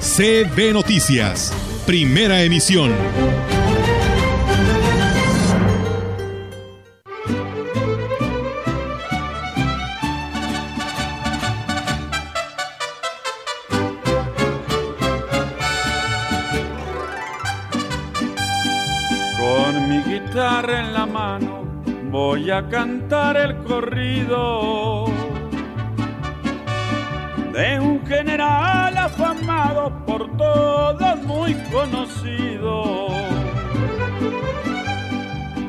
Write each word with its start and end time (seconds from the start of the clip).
CB 0.00 0.72
Noticias, 0.72 1.52
primera 1.86 2.42
emisión. 2.42 2.92
Con 19.38 19.88
mi 19.88 20.02
guitarra 20.02 20.80
en 20.80 20.92
la 20.92 21.06
mano 21.06 21.64
voy 22.10 22.50
a 22.50 22.68
cantar 22.68 23.36
el 23.36 23.56
corrido 23.64 25.13
todos 30.36 31.22
muy 31.24 31.54
conocido. 31.72 33.08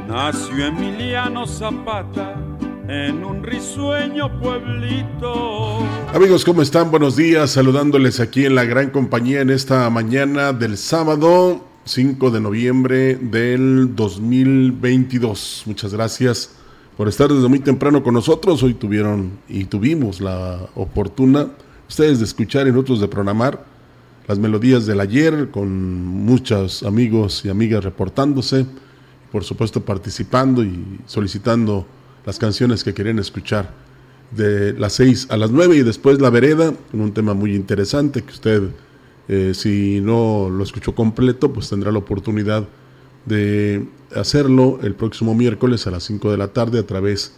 Nació 0.07 0.65
Emiliano 0.67 1.45
Zapata 1.45 2.35
en 2.87 3.23
un 3.23 3.43
risueño 3.43 4.39
pueblito. 4.39 5.79
Amigos, 6.13 6.45
¿cómo 6.45 6.61
están? 6.61 6.91
Buenos 6.91 7.15
días, 7.15 7.51
saludándoles 7.51 8.19
aquí 8.19 8.45
en 8.45 8.55
la 8.55 8.63
gran 8.63 8.91
compañía 8.91 9.41
en 9.41 9.49
esta 9.49 9.89
mañana 9.89 10.53
del 10.53 10.77
sábado 10.77 11.65
5 11.85 12.31
de 12.31 12.41
noviembre 12.41 13.15
del 13.15 13.95
2022. 13.95 15.63
Muchas 15.65 15.93
gracias 15.93 16.55
por 16.95 17.07
estar 17.07 17.29
desde 17.29 17.47
muy 17.47 17.59
temprano 17.59 18.01
con 18.03 18.13
nosotros. 18.13 18.63
Hoy 18.63 18.75
tuvieron 18.75 19.31
y 19.49 19.65
tuvimos 19.65 20.21
la 20.21 20.59
oportuna 20.75 21.47
ustedes 21.87 22.19
de 22.19 22.25
escuchar 22.25 22.67
y 22.67 22.71
nosotros 22.71 23.01
de 23.01 23.07
programar 23.07 23.74
las 24.27 24.39
melodías 24.39 24.85
del 24.85 24.99
ayer 24.99 25.49
con 25.51 26.05
muchos 26.05 26.83
amigos 26.83 27.43
y 27.45 27.49
amigas 27.49 27.83
reportándose, 27.83 28.65
por 29.31 29.43
supuesto 29.43 29.81
participando 29.81 30.63
y 30.63 30.99
solicitando 31.05 31.85
las 32.25 32.39
canciones 32.39 32.83
que 32.83 32.93
querían 32.93 33.19
escuchar 33.19 33.71
de 34.31 34.73
las 34.73 34.93
6 34.93 35.27
a 35.29 35.37
las 35.37 35.51
9 35.51 35.77
y 35.77 35.83
después 35.83 36.19
La 36.19 36.31
Vereda, 36.31 36.73
un 36.93 37.13
tema 37.13 37.35
muy 37.35 37.55
interesante 37.55 38.23
que 38.23 38.31
usted, 38.31 38.63
eh, 39.27 39.51
si 39.53 40.01
no 40.01 40.49
lo 40.49 40.63
escuchó 40.63 40.95
completo, 40.95 41.53
pues 41.53 41.69
tendrá 41.69 41.91
la 41.91 41.99
oportunidad 41.99 42.67
de 43.25 43.85
hacerlo 44.15 44.79
el 44.81 44.95
próximo 44.95 45.35
miércoles 45.35 45.85
a 45.87 45.91
las 45.91 46.03
5 46.03 46.31
de 46.31 46.37
la 46.37 46.47
tarde 46.49 46.79
a 46.79 46.87
través 46.87 47.33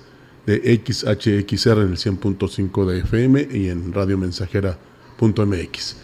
de 0.45 0.81
XHXR 0.85 1.81
en 1.81 1.89
el 1.89 1.97
100.5 1.97 2.85
de 2.85 2.99
FM 2.99 3.49
y 3.51 3.69
en 3.69 3.91
radiomensajera.mx. 3.91 5.95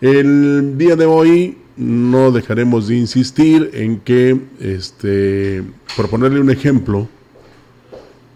El 0.00 0.78
día 0.78 0.94
de 0.94 1.06
hoy 1.06 1.58
no 1.76 2.30
dejaremos 2.30 2.86
de 2.86 2.96
insistir 2.96 3.70
en 3.74 3.98
que, 3.98 4.40
este, 4.60 5.64
por 5.96 6.08
ponerle 6.08 6.38
un 6.38 6.50
ejemplo, 6.50 7.08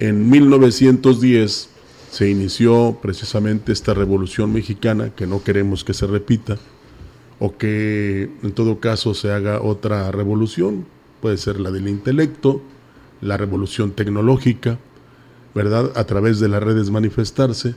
en 0.00 0.28
1910 0.28 1.68
se 2.10 2.28
inició 2.28 2.98
precisamente 3.00 3.70
esta 3.70 3.94
revolución 3.94 4.52
mexicana 4.52 5.10
que 5.14 5.28
no 5.28 5.44
queremos 5.44 5.84
que 5.84 5.94
se 5.94 6.08
repita 6.08 6.58
o 7.38 7.56
que 7.56 8.28
en 8.42 8.52
todo 8.52 8.80
caso 8.80 9.14
se 9.14 9.30
haga 9.30 9.62
otra 9.62 10.10
revolución, 10.10 10.84
puede 11.20 11.36
ser 11.36 11.60
la 11.60 11.70
del 11.70 11.86
intelecto, 11.86 12.60
la 13.20 13.36
revolución 13.36 13.92
tecnológica, 13.92 14.80
¿verdad? 15.54 15.92
A 15.94 16.04
través 16.06 16.40
de 16.40 16.48
las 16.48 16.60
redes 16.60 16.90
manifestarse, 16.90 17.76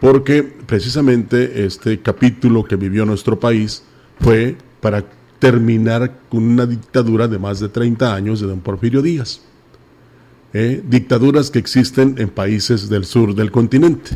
porque 0.00 0.42
precisamente 0.42 1.64
este 1.64 2.00
capítulo 2.00 2.64
que 2.64 2.76
vivió 2.76 3.04
nuestro 3.04 3.38
país 3.38 3.82
fue 4.20 4.56
para 4.80 5.04
terminar 5.38 6.20
con 6.28 6.44
una 6.44 6.66
dictadura 6.66 7.28
de 7.28 7.38
más 7.38 7.60
de 7.60 7.68
30 7.68 8.14
años 8.14 8.40
de 8.40 8.46
don 8.46 8.60
Porfirio 8.60 9.02
Díaz. 9.02 9.40
¿eh? 10.52 10.82
dictaduras 10.88 11.50
que 11.50 11.58
existen 11.58 12.14
en 12.18 12.30
países 12.30 12.88
del 12.88 13.04
sur 13.04 13.34
del 13.34 13.50
continente 13.50 14.12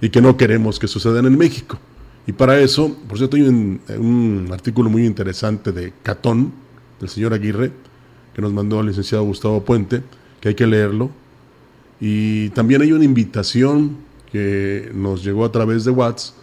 y 0.00 0.08
que 0.10 0.20
no 0.20 0.36
queremos 0.36 0.78
que 0.78 0.88
sucedan 0.88 1.26
en 1.26 1.38
México. 1.38 1.78
Y 2.26 2.32
para 2.32 2.58
eso, 2.58 2.96
por 3.06 3.18
cierto, 3.18 3.36
hay 3.36 3.42
un, 3.42 3.80
un 3.98 4.48
artículo 4.52 4.90
muy 4.90 5.06
interesante 5.06 5.72
de 5.72 5.92
Catón, 6.02 6.52
del 7.00 7.08
señor 7.08 7.34
Aguirre, 7.34 7.70
que 8.34 8.42
nos 8.42 8.52
mandó 8.52 8.80
el 8.80 8.86
licenciado 8.86 9.24
Gustavo 9.24 9.64
Puente, 9.64 10.02
que 10.40 10.48
hay 10.48 10.54
que 10.54 10.66
leerlo. 10.66 11.10
Y 12.00 12.48
también 12.50 12.82
hay 12.82 12.92
una 12.92 13.04
invitación 13.04 13.98
que 14.34 14.90
nos 14.92 15.22
llegó 15.22 15.44
a 15.44 15.52
través 15.52 15.84
de 15.84 15.92
WhatsApp 15.92 16.34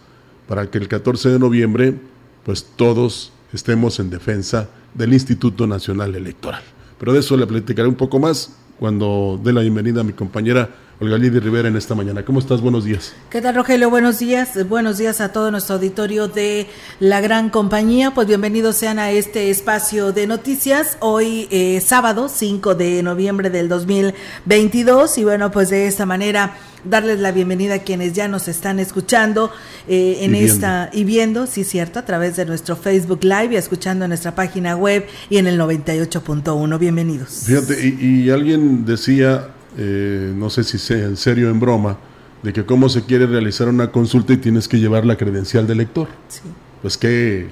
para 0.48 0.70
que 0.70 0.78
el 0.78 0.88
14 0.88 1.28
de 1.28 1.38
noviembre, 1.38 1.94
pues 2.42 2.64
todos 2.64 3.32
estemos 3.52 4.00
en 4.00 4.08
defensa 4.08 4.70
del 4.94 5.12
Instituto 5.12 5.66
Nacional 5.66 6.14
Electoral. 6.14 6.62
Pero 6.98 7.12
de 7.12 7.20
eso 7.20 7.36
le 7.36 7.46
platicaré 7.46 7.86
un 7.86 7.94
poco 7.94 8.18
más 8.18 8.56
cuando 8.78 9.38
dé 9.44 9.52
la 9.52 9.60
bienvenida 9.60 10.00
a 10.00 10.04
mi 10.04 10.14
compañera 10.14 10.70
Olga 11.00 11.18
Lidia 11.18 11.40
Rivera 11.40 11.68
en 11.68 11.76
esta 11.76 11.94
mañana. 11.94 12.24
¿Cómo 12.24 12.38
estás? 12.38 12.60
Buenos 12.60 12.84
días. 12.84 13.14
¿Qué 13.28 13.40
tal, 13.40 13.54
Rogelio? 13.56 13.90
Buenos 13.90 14.18
días. 14.18 14.68
Buenos 14.68 14.98
días 14.98 15.20
a 15.20 15.32
todo 15.32 15.50
nuestro 15.50 15.76
auditorio 15.76 16.28
de 16.28 16.68
la 17.00 17.20
gran 17.20 17.50
compañía. 17.50 18.12
Pues 18.14 18.28
bienvenidos 18.28 18.76
sean 18.76 18.98
a 18.98 19.10
este 19.10 19.50
espacio 19.50 20.12
de 20.12 20.26
noticias. 20.26 20.98
Hoy 21.00 21.48
eh, 21.50 21.80
sábado 21.84 22.28
5 22.28 22.74
de 22.76 23.02
noviembre 23.02 23.50
del 23.50 23.68
2022 23.68 25.18
y 25.18 25.24
bueno, 25.24 25.50
pues 25.50 25.70
de 25.70 25.88
esta 25.88 26.06
manera 26.06 26.56
darles 26.84 27.20
la 27.20 27.32
bienvenida 27.32 27.74
a 27.74 27.78
quienes 27.78 28.12
ya 28.12 28.28
nos 28.28 28.48
están 28.48 28.78
escuchando 28.78 29.50
eh, 29.88 30.18
en 30.20 30.34
Y 30.34 30.40
esta 30.44 30.90
y 30.92 31.04
viendo, 31.04 31.46
sí 31.46 31.64
cierto, 31.64 31.98
a 31.98 32.04
través 32.04 32.36
de 32.36 32.44
nuestro 32.44 32.76
Facebook 32.76 33.24
Live 33.24 33.50
y 33.52 33.56
escuchando 33.56 34.04
en 34.04 34.10
nuestra 34.10 34.34
página 34.34 34.76
web 34.76 35.06
y 35.30 35.38
en 35.38 35.46
el 35.46 35.58
98.1. 35.58 36.78
Bienvenidos. 36.78 37.44
Fíjate, 37.46 37.86
y, 37.86 38.24
y 38.24 38.30
alguien 38.30 38.84
decía, 38.84 39.48
eh, 39.78 40.32
no 40.36 40.50
sé 40.50 40.64
si 40.64 40.78
sea 40.78 41.04
en 41.06 41.16
serio 41.16 41.48
o 41.48 41.50
en 41.50 41.60
broma, 41.60 41.98
de 42.42 42.52
que 42.52 42.64
cómo 42.64 42.88
se 42.88 43.04
quiere 43.04 43.26
realizar 43.26 43.68
una 43.68 43.90
consulta 43.92 44.32
y 44.32 44.36
tienes 44.38 44.66
que 44.68 44.78
llevar 44.80 45.06
la 45.06 45.16
credencial 45.16 45.66
del 45.66 45.78
lector. 45.78 46.08
Sí. 46.28 46.40
Pues 46.82 46.96
qué, 46.98 47.48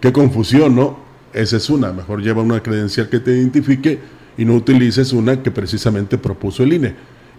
qué 0.00 0.12
confusión, 0.12 0.74
¿no? 0.74 0.98
Esa 1.34 1.58
es 1.58 1.68
una, 1.68 1.92
mejor 1.92 2.22
lleva 2.22 2.42
una 2.42 2.62
credencial 2.62 3.10
que 3.10 3.20
te 3.20 3.32
identifique 3.32 3.98
y 4.38 4.44
no 4.46 4.54
utilices 4.54 5.12
una 5.12 5.42
que 5.42 5.50
precisamente 5.50 6.16
propuso 6.16 6.62
el 6.62 6.72
INE. 6.72 6.94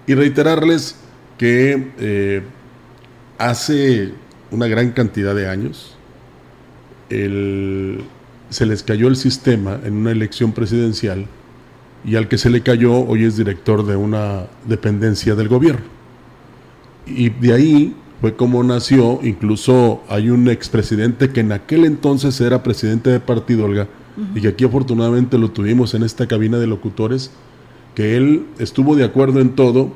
Y 0.06 0.14
reiterarles 0.14 0.98
que 1.38 1.92
eh, 2.00 2.44
hace 3.40 4.12
una 4.52 4.68
gran 4.68 4.92
cantidad 4.92 5.34
de 5.36 5.50
años 5.50 5.96
el- 7.10 8.04
se 8.50 8.66
les 8.66 8.84
cayó 8.84 9.08
el 9.08 9.16
sistema 9.16 9.80
en 9.84 9.94
una 9.94 10.12
elección 10.12 10.54
presidencial 10.54 11.26
y 12.06 12.16
al 12.16 12.28
que 12.28 12.38
se 12.38 12.50
le 12.50 12.62
cayó 12.62 12.94
hoy 12.94 13.26
es 13.26 13.38
director 13.38 13.86
de 13.86 13.96
una 13.96 14.46
dependencia 14.66 15.36
del 15.36 15.48
gobierno. 15.48 15.86
Y 17.06 17.30
de 17.30 17.54
ahí 17.54 17.96
fue 18.22 18.36
como 18.36 18.64
nació, 18.64 19.20
incluso 19.24 20.04
hay 20.10 20.30
un 20.30 20.50
expresidente 20.50 21.30
que 21.30 21.42
en 21.42 21.52
aquel 21.52 21.86
entonces 21.86 22.40
era 22.42 22.64
presidente 22.64 23.10
de 23.10 23.20
partido, 23.20 23.66
Olga, 23.66 23.88
y 24.34 24.42
que 24.42 24.48
aquí 24.48 24.66
afortunadamente 24.66 25.38
lo 25.38 25.52
tuvimos 25.52 25.94
en 25.94 26.02
esta 26.02 26.28
cabina 26.28 26.58
de 26.58 26.66
locutores, 26.66 27.32
que 27.94 28.18
él 28.18 28.46
estuvo 28.58 28.96
de 28.96 29.04
acuerdo 29.04 29.40
en 29.40 29.56
todo 29.56 29.92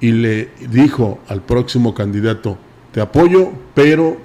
y 0.00 0.12
le 0.12 0.50
dijo 0.70 1.18
al 1.28 1.42
próximo 1.42 1.94
candidato, 1.94 2.58
te 2.92 3.00
apoyo, 3.00 3.52
pero 3.74 4.18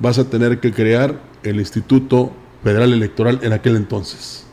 vas 0.00 0.18
a 0.18 0.28
tener 0.28 0.58
que 0.58 0.72
crear 0.72 1.20
el 1.44 1.60
Instituto 1.60 2.32
Federal 2.64 2.92
Electoral 2.92 3.38
en 3.42 3.52
aquel 3.52 3.76
entonces. 3.76 4.46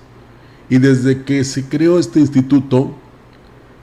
Y 0.70 0.78
desde 0.78 1.24
que 1.24 1.44
se 1.44 1.66
creó 1.66 2.00
este 2.00 2.20
instituto, 2.20 2.96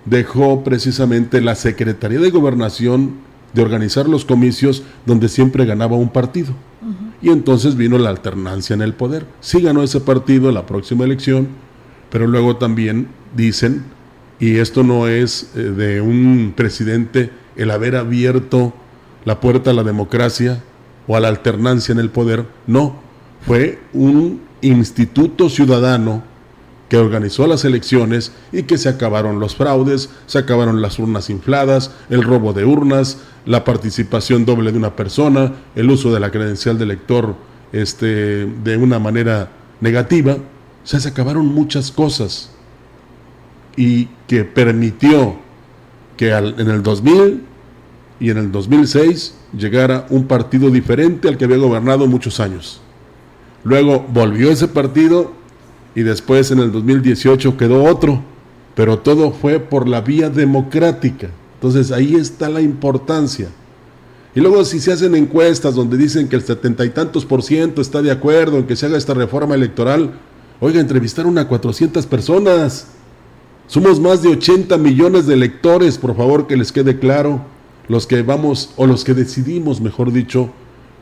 dejó 0.04 0.62
precisamente 0.62 1.40
la 1.40 1.54
Secretaría 1.54 2.20
de 2.20 2.30
Gobernación 2.30 3.14
de 3.52 3.62
organizar 3.62 4.08
los 4.08 4.24
comicios 4.24 4.82
donde 5.04 5.28
siempre 5.28 5.64
ganaba 5.64 5.96
un 5.96 6.10
partido. 6.10 6.54
Y 7.22 7.30
entonces 7.30 7.76
vino 7.76 7.98
la 7.98 8.10
alternancia 8.10 8.74
en 8.74 8.82
el 8.82 8.92
poder. 8.92 9.26
Sí 9.40 9.60
ganó 9.60 9.82
ese 9.82 10.00
partido 10.00 10.52
la 10.52 10.66
próxima 10.66 11.04
elección, 11.04 11.48
pero 12.10 12.26
luego 12.26 12.56
también 12.56 13.08
dicen, 13.34 13.84
y 14.38 14.56
esto 14.56 14.84
no 14.84 15.08
es 15.08 15.50
eh, 15.56 15.60
de 15.60 16.00
un 16.00 16.52
presidente 16.54 17.30
el 17.56 17.70
haber 17.70 17.96
abierto 17.96 18.74
la 19.24 19.40
puerta 19.40 19.70
a 19.70 19.74
la 19.74 19.82
democracia 19.82 20.62
o 21.08 21.16
a 21.16 21.20
la 21.20 21.28
alternancia 21.28 21.92
en 21.92 21.98
el 21.98 22.10
poder, 22.10 22.46
no, 22.66 22.96
fue 23.46 23.78
un 23.92 24.42
instituto 24.60 25.48
ciudadano 25.48 26.22
que 26.88 26.96
organizó 26.96 27.46
las 27.46 27.64
elecciones 27.64 28.32
y 28.52 28.62
que 28.64 28.78
se 28.78 28.88
acabaron 28.88 29.40
los 29.40 29.56
fraudes, 29.56 30.10
se 30.26 30.38
acabaron 30.38 30.80
las 30.80 30.98
urnas 30.98 31.30
infladas, 31.30 31.90
el 32.10 32.22
robo 32.22 32.52
de 32.52 32.64
urnas, 32.64 33.18
la 33.44 33.64
participación 33.64 34.44
doble 34.44 34.72
de 34.72 34.78
una 34.78 34.94
persona, 34.94 35.52
el 35.74 35.90
uso 35.90 36.12
de 36.12 36.20
la 36.20 36.30
credencial 36.30 36.78
de 36.78 36.84
elector 36.84 37.34
este, 37.72 38.46
de 38.46 38.76
una 38.76 38.98
manera 38.98 39.50
negativa. 39.80 40.34
O 40.34 40.86
sea, 40.86 41.00
se 41.00 41.08
acabaron 41.08 41.46
muchas 41.46 41.90
cosas 41.90 42.50
y 43.76 44.08
que 44.28 44.44
permitió 44.44 45.36
que 46.16 46.30
en 46.30 46.70
el 46.70 46.82
2000 46.82 47.42
y 48.18 48.30
en 48.30 48.38
el 48.38 48.52
2006 48.52 49.34
llegara 49.56 50.06
un 50.10 50.26
partido 50.26 50.70
diferente 50.70 51.28
al 51.28 51.36
que 51.36 51.44
había 51.44 51.58
gobernado 51.58 52.06
muchos 52.06 52.40
años. 52.40 52.80
Luego 53.64 54.06
volvió 54.08 54.50
ese 54.50 54.68
partido 54.68 55.32
y 55.96 56.02
después 56.02 56.50
en 56.50 56.58
el 56.58 56.70
2018 56.70 57.56
quedó 57.56 57.82
otro, 57.82 58.22
pero 58.74 58.98
todo 58.98 59.32
fue 59.32 59.58
por 59.58 59.88
la 59.88 60.02
vía 60.02 60.28
democrática. 60.28 61.30
Entonces 61.54 61.90
ahí 61.90 62.14
está 62.14 62.50
la 62.50 62.60
importancia. 62.60 63.48
Y 64.34 64.40
luego 64.40 64.62
si 64.66 64.78
se 64.78 64.92
hacen 64.92 65.14
encuestas 65.14 65.74
donde 65.74 65.96
dicen 65.96 66.28
que 66.28 66.36
el 66.36 66.42
setenta 66.42 66.84
y 66.84 66.90
tantos 66.90 67.24
por 67.24 67.42
ciento 67.42 67.80
está 67.80 68.02
de 68.02 68.10
acuerdo 68.10 68.58
en 68.58 68.66
que 68.66 68.76
se 68.76 68.84
haga 68.84 68.98
esta 68.98 69.14
reforma 69.14 69.54
electoral, 69.54 70.12
oiga, 70.60 70.82
entrevistaron 70.82 71.38
a 71.38 71.48
400 71.48 72.04
personas. 72.04 72.88
Somos 73.66 73.98
más 73.98 74.20
de 74.20 74.28
80 74.28 74.76
millones 74.76 75.26
de 75.26 75.32
electores, 75.32 75.96
por 75.96 76.14
favor 76.14 76.46
que 76.46 76.58
les 76.58 76.72
quede 76.72 76.98
claro, 76.98 77.40
los 77.88 78.06
que 78.06 78.20
vamos, 78.22 78.70
o 78.76 78.86
los 78.86 79.02
que 79.02 79.14
decidimos, 79.14 79.80
mejor 79.80 80.12
dicho, 80.12 80.50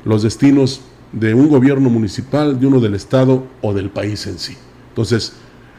los 0.04 0.22
destinos 0.22 0.82
de 1.10 1.34
un 1.34 1.48
gobierno 1.48 1.90
municipal, 1.90 2.60
de 2.60 2.68
uno 2.68 2.78
del 2.78 2.94
Estado 2.94 3.42
o 3.60 3.74
del 3.74 3.90
país 3.90 4.24
en 4.28 4.38
sí. 4.38 4.56
Entonces, 4.94 5.32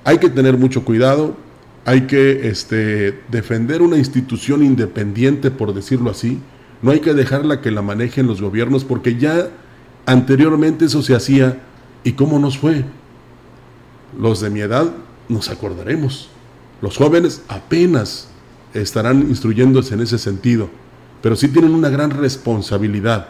hay 0.04 0.18
que 0.18 0.30
tener 0.30 0.58
mucho 0.58 0.84
cuidado, 0.84 1.38
hay 1.86 2.02
que 2.02 2.50
este, 2.50 3.22
defender 3.32 3.82
una 3.82 3.98
institución 3.98 4.62
independiente, 4.62 5.52
por 5.52 5.74
decirlo 5.74 6.12
así, 6.12 6.40
no 6.82 6.92
hay 6.92 7.00
que 7.00 7.14
dejarla 7.14 7.62
que 7.62 7.72
la 7.72 7.82
manejen 7.82 8.28
los 8.28 8.42
gobiernos, 8.42 8.84
porque 8.84 9.16
ya 9.16 9.48
anteriormente 10.06 10.84
eso 10.84 11.02
se 11.02 11.16
hacía, 11.16 11.62
¿y 12.04 12.12
cómo 12.12 12.40
nos 12.40 12.58
fue? 12.58 12.84
Los 14.20 14.42
de 14.42 14.50
mi 14.50 14.60
edad 14.60 14.92
nos 15.30 15.50
acordaremos, 15.50 16.28
los 16.82 16.98
jóvenes 16.98 17.42
apenas 17.48 18.28
estarán 18.74 19.22
instruyéndose 19.22 19.94
en 19.94 20.02
ese 20.02 20.18
sentido, 20.18 20.70
pero 21.22 21.38
sí 21.38 21.48
tienen 21.48 21.74
una 21.74 21.88
gran 21.88 22.12
responsabilidad. 22.12 23.30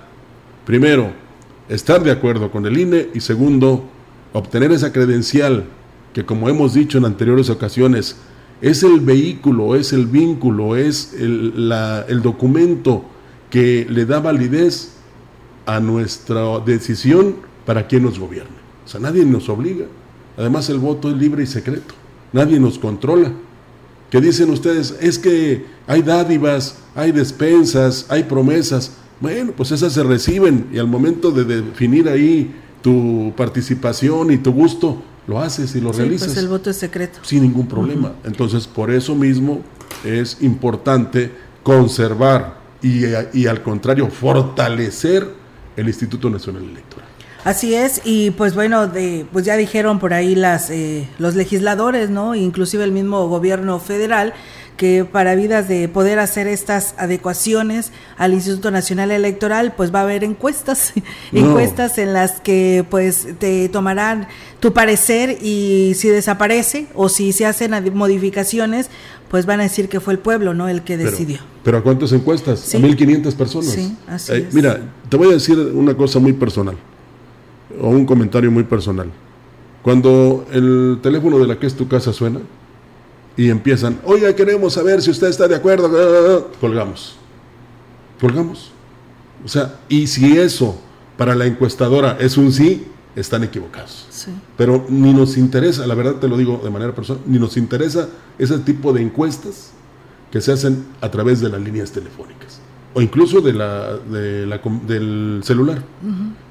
Primero, 0.65 1.13
estar 1.69 2.03
de 2.03 2.09
acuerdo 2.09 2.49
con 2.49 2.65
el 2.65 2.79
INE 2.79 3.09
y 3.13 3.19
segundo, 3.19 3.87
obtener 4.35 4.71
esa 4.71 4.91
credencial 4.91 5.63
que 6.13 6.25
como 6.25 6.49
hemos 6.49 6.73
dicho 6.73 6.97
en 6.97 7.05
anteriores 7.05 7.49
ocasiones, 7.49 8.17
es 8.61 8.83
el 8.83 8.99
vehículo, 8.99 9.75
es 9.75 9.93
el 9.93 10.05
vínculo, 10.07 10.75
es 10.75 11.13
el, 11.17 11.71
el 12.07 12.21
documento 12.21 13.03
que 13.49 13.85
le 13.89 14.05
da 14.05 14.19
validez 14.19 14.93
a 15.65 15.79
nuestra 15.79 16.59
decisión 16.59 17.35
para 17.65 17.87
quien 17.87 18.03
nos 18.03 18.19
gobierne. 18.19 18.55
O 18.85 18.87
sea, 18.87 18.99
nadie 18.99 19.25
nos 19.25 19.49
obliga. 19.49 19.85
Además, 20.37 20.69
el 20.69 20.79
voto 20.79 21.09
es 21.09 21.17
libre 21.17 21.43
y 21.43 21.47
secreto. 21.47 21.93
Nadie 22.31 22.59
nos 22.59 22.77
controla. 22.77 23.31
¿Qué 24.09 24.21
dicen 24.21 24.49
ustedes? 24.49 24.95
Es 25.01 25.17
que 25.17 25.65
hay 25.87 26.01
dádivas, 26.01 26.79
hay 26.93 27.11
despensas, 27.11 28.05
hay 28.09 28.23
promesas. 28.23 28.91
Bueno, 29.19 29.53
pues 29.55 29.71
esas 29.71 29.93
se 29.93 30.03
reciben 30.03 30.67
y 30.71 30.77
al 30.77 30.87
momento 30.87 31.31
de 31.31 31.43
definir 31.45 32.07
ahí 32.07 32.53
tu 32.85 33.33
participación 33.35 34.29
y 34.29 34.37
tu 34.37 34.53
gusto, 34.53 35.01
lo 35.25 35.39
haces 35.39 35.75
y 35.75 35.81
lo 35.81 35.91
sí, 35.91 36.01
realizas. 36.01 36.27
Pues 36.27 36.37
el 36.37 36.47
voto 36.47 36.69
es 36.69 36.77
secreto. 36.77 37.17
Sin 37.23 37.41
ningún 37.41 37.67
problema. 37.67 38.13
Entonces, 38.23 38.67
por 38.67 38.91
eso 38.91 39.15
mismo 39.15 39.61
es 40.03 40.37
importante 40.41 41.31
conservar 41.63 42.59
y, 42.83 43.05
y, 43.33 43.47
al 43.47 43.63
contrario, 43.63 44.07
fortalecer 44.11 45.27
el 45.75 45.87
Instituto 45.87 46.29
Nacional 46.29 46.63
Electoral. 46.63 47.07
Así 47.43 47.73
es, 47.73 48.01
y 48.05 48.29
pues 48.31 48.53
bueno, 48.53 48.85
de, 48.85 49.25
pues 49.33 49.45
ya 49.45 49.57
dijeron 49.57 49.97
por 49.97 50.13
ahí 50.13 50.35
las, 50.35 50.69
eh, 50.69 51.07
los 51.17 51.33
legisladores, 51.33 52.11
¿no? 52.11 52.35
Inclusive 52.35 52.83
el 52.83 52.91
mismo 52.91 53.27
gobierno 53.27 53.79
federal, 53.79 54.35
que 54.77 55.05
para 55.05 55.35
vidas 55.35 55.67
de 55.67 55.87
poder 55.87 56.19
hacer 56.19 56.47
estas 56.47 56.95
adecuaciones 56.97 57.91
al 58.17 58.33
Instituto 58.33 58.71
Nacional 58.71 59.11
Electoral, 59.11 59.73
pues 59.75 59.93
va 59.93 59.99
a 59.99 60.03
haber 60.03 60.23
encuestas, 60.23 60.93
encuestas 61.31 61.97
en 61.97 62.13
las 62.13 62.41
que 62.41 62.85
pues 62.89 63.27
te 63.39 63.69
tomarán 63.69 64.27
tu 64.59 64.73
parecer 64.73 65.37
y 65.41 65.93
si 65.95 66.09
desaparece 66.09 66.87
o 66.93 67.09
si 67.09 67.31
se 67.31 67.45
hacen 67.45 67.71
modificaciones, 67.93 68.89
pues 69.29 69.45
van 69.45 69.59
a 69.59 69.63
decir 69.63 69.89
que 69.89 69.99
fue 69.99 70.13
el 70.13 70.19
pueblo, 70.19 70.53
¿no? 70.53 70.69
El 70.69 70.83
que 70.83 70.97
decidió. 70.97 71.39
¿Pero, 71.63 71.77
a 71.77 71.83
cuántas 71.83 72.11
encuestas? 72.11 72.73
A 72.75 72.77
1.500 72.77 73.33
personas. 73.35 73.71
Sí, 73.71 73.95
así 74.07 74.33
eh, 74.33 74.49
Mira, 74.53 74.79
te 75.09 75.17
voy 75.17 75.29
a 75.29 75.33
decir 75.33 75.57
una 75.57 75.95
cosa 75.95 76.19
muy 76.19 76.33
personal, 76.33 76.75
o 77.81 77.89
un 77.89 78.05
comentario 78.05 78.51
muy 78.51 78.63
personal. 78.63 79.11
Cuando 79.81 80.45
el 80.51 80.99
teléfono 81.01 81.37
de 81.39 81.47
la 81.47 81.59
que 81.59 81.67
es 81.67 81.75
tu 81.75 81.87
casa 81.87 82.13
suena, 82.13 82.39
y 83.37 83.49
empiezan, 83.49 83.99
oiga, 84.05 84.33
queremos 84.35 84.73
saber 84.73 85.01
si 85.01 85.11
usted 85.11 85.27
está 85.27 85.47
de 85.47 85.55
acuerdo, 85.55 86.51
colgamos, 86.59 87.15
colgamos. 88.19 88.71
O 89.43 89.47
sea, 89.47 89.79
y 89.89 90.07
si 90.07 90.37
eso 90.37 90.79
para 91.17 91.35
la 91.35 91.45
encuestadora 91.45 92.17
es 92.19 92.37
un 92.37 92.51
sí, 92.51 92.85
están 93.15 93.43
equivocados. 93.43 94.07
Pero 94.57 94.85
ni 94.89 95.13
nos 95.13 95.37
interesa, 95.37 95.85
la 95.85 95.95
verdad 95.95 96.15
te 96.15 96.27
lo 96.27 96.37
digo 96.37 96.61
de 96.63 96.69
manera 96.69 96.93
personal, 96.93 97.21
ni 97.25 97.39
nos 97.39 97.57
interesa 97.57 98.09
ese 98.37 98.57
tipo 98.59 98.93
de 98.93 99.01
encuestas 99.01 99.71
que 100.31 100.41
se 100.41 100.51
hacen 100.51 100.85
a 101.01 101.11
través 101.11 101.41
de 101.41 101.49
las 101.49 101.61
líneas 101.61 101.91
telefónicas 101.91 102.59
o 102.95 103.01
incluso 103.01 103.41
de 103.41 103.53
la, 103.53 103.97
de 103.97 104.45
la 104.45 104.61
del 104.87 105.41
celular. 105.43 105.83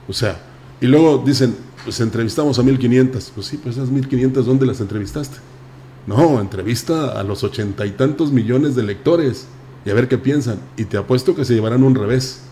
O 0.07 0.13
sea, 0.13 0.39
y 0.81 0.87
luego 0.87 1.23
dicen, 1.25 1.57
pues 1.83 1.99
entrevistamos 2.01 2.59
a 2.59 2.63
1500. 2.63 3.33
Pues 3.35 3.47
sí, 3.47 3.57
pues 3.57 3.77
esas 3.77 3.89
1500, 3.89 4.45
¿dónde 4.45 4.67
las 4.67 4.79
entrevistaste? 4.81 5.39
No, 6.07 6.41
entrevista 6.41 7.19
a 7.19 7.23
los 7.23 7.45
ochenta 7.45 7.87
y 7.87 7.93
tantos 7.93 8.33
millones 8.33 8.75
de 8.75 8.83
lectores 8.83 9.47
y 9.85 9.91
a 9.91 9.95
ver 9.95 10.09
qué 10.09 10.19
piensan. 10.19 10.59
Y 10.77 10.85
te 10.85 10.97
apuesto 10.97 11.35
que 11.35 11.45
se 11.45 11.55
llevarán 11.55 11.83
un 11.83 11.95
revés 11.95 12.43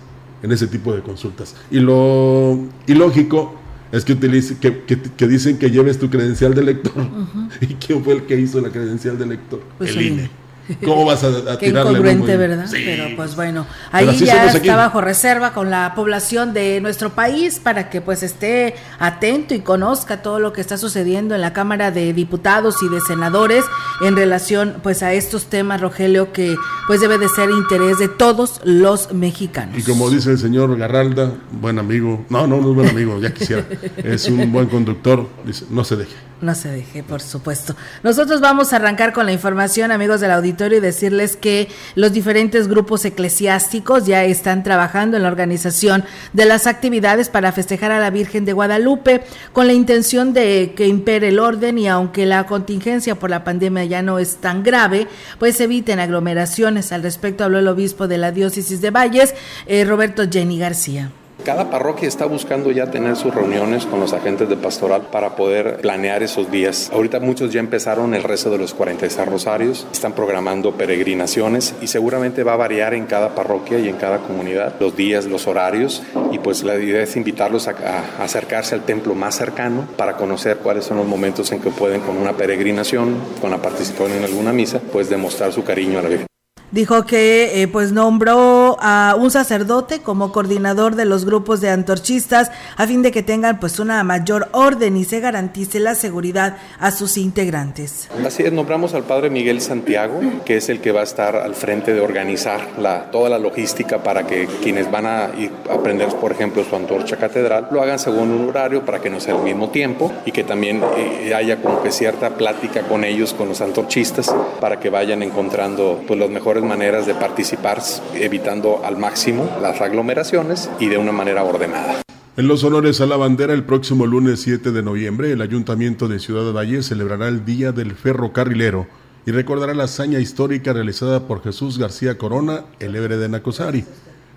en 0.43 0.53
ese 0.53 0.67
tipo 0.67 0.94
de 0.94 1.03
consultas. 1.03 1.55
Y 1.70 1.81
lo 1.81 2.58
ilógico 2.86 3.55
es 3.93 4.05
que, 4.05 4.15
utilice, 4.15 4.56
que, 4.58 4.82
que, 4.82 5.29
dicen 5.29 5.58
que 5.58 5.70
lleves 5.70 5.98
tu 5.98 6.08
credencial 6.08 6.55
de 6.55 6.62
lector. 6.62 7.06
¿Y 7.60 7.67
quién 7.74 8.03
fue 8.03 8.15
el 8.15 8.22
que 8.24 8.41
hizo 8.41 8.60
la 8.60 8.70
credencial 8.70 9.19
de 9.19 9.27
lector? 9.27 9.60
Pues 9.79 9.91
el 9.91 10.03
INE. 10.03 10.42
¿Cómo 10.84 11.04
vas 11.04 11.24
a, 11.24 11.52
a 11.52 11.58
Qué 11.58 11.69
incongruente, 11.69 12.36
¿verdad? 12.36 12.66
Pero 12.70 13.16
pues 13.16 13.36
bueno, 13.36 13.66
ahí 13.90 14.16
ya 14.16 14.46
está 14.46 14.76
bajo 14.76 15.00
reserva 15.00 15.52
con 15.52 15.70
la 15.70 15.94
población 15.94 16.52
de 16.52 16.81
nuestro 16.81 17.10
país 17.10 17.58
para 17.58 17.90
que 17.90 18.00
pues 18.00 18.22
esté 18.22 18.74
atento 18.98 19.54
y 19.54 19.60
conozca 19.60 20.22
todo 20.22 20.38
lo 20.38 20.52
que 20.52 20.60
está 20.60 20.76
sucediendo 20.76 21.34
en 21.34 21.40
la 21.40 21.52
Cámara 21.52 21.90
de 21.90 22.12
Diputados 22.12 22.76
y 22.82 22.88
de 22.88 23.00
Senadores 23.00 23.64
en 24.00 24.16
relación 24.16 24.76
pues 24.82 25.02
a 25.02 25.12
estos 25.12 25.46
temas, 25.46 25.81
Rogelio, 25.81 26.32
que 26.32 26.56
pues 26.86 27.00
debe 27.00 27.19
de 27.19 27.28
ser 27.28 27.50
interés 27.50 27.98
de 27.98 28.08
todos 28.08 28.60
los 28.64 29.12
mexicanos. 29.12 29.76
Y 29.78 29.82
como 29.82 30.10
dice 30.10 30.32
el 30.32 30.38
señor 30.38 30.76
Garralda, 30.76 31.32
buen 31.50 31.78
amigo, 31.78 32.24
no, 32.28 32.46
no, 32.46 32.60
no 32.60 32.70
es 32.70 32.74
buen 32.74 32.88
amigo, 32.88 33.20
ya 33.20 33.32
quisiera, 33.32 33.64
es 33.96 34.26
un 34.26 34.52
buen 34.52 34.66
conductor, 34.66 35.28
dice, 35.44 35.66
no 35.70 35.84
se 35.84 35.96
deje. 35.96 36.31
No 36.43 36.56
se 36.56 36.72
deje, 36.72 37.05
por 37.05 37.20
supuesto. 37.20 37.77
Nosotros 38.03 38.41
vamos 38.41 38.72
a 38.72 38.77
arrancar 38.77 39.13
con 39.13 39.27
la 39.27 39.32
información, 39.32 39.93
amigos 39.93 40.20
del 40.20 40.32
auditorio, 40.32 40.79
y 40.79 40.81
decirles 40.81 41.37
que 41.37 41.69
los 41.94 42.13
diferentes 42.13 42.67
grupos 42.67 43.05
eclesiásticos 43.05 44.06
ya 44.06 44.25
están 44.25 44.65
trabajando 44.65 45.17
en 45.17 45.22
la 45.22 45.29
organización 45.29 46.05
de 46.32 46.44
las 46.44 46.67
actividades 46.67 47.29
para 47.29 47.53
festejar 47.53 47.93
a 47.93 48.01
la 48.01 48.11
Virgen 48.11 48.44
de 48.44 48.55
Guadalupe 48.55 49.22
con 49.53 49.69
la 49.69 49.72
intención 49.72 50.32
de 50.32 50.75
que 50.77 50.89
impere 50.89 51.29
el 51.29 51.39
orden 51.39 51.79
y 51.79 51.87
aunque 51.87 52.27
la 52.27 52.44
contingencia 52.44 53.15
por 53.15 53.31
la 53.31 53.44
pandemia 53.44 53.84
ya 53.84 54.03
no 54.03 54.19
es 54.19 54.39
tan 54.39 54.65
grave, 54.65 55.06
pues 55.39 55.61
eviten 55.61 56.01
aglomeraciones. 56.01 56.91
Al 56.91 57.05
respecto 57.05 57.44
habló 57.44 57.61
el 57.61 57.69
obispo 57.69 58.08
de 58.08 58.19
la 58.19 58.32
diócesis 58.32 58.81
de 58.81 58.91
Valles, 58.91 59.32
eh, 59.67 59.84
Roberto 59.84 60.25
Jenny 60.29 60.58
García. 60.58 61.13
Cada 61.44 61.70
parroquia 61.70 62.06
está 62.06 62.25
buscando 62.25 62.70
ya 62.70 62.93
tener 62.93 63.17
sus 63.17 63.34
reuniones 63.34 63.84
con 63.84 63.99
los 63.99 64.13
agentes 64.13 64.49
de 64.49 64.56
pastoral 64.56 65.08
para 65.11 65.34
poder 65.34 65.79
planear 65.79 66.22
esos 66.22 66.53
días. 66.53 66.89
Ahorita 66.93 67.19
muchos 67.19 67.53
ya 67.53 67.58
empezaron 67.58 68.15
el 68.15 68.22
rezo 68.22 68.49
de 68.49 68.58
los 68.58 68.75
46 68.75 69.27
rosarios, 69.27 69.87
están 69.91 70.13
programando 70.13 70.72
peregrinaciones 70.72 71.75
y 71.82 71.89
seguramente 71.89 72.44
va 72.44 72.53
a 72.53 72.56
variar 72.56 72.94
en 72.94 73.06
cada 73.06 73.34
parroquia 73.34 73.81
y 73.81 73.89
en 73.89 73.96
cada 73.96 74.19
comunidad 74.19 74.75
los 74.79 74.94
días, 74.96 75.27
los 75.27 75.49
horarios 75.49 76.05
y 76.31 76.39
pues 76.39 76.63
la 76.63 76.77
idea 76.77 77.03
es 77.03 77.17
invitarlos 77.17 77.67
a, 77.67 77.75
acercarse 78.22 78.77
al 78.77 78.82
templo 78.82 79.17
más 79.17 79.34
cercano 79.34 79.89
para 79.96 80.17
conocer 80.17 80.58
cuáles 80.58 80.84
son 80.84 80.99
los 80.99 81.06
momentos 81.06 81.51
en 81.51 81.61
que 81.61 81.70
pueden 81.70 82.03
con 82.03 82.19
una 82.19 82.34
peregrinación, 82.34 83.17
con 83.41 83.51
la 83.51 83.61
participación 83.61 84.19
en 84.19 84.25
alguna 84.25 84.53
misa, 84.53 84.81
pues 84.93 85.11
demostrar 85.11 85.53
su 85.53 85.65
cariño 85.65 85.99
a 85.99 86.03
la 86.03 86.08
Virgen. 86.08 86.27
dijo 86.70 87.05
que 87.05 87.63
eh, 87.63 87.69
pues 87.69 87.91
nombró 87.91 88.71
a 88.82 89.17
un 89.19 89.31
sacerdote 89.31 90.01
como 90.01 90.32
coordinador 90.32 90.96
de 90.96 91.06
los 91.06 91.24
grupos 91.24 91.60
de 91.60 91.70
antorchistas 91.70 92.51
a 92.77 92.86
fin 92.86 93.03
de 93.03 93.12
que 93.12 93.22
tengan 93.22 93.60
pues 93.60 93.79
una 93.79 94.03
mayor 94.05 94.48
orden 94.53 94.96
y 94.96 95.05
se 95.05 95.20
garantice 95.20 95.81
la 95.81 95.94
seguridad 95.94 96.56
a 96.79 96.91
sus 96.91 97.17
integrantes. 97.17 98.08
Así 98.27 98.43
es, 98.43 98.53
nombramos 98.53 98.93
al 98.94 99.05
padre 99.05 99.31
Miguel 99.31 99.60
Santiago, 99.60 100.20
que 100.44 100.56
es 100.56 100.69
el 100.69 100.81
que 100.81 100.93
va 100.93 101.01
a 101.01 101.05
estar 101.05 101.36
al 101.36 101.55
frente 101.55 101.94
de 101.94 102.01
organizar 102.01 102.60
la, 102.79 103.10
toda 103.10 103.31
la 103.31 103.39
logística 103.39 104.03
para 104.03 104.27
que 104.27 104.46
quienes 104.62 104.91
van 104.91 105.06
a 105.06 105.12
a 105.12 105.74
aprender, 105.74 106.08
por 106.08 106.32
ejemplo, 106.32 106.65
su 106.65 106.74
antorcha 106.74 107.17
catedral, 107.17 107.69
lo 107.70 107.82
hagan 107.82 107.98
según 107.98 108.31
un 108.31 108.48
horario 108.48 108.84
para 108.84 109.01
que 109.01 109.10
no 109.10 109.20
sea 109.20 109.34
al 109.34 109.43
mismo 109.43 109.70
tiempo 109.70 110.12
y 110.24 110.32
que 110.32 110.44
también 110.44 110.82
eh, 110.96 111.32
haya 111.34 111.60
como 111.60 111.82
que 111.82 111.91
cierta 111.91 112.31
plática 112.31 112.82
con 112.82 113.05
ellos, 113.05 113.34
con 113.34 113.48
los 113.48 113.60
antorchistas, 113.60 114.34
para 114.60 114.81
que 114.81 114.91
vayan 114.91 115.22
encontrando 115.22 116.03
pues, 116.06 116.19
las 116.19 116.31
mejores 116.31 116.62
maneras 116.62 117.06
de 117.06 117.15
participar, 117.15 117.81
evitando 118.15 118.71
al 118.84 118.96
máximo 118.96 119.50
las 119.60 119.81
aglomeraciones 119.81 120.70
y 120.81 120.88
de 120.88 120.98
una 120.98 121.12
manera 121.12 121.44
ordenada. 121.44 122.02
En 122.34 122.48
los 122.48 122.64
honores 122.64 123.00
a 123.02 123.06
la 123.06 123.19
bandera, 123.19 123.52
el 123.52 123.64
próximo 123.64 124.06
lunes 124.06 124.41
7 124.41 124.72
de 124.72 124.82
noviembre, 124.82 125.32
el 125.32 125.43
Ayuntamiento 125.43 126.08
de 126.08 126.19
Ciudad 126.19 126.50
Valle 126.52 126.82
celebrará 126.82 127.29
el 127.29 127.44
Día 127.44 127.72
del 127.72 127.93
Ferrocarrilero 127.94 128.86
y 129.26 129.32
recordará 129.32 129.74
la 129.74 129.84
hazaña 129.84 130.19
histórica 130.19 130.72
realizada 130.72 131.26
por 131.26 131.43
Jesús 131.43 131.79
García 131.79 132.17
Corona, 132.17 132.64
el 132.81 132.96
héroe 132.96 133.19
de 133.19 133.29
Nacosari. 133.29 133.84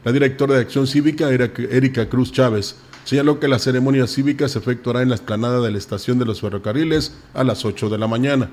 La 0.03 0.11
directora 0.11 0.55
de 0.55 0.61
Acción 0.61 0.87
Cívica, 0.87 1.29
Erika 1.31 2.09
Cruz 2.09 2.31
Chávez, 2.31 2.75
señaló 3.05 3.39
que 3.39 3.47
la 3.47 3.59
ceremonia 3.59 4.07
cívica 4.07 4.47
se 4.49 4.59
efectuará 4.59 5.01
en 5.01 5.09
la 5.09 5.15
explanada 5.15 5.61
de 5.61 5.71
la 5.71 5.77
estación 5.77 6.19
de 6.19 6.25
los 6.25 6.41
ferrocarriles 6.41 7.13
a 7.33 7.43
las 7.43 7.65
8 7.65 7.89
de 7.89 7.97
la 7.97 8.07
mañana. 8.07 8.49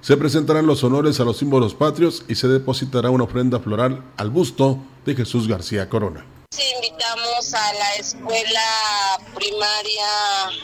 Se 0.00 0.16
presentarán 0.16 0.66
los 0.66 0.82
honores 0.82 1.20
a 1.20 1.24
los 1.24 1.36
símbolos 1.36 1.74
patrios 1.74 2.24
y 2.26 2.34
se 2.34 2.48
depositará 2.48 3.10
una 3.10 3.24
ofrenda 3.24 3.60
floral 3.60 4.02
al 4.16 4.30
busto 4.30 4.78
de 5.04 5.14
Jesús 5.14 5.46
García 5.46 5.88
Corona. 5.90 6.24
Invitamos 6.90 7.54
a 7.54 7.72
la 7.74 7.94
escuela 7.94 9.20
primaria 9.36 10.06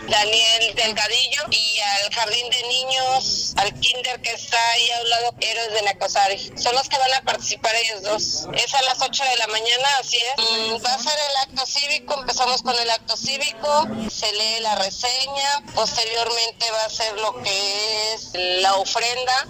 Daniel 0.08 0.74
Delgadillo 0.74 1.42
y 1.50 1.78
al 1.78 2.12
jardín 2.12 2.50
de 2.50 2.62
niños, 2.64 3.54
al 3.56 3.72
kinder 3.78 4.20
que 4.20 4.32
está 4.32 4.58
ahí 4.72 4.90
a 4.90 5.02
un 5.02 5.10
lado, 5.10 5.34
Héroes 5.40 5.72
de 5.72 5.82
Nacosari. 5.82 6.52
Son 6.56 6.74
los 6.74 6.88
que 6.88 6.98
van 6.98 7.14
a 7.14 7.20
participar 7.22 7.72
ellos 7.76 8.02
dos. 8.02 8.48
Es 8.54 8.74
a 8.74 8.82
las 8.82 9.00
8 9.00 9.22
de 9.22 9.36
la 9.36 9.46
mañana, 9.46 9.88
así 10.00 10.16
es. 10.16 10.34
Mm, 10.36 10.84
va 10.84 10.94
a 10.94 10.98
ser 10.98 11.18
el 11.30 11.36
acto 11.48 11.64
cívico, 11.64 12.14
empezamos 12.14 12.62
con 12.62 12.76
el 12.76 12.90
acto 12.90 13.16
cívico, 13.16 13.86
se 14.10 14.32
lee 14.32 14.60
la 14.62 14.74
reseña, 14.74 15.62
posteriormente 15.76 16.70
va 16.72 16.86
a 16.86 16.90
ser 16.90 17.20
lo 17.20 17.40
que 17.40 18.14
es 18.14 18.30
la 18.34 18.74
ofrenda 18.74 19.46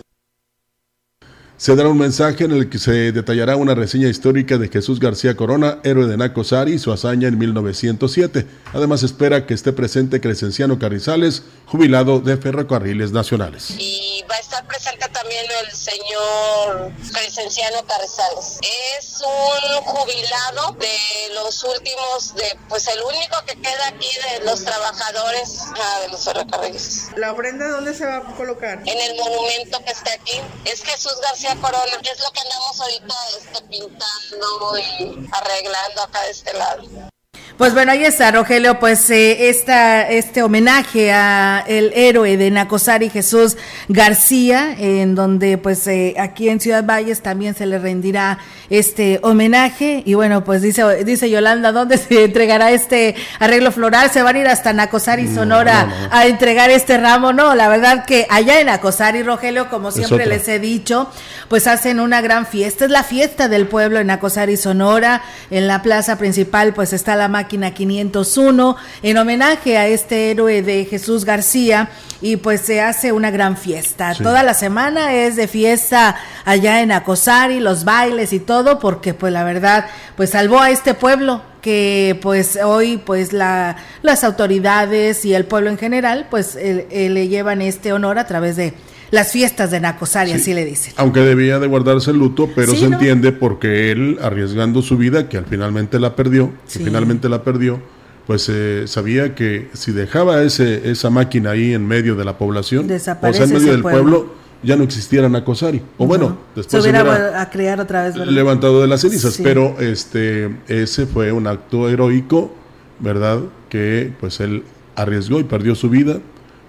se 1.57 1.75
dará 1.75 1.89
un 1.89 1.99
mensaje 1.99 2.45
en 2.45 2.53
el 2.53 2.69
que 2.69 2.79
se 2.79 3.13
detallará 3.13 3.57
una 3.57 3.75
reseña 3.75 4.09
histórica 4.09 4.59
de 4.59 4.69
Jesús 4.69 5.01
García 5.01 5.37
Corona, 5.37 5.79
héroe 5.85 6.07
de 6.07 6.17
Nacosari 6.17 6.75
y 6.75 6.79
su 6.79 6.93
hazaña 6.93 7.29
en 7.29 7.39
1907. 7.39 8.47
Además 8.73 9.03
espera 9.03 9.47
que 9.47 9.55
esté 9.55 9.73
presente 9.73 10.21
Crescenciano 10.21 10.79
Carrizales, 10.79 11.43
jubilado 11.67 12.21
de 12.21 12.37
Ferrocarriles 12.37 13.13
Nacionales. 13.13 13.71
Y 13.79 14.25
va 14.29 14.35
a 14.35 14.39
estar 14.39 14.67
presente 14.67 15.09
también 15.09 15.45
el 15.63 15.73
señor 15.73 16.93
Crescenciano 17.13 17.85
Carrizales. 17.87 18.59
Es 18.99 19.23
un 19.23 19.83
jubilado 19.85 20.73
de 20.73 21.35
los 21.35 21.63
últimos, 21.65 22.35
de 22.35 22.59
pues 22.69 22.87
el 22.89 23.01
único 23.03 23.37
que 23.47 23.55
queda 23.61 23.89
aquí 23.89 24.09
de 24.39 24.45
los 24.45 24.65
trabajadores 24.65 25.61
ah, 25.75 26.01
de 26.03 26.09
los 26.09 26.25
ferrocarriles. 26.25 27.09
¿La 27.17 27.33
ofrenda 27.33 27.69
dónde 27.69 27.95
se 27.95 28.05
va 28.05 28.19
a 28.19 28.23
colocar? 28.37 28.83
En 28.85 29.01
el 29.01 29.17
monumento 29.17 29.83
que 29.85 29.93
está 29.93 30.13
aquí. 30.13 30.41
Es 30.65 30.83
Jesús 30.83 31.15
García 31.23 31.57
Corona, 31.61 31.99
que 32.03 32.11
es 32.11 32.19
lo 32.19 32.31
que 32.33 32.41
andamos 32.41 32.81
ahorita 32.81 33.15
este, 33.39 33.63
pintando 33.69 34.79
y 34.79 35.29
arreglando 35.33 36.03
acá 36.03 36.23
de 36.23 36.31
este 36.31 36.53
lado. 36.53 37.16
Pues 37.57 37.73
bueno, 37.73 37.93
ahí 37.93 38.05
está, 38.05 38.31
Rogelio, 38.33 38.79
pues 38.79 39.09
eh, 39.09 39.49
esta, 39.49 40.11
este 40.11 40.43
homenaje 40.43 41.11
a 41.11 41.65
el 41.67 41.91
héroe 41.95 42.37
de 42.37 42.51
Nacosari, 42.51 43.09
Jesús 43.09 43.57
García, 43.89 44.77
en 44.79 45.15
donde 45.15 45.57
pues 45.57 45.87
eh, 45.87 46.17
aquí 46.19 46.51
en 46.51 46.61
Ciudad 46.61 46.85
Valles 46.85 47.23
también 47.23 47.55
se 47.55 47.65
le 47.65 47.79
rendirá 47.79 48.39
este 48.71 49.21
homenaje. 49.23 50.03
Y 50.05 50.15
bueno, 50.15 50.45
pues 50.45 50.63
dice, 50.63 51.05
dice 51.05 51.31
Yolanda, 51.31 51.73
¿dónde 51.73 51.99
se 51.99 52.25
entregará 52.25 52.71
este 52.71 53.15
arreglo 53.39 53.73
floral? 53.73 54.11
Se 54.11 54.23
van 54.23 54.37
a 54.37 54.39
ir 54.41 54.49
hasta 54.49 54.73
Nacosari, 54.73 55.33
Sonora, 55.33 56.09
a 56.11 56.27
entregar 56.27 56.71
este 56.71 56.99
ramo. 56.99 57.33
No, 57.33 57.55
la 57.55 57.69
verdad 57.69 58.05
que 58.05 58.27
allá 58.29 58.61
en 58.61 58.67
Nacosari, 58.67 59.23
Rogelio, 59.23 59.71
como 59.71 59.91
siempre 59.91 60.27
les 60.27 60.47
he 60.49 60.59
dicho, 60.59 61.11
pues 61.49 61.67
hacen 61.67 62.01
una 62.01 62.21
gran 62.21 62.47
fiesta. 62.47 62.85
Es 62.85 62.91
la 62.91 63.03
fiesta 63.03 63.49
del 63.49 63.67
pueblo 63.67 63.99
en 63.99 64.09
Nacosari, 64.09 64.57
Sonora. 64.57 65.23
En 65.51 65.67
la 65.67 65.83
plaza 65.83 66.19
principal 66.19 66.75
pues 66.75 66.93
está 66.93 67.17
la 67.17 67.29
máquina 67.29 67.47
máquina 67.47 67.73
501 67.73 68.77
en 69.03 69.19
homenaje 69.19 69.79
a 69.79 69.87
este 69.87 70.33
héroe 70.33 70.63
de 70.63 70.85
Jesús 70.85 71.25
García 71.25 71.91
y 72.21 72.37
pues 72.37 72.63
se 72.63 72.81
hace 72.81 73.13
una 73.13 73.31
gran 73.31 73.57
fiesta. 73.57 74.15
Toda 74.15 74.43
la 74.43 74.55
semana 74.55 75.13
es 75.15 75.37
de 75.37 75.47
fiesta 75.47 76.17
allá 76.45 76.81
en 76.81 76.91
Acosari, 76.91 77.61
los 77.61 77.85
bailes 77.85 78.33
y 78.33 78.41
todo, 78.41 78.56
porque 78.81 79.15
pues 79.15 79.33
la 79.33 79.45
verdad 79.45 79.87
pues 80.17 80.31
salvó 80.31 80.61
a 80.61 80.71
este 80.71 80.95
pueblo 80.95 81.43
que 81.61 82.19
pues 82.23 82.59
hoy 82.63 82.97
pues 82.99 83.33
la, 83.33 83.77
las 84.03 84.25
autoridades 84.25 85.25
y 85.25 85.35
el 85.35 85.45
pueblo 85.45 85.71
en 85.71 85.79
general 85.79 86.27
pues 86.31 86.55
le 86.57 87.29
llevan 87.29 87.63
este 87.63 87.93
honor 87.93 88.19
a 88.19 88.27
través 88.27 88.57
de 88.57 88.75
las 89.11 89.33
fiestas 89.33 89.71
de 89.71 89.81
Nacosari, 89.81 90.33
así 90.33 90.53
le 90.53 90.65
dicen. 90.65 90.93
Aunque 90.97 91.21
debía 91.21 91.59
de 91.59 91.67
guardarse 91.67 92.11
el 92.11 92.19
luto, 92.19 92.51
pero 92.55 92.75
se 92.75 92.87
entiende 92.87 93.33
porque 93.33 93.93
él, 93.93 94.19
arriesgando 94.21 94.83
su 94.83 94.97
vida, 94.97 95.29
que 95.29 95.39
al 95.39 95.47
finalmente 95.47 96.01
la 96.01 96.17
perdió, 96.17 96.53
que 96.73 96.81
finalmente 96.81 97.29
la 97.29 97.43
perdió, 97.43 97.81
pues 98.27 98.49
eh, 98.49 98.85
sabía 98.87 99.35
que 99.35 99.69
si 99.73 99.93
dejaba 99.93 100.43
ese, 100.43 100.91
esa 100.91 101.11
máquina 101.11 101.53
ahí 101.53 101.73
en 101.73 101.87
medio 101.87 102.17
de 102.17 102.25
la 102.25 102.37
población, 102.37 102.91
o 102.91 102.99
sea, 102.99 103.19
en 103.23 103.53
medio 103.53 103.73
del 103.73 103.83
pueblo, 103.83 104.35
ya 104.67 104.77
no 104.77 104.83
existiera 104.83 105.29
Nacosari. 105.29 105.81
O 105.97 106.07
bueno, 106.07 106.37
después 106.55 106.83
se 106.83 106.91
hubiera 106.91 107.41
a 107.41 107.51
crear 107.51 107.81
otra 107.81 108.05
vez. 108.05 108.17
Levantado 108.17 108.83
de 108.83 108.89
las 108.89 109.01
cenizas, 109.01 109.39
pero 109.43 109.81
este 109.81 110.51
ese 110.67 111.07
fue 111.07 111.33
un 111.33 111.47
acto 111.47 111.89
heroico, 111.89 112.53
¿verdad? 112.99 113.41
Que 113.69 114.13
pues 114.21 114.41
él 114.41 114.65
arriesgó 114.97 115.41
y 115.41 115.45
perdió 115.45 115.75
su 115.75 115.89
vida 115.89 116.19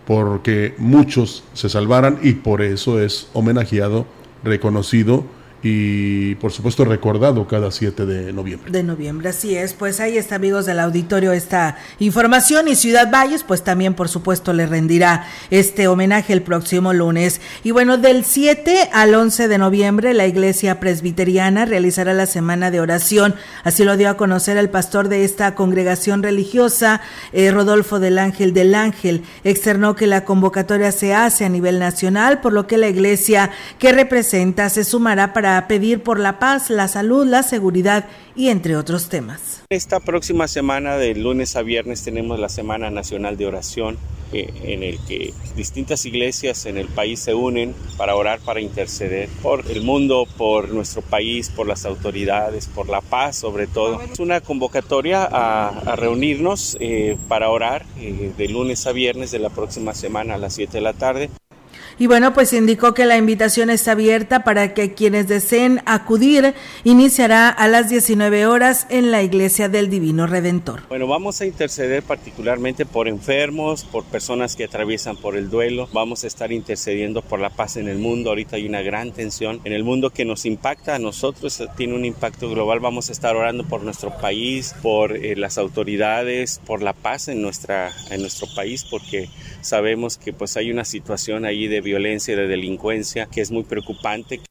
porque 0.06 0.76
muchos 0.78 1.44
se 1.54 1.70
salvaran 1.70 2.20
y 2.22 2.34
por 2.34 2.62
eso 2.62 3.02
es 3.02 3.28
homenajeado, 3.34 4.06
reconocido 4.44 5.26
y 5.64 6.36
por 6.36 6.52
supuesto 6.52 6.86
recordado 6.86 7.48
cada 7.48 7.72
7 7.72 8.06
de 8.06 8.32
noviembre. 8.32 8.72
De 8.72 8.84
noviembre, 8.84 9.30
así 9.30 9.56
es. 9.56 9.74
Pues 9.74 10.00
ahí 10.00 10.18
está, 10.18 10.36
amigos 10.36 10.66
del 10.66 10.80
auditorio, 10.80 11.32
esta 11.32 11.78
información 12.00 12.68
y 12.68 12.76
Ciudad 12.76 13.10
Valles, 13.12 13.44
pues 13.44 13.64
también 13.64 13.96
por 13.96 14.08
supuesto 14.08 14.54
le 14.54 14.68
rendirá 14.68 15.26
este 15.50 15.88
homenaje 15.88 16.34
el 16.34 16.44
próximo 16.44 16.94
lunes. 16.94 17.42
Y 17.64 17.72
bueno, 17.72 17.98
del 17.98 18.24
7 18.24 18.90
al 18.94 19.16
11 19.16 19.48
de 19.48 19.58
noviembre 19.58 20.14
la 20.14 20.28
Iglesia 20.28 20.80
Presbiteriana 20.80 21.66
realizará 21.66 22.14
la 22.14 22.28
semana 22.28 22.70
de 22.70 22.80
oración. 22.80 23.36
Así 23.64 23.84
lo 23.84 23.98
dio 23.98 24.10
a 24.10 24.18
conocer 24.18 24.58
el 24.58 24.70
pastor 24.70 25.10
de 25.10 25.26
esta 25.26 25.56
congregación 25.56 26.22
religiosa, 26.22 27.02
eh, 27.34 27.52
Rodolfo 27.52 28.00
del 28.00 28.20
Ángel 28.20 28.54
del 28.54 28.76
Ángel. 28.76 29.24
Externó 29.44 29.96
que 29.96 30.08
la 30.08 30.24
convocatoria 30.24 30.92
se 30.92 31.14
hace 31.14 31.46
a 31.46 31.50
nivel 31.50 31.80
nacional, 31.80 32.42
por 32.42 32.54
lo 32.54 32.68
que 32.68 32.78
la 32.78 32.88
Iglesia 32.88 33.50
que 33.80 33.92
representa 33.92 34.70
se 34.70 34.84
sumará 34.84 35.34
para 35.34 35.57
pedir 35.66 36.04
por 36.04 36.20
la 36.20 36.38
paz, 36.38 36.70
la 36.70 36.88
salud, 36.88 37.26
la 37.26 37.42
seguridad 37.42 38.06
y 38.36 38.50
entre 38.50 38.76
otros 38.76 39.10
temas. 39.10 39.64
Esta 39.70 40.00
próxima 40.00 40.48
semana, 40.48 40.98
de 40.98 41.16
lunes 41.16 41.56
a 41.56 41.64
viernes, 41.64 42.04
tenemos 42.04 42.40
la 42.40 42.50
Semana 42.50 42.92
Nacional 42.92 43.38
de 43.38 43.48
Oración, 43.48 43.98
eh, 44.34 44.54
en 44.64 44.84
el 44.84 45.00
que 45.08 45.34
distintas 45.56 46.06
iglesias 46.06 46.66
en 46.66 46.78
el 46.78 46.88
país 46.88 47.20
se 47.20 47.34
unen 47.34 47.74
para 47.98 48.16
orar, 48.16 48.40
para 48.40 48.62
interceder 48.62 49.30
por 49.42 49.64
el 49.72 49.82
mundo, 49.82 50.28
por 50.38 50.70
nuestro 50.70 51.02
país, 51.02 51.50
por 51.50 51.66
las 51.66 51.86
autoridades, 51.86 52.68
por 52.68 52.90
la 52.90 53.02
paz 53.02 53.38
sobre 53.38 53.68
todo. 53.68 54.02
Es 54.02 54.20
una 54.20 54.42
convocatoria 54.42 55.28
a, 55.30 55.96
reunirnos 55.96 56.78
eh, 56.80 57.18
para 57.28 57.50
orar 57.50 57.86
eh, 58.00 58.32
de 58.38 58.48
lunes 58.50 58.86
a 58.86 58.92
viernes 58.92 59.32
de 59.32 59.40
la 59.40 59.50
próxima 59.50 59.94
semana 59.94 60.36
a 60.36 60.38
las 60.38 60.54
7 60.54 60.74
de 60.74 60.82
la 60.82 60.94
tarde. 60.94 61.30
Y 62.00 62.06
bueno, 62.06 62.32
pues 62.32 62.54
indicó 62.54 62.94
que 62.94 63.06
la 63.06 63.18
invitación 63.18 63.72
está 63.72 63.94
abierta 63.94 64.44
para 64.44 64.76
que 64.76 64.94
quienes 64.94 65.28
deseen 65.28 65.82
acudir 65.88 66.54
iniciará 66.84 67.50
a 67.50 67.68
las 67.68 67.90
19 67.90 68.46
horas 68.46 68.86
en 68.92 69.10
la 69.10 69.24
Iglesia 69.24 69.68
del 69.68 69.90
Divino 69.90 70.28
Redentor. 70.28 70.84
Bueno, 70.90 71.08
vamos 71.08 71.42
a 71.42 71.48
interceder 71.48 72.04
particularmente 72.04 72.86
por 72.86 73.08
enfermos, 73.08 73.84
por 73.84 74.04
personas 74.04 74.56
que 74.56 74.66
atraviesan 74.66 75.18
por 75.18 75.36
el 75.36 75.50
duelo. 75.50 75.90
Vamos 75.92 76.24
a 76.24 76.28
estar 76.28 76.52
intercediendo 76.52 77.24
por 77.24 77.40
la 77.40 77.50
paz 77.50 77.78
en 77.78 77.88
el 77.88 77.98
mundo. 77.98 78.30
Ahorita 78.30 78.58
hay 78.58 78.68
una 78.68 78.84
gran 78.84 79.12
tensión 79.12 79.60
en 79.64 79.74
el 79.74 79.84
mundo 79.84 80.12
que 80.12 80.24
nos 80.24 80.46
impacta 80.46 80.94
a 80.94 81.00
nosotros, 81.00 81.64
tiene 81.78 81.96
un 81.96 82.06
impacto 82.06 82.48
global. 82.48 82.80
Vamos 82.80 83.10
a 83.10 83.12
estar 83.12 83.36
orando 83.36 83.64
por 83.64 83.82
nuestro 83.82 84.16
país, 84.18 84.76
por 84.84 85.18
eh, 85.18 85.36
las 85.36 85.58
autoridades, 85.58 86.62
por 86.64 86.84
la 86.84 86.94
paz 86.94 87.28
en, 87.28 87.42
nuestra, 87.42 87.92
en 88.12 88.22
nuestro 88.22 88.48
país, 88.56 88.86
porque 88.86 89.30
sabemos 89.62 90.18
que 90.18 90.34
pues 90.34 90.58
hay 90.58 90.72
una 90.72 90.86
situación 90.86 91.46
ahí 91.46 91.68
de 91.68 91.82
violencia 91.82 92.34
y 92.34 92.38
de 92.38 92.48
delincuencia 92.48 93.26
que 93.26 93.42
es 93.42 93.52
muy 93.52 93.64
preocupante. 93.64 94.42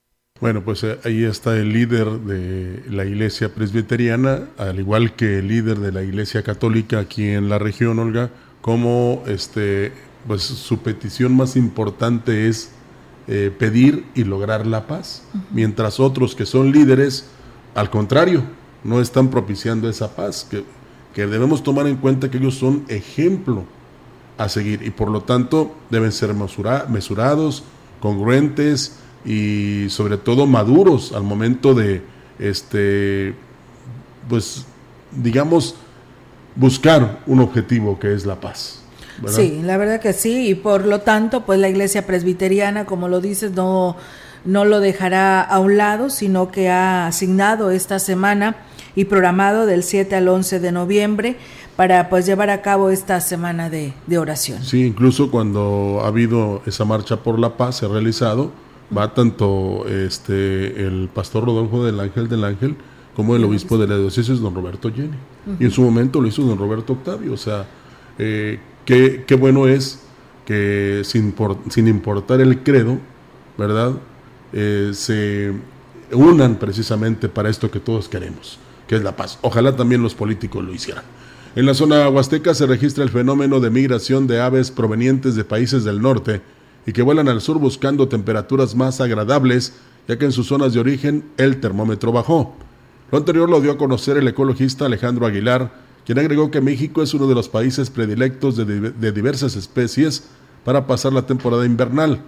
Bueno, 0.40 0.62
pues 0.62 0.84
eh, 0.84 0.98
ahí 1.04 1.24
está 1.24 1.56
el 1.56 1.72
líder 1.72 2.06
de 2.20 2.82
la 2.90 3.06
iglesia 3.06 3.54
presbiteriana, 3.54 4.50
al 4.58 4.78
igual 4.78 5.16
que 5.16 5.38
el 5.38 5.48
líder 5.48 5.78
de 5.78 5.92
la 5.92 6.02
iglesia 6.02 6.42
católica 6.42 6.98
aquí 6.98 7.26
en 7.26 7.48
la 7.48 7.58
región, 7.58 7.98
Olga, 7.98 8.30
como 8.60 9.24
este, 9.26 9.92
pues 10.26 10.42
su 10.42 10.78
petición 10.78 11.34
más 11.34 11.56
importante 11.56 12.48
es 12.48 12.70
eh, 13.28 13.50
pedir 13.58 14.04
y 14.14 14.24
lograr 14.24 14.66
la 14.66 14.86
paz, 14.86 15.24
mientras 15.50 16.00
otros 16.00 16.34
que 16.34 16.44
son 16.44 16.70
líderes, 16.70 17.30
al 17.74 17.88
contrario, 17.88 18.44
no 18.84 19.00
están 19.00 19.30
propiciando 19.30 19.88
esa 19.88 20.14
paz, 20.14 20.46
que, 20.48 20.64
que 21.14 21.26
debemos 21.26 21.62
tomar 21.62 21.86
en 21.86 21.96
cuenta 21.96 22.30
que 22.30 22.36
ellos 22.36 22.56
son 22.56 22.84
ejemplo 22.88 23.64
a 24.38 24.48
seguir 24.48 24.82
y 24.82 24.90
por 24.90 25.10
lo 25.10 25.22
tanto 25.22 25.74
deben 25.90 26.12
ser 26.12 26.34
mesurados, 26.34 27.64
congruentes 28.00 28.96
y 29.24 29.86
sobre 29.88 30.16
todo 30.18 30.46
maduros 30.46 31.12
al 31.12 31.22
momento 31.22 31.74
de 31.74 32.02
este 32.38 33.34
pues 34.28 34.66
digamos 35.12 35.76
buscar 36.54 37.20
un 37.26 37.40
objetivo 37.40 37.98
que 37.98 38.14
es 38.14 38.26
la 38.26 38.40
paz. 38.40 38.82
Sí, 39.28 39.60
la 39.62 39.78
verdad 39.78 40.00
que 40.00 40.12
sí, 40.12 40.48
y 40.48 40.54
por 40.54 40.84
lo 40.84 41.00
tanto, 41.00 41.46
pues 41.46 41.58
la 41.58 41.68
iglesia 41.68 42.06
presbiteriana, 42.06 42.84
como 42.84 43.08
lo 43.08 43.20
dices, 43.20 43.52
no, 43.52 43.96
no 44.44 44.64
lo 44.66 44.80
dejará 44.80 45.40
a 45.40 45.58
un 45.58 45.78
lado, 45.78 46.10
sino 46.10 46.50
que 46.50 46.68
ha 46.68 47.06
asignado 47.06 47.70
esta 47.70 47.98
semana 47.98 48.56
y 48.94 49.06
programado 49.06 49.66
del 49.66 49.82
7 49.82 50.16
al 50.16 50.28
11 50.28 50.60
de 50.60 50.72
noviembre 50.72 51.36
para 51.76 52.08
pues 52.08 52.24
llevar 52.26 52.50
a 52.50 52.62
cabo 52.62 52.90
esta 52.90 53.20
semana 53.20 53.68
de, 53.68 53.92
oración. 54.18 54.64
Sí, 54.64 54.84
incluso 54.84 55.30
cuando 55.30 56.00
ha 56.02 56.08
habido 56.08 56.62
esa 56.66 56.84
marcha 56.84 57.18
por 57.22 57.38
la 57.38 57.56
paz, 57.56 57.76
se 57.76 57.86
ha 57.86 57.88
realizado, 57.88 58.50
va 58.96 59.12
tanto 59.12 59.86
este 59.86 60.86
el 60.86 61.08
pastor 61.12 61.44
Rodolfo 61.44 61.84
del 61.84 62.00
Ángel 62.00 62.28
del 62.28 62.44
Ángel 62.44 62.76
como 63.14 63.36
el 63.36 63.44
obispo 63.44 63.78
de 63.78 63.88
la 63.88 63.96
diócesis, 63.96 64.40
don 64.40 64.54
Roberto 64.54 64.92
Jenny. 64.92 65.16
Y 65.58 65.64
en 65.64 65.70
su 65.70 65.82
momento 65.82 66.20
lo 66.20 66.28
hizo 66.28 66.42
don 66.42 66.58
Roberto 66.58 66.94
Octavio. 66.94 67.32
O 67.32 67.36
sea, 67.38 67.66
eh, 68.18 68.58
qué, 68.84 69.24
qué, 69.26 69.34
bueno 69.36 69.66
es 69.66 70.02
que 70.44 71.00
sin, 71.02 71.34
sin 71.70 71.88
importar 71.88 72.42
el 72.42 72.62
credo, 72.62 72.98
¿verdad? 73.56 73.92
Eh, 74.52 74.90
se 74.92 75.52
unan 76.12 76.56
precisamente 76.56 77.30
para 77.30 77.48
esto 77.48 77.70
que 77.70 77.80
todos 77.80 78.08
queremos, 78.08 78.58
que 78.86 78.96
es 78.96 79.02
la 79.02 79.16
paz. 79.16 79.38
Ojalá 79.40 79.74
también 79.74 80.02
los 80.02 80.14
políticos 80.14 80.62
lo 80.62 80.74
hicieran. 80.74 81.04
En 81.56 81.64
la 81.64 81.72
zona 81.72 82.06
huasteca 82.10 82.52
se 82.52 82.66
registra 82.66 83.02
el 83.02 83.08
fenómeno 83.08 83.60
de 83.60 83.70
migración 83.70 84.26
de 84.26 84.42
aves 84.42 84.70
provenientes 84.70 85.36
de 85.36 85.44
países 85.44 85.84
del 85.84 86.02
norte 86.02 86.42
y 86.84 86.92
que 86.92 87.00
vuelan 87.00 87.30
al 87.30 87.40
sur 87.40 87.58
buscando 87.58 88.08
temperaturas 88.08 88.74
más 88.74 89.00
agradables, 89.00 89.72
ya 90.06 90.18
que 90.18 90.26
en 90.26 90.32
sus 90.32 90.48
zonas 90.48 90.74
de 90.74 90.80
origen 90.80 91.24
el 91.38 91.58
termómetro 91.58 92.12
bajó. 92.12 92.54
Lo 93.10 93.16
anterior 93.16 93.48
lo 93.48 93.62
dio 93.62 93.72
a 93.72 93.78
conocer 93.78 94.18
el 94.18 94.28
ecologista 94.28 94.84
Alejandro 94.84 95.24
Aguilar, 95.24 95.72
quien 96.04 96.18
agregó 96.18 96.50
que 96.50 96.60
México 96.60 97.02
es 97.02 97.14
uno 97.14 97.26
de 97.26 97.34
los 97.34 97.48
países 97.48 97.88
predilectos 97.88 98.58
de, 98.58 99.12
diversas 99.12 99.56
especies 99.56 100.24
para 100.62 100.86
pasar 100.86 101.14
la 101.14 101.26
temporada 101.26 101.64
invernal. 101.64 102.20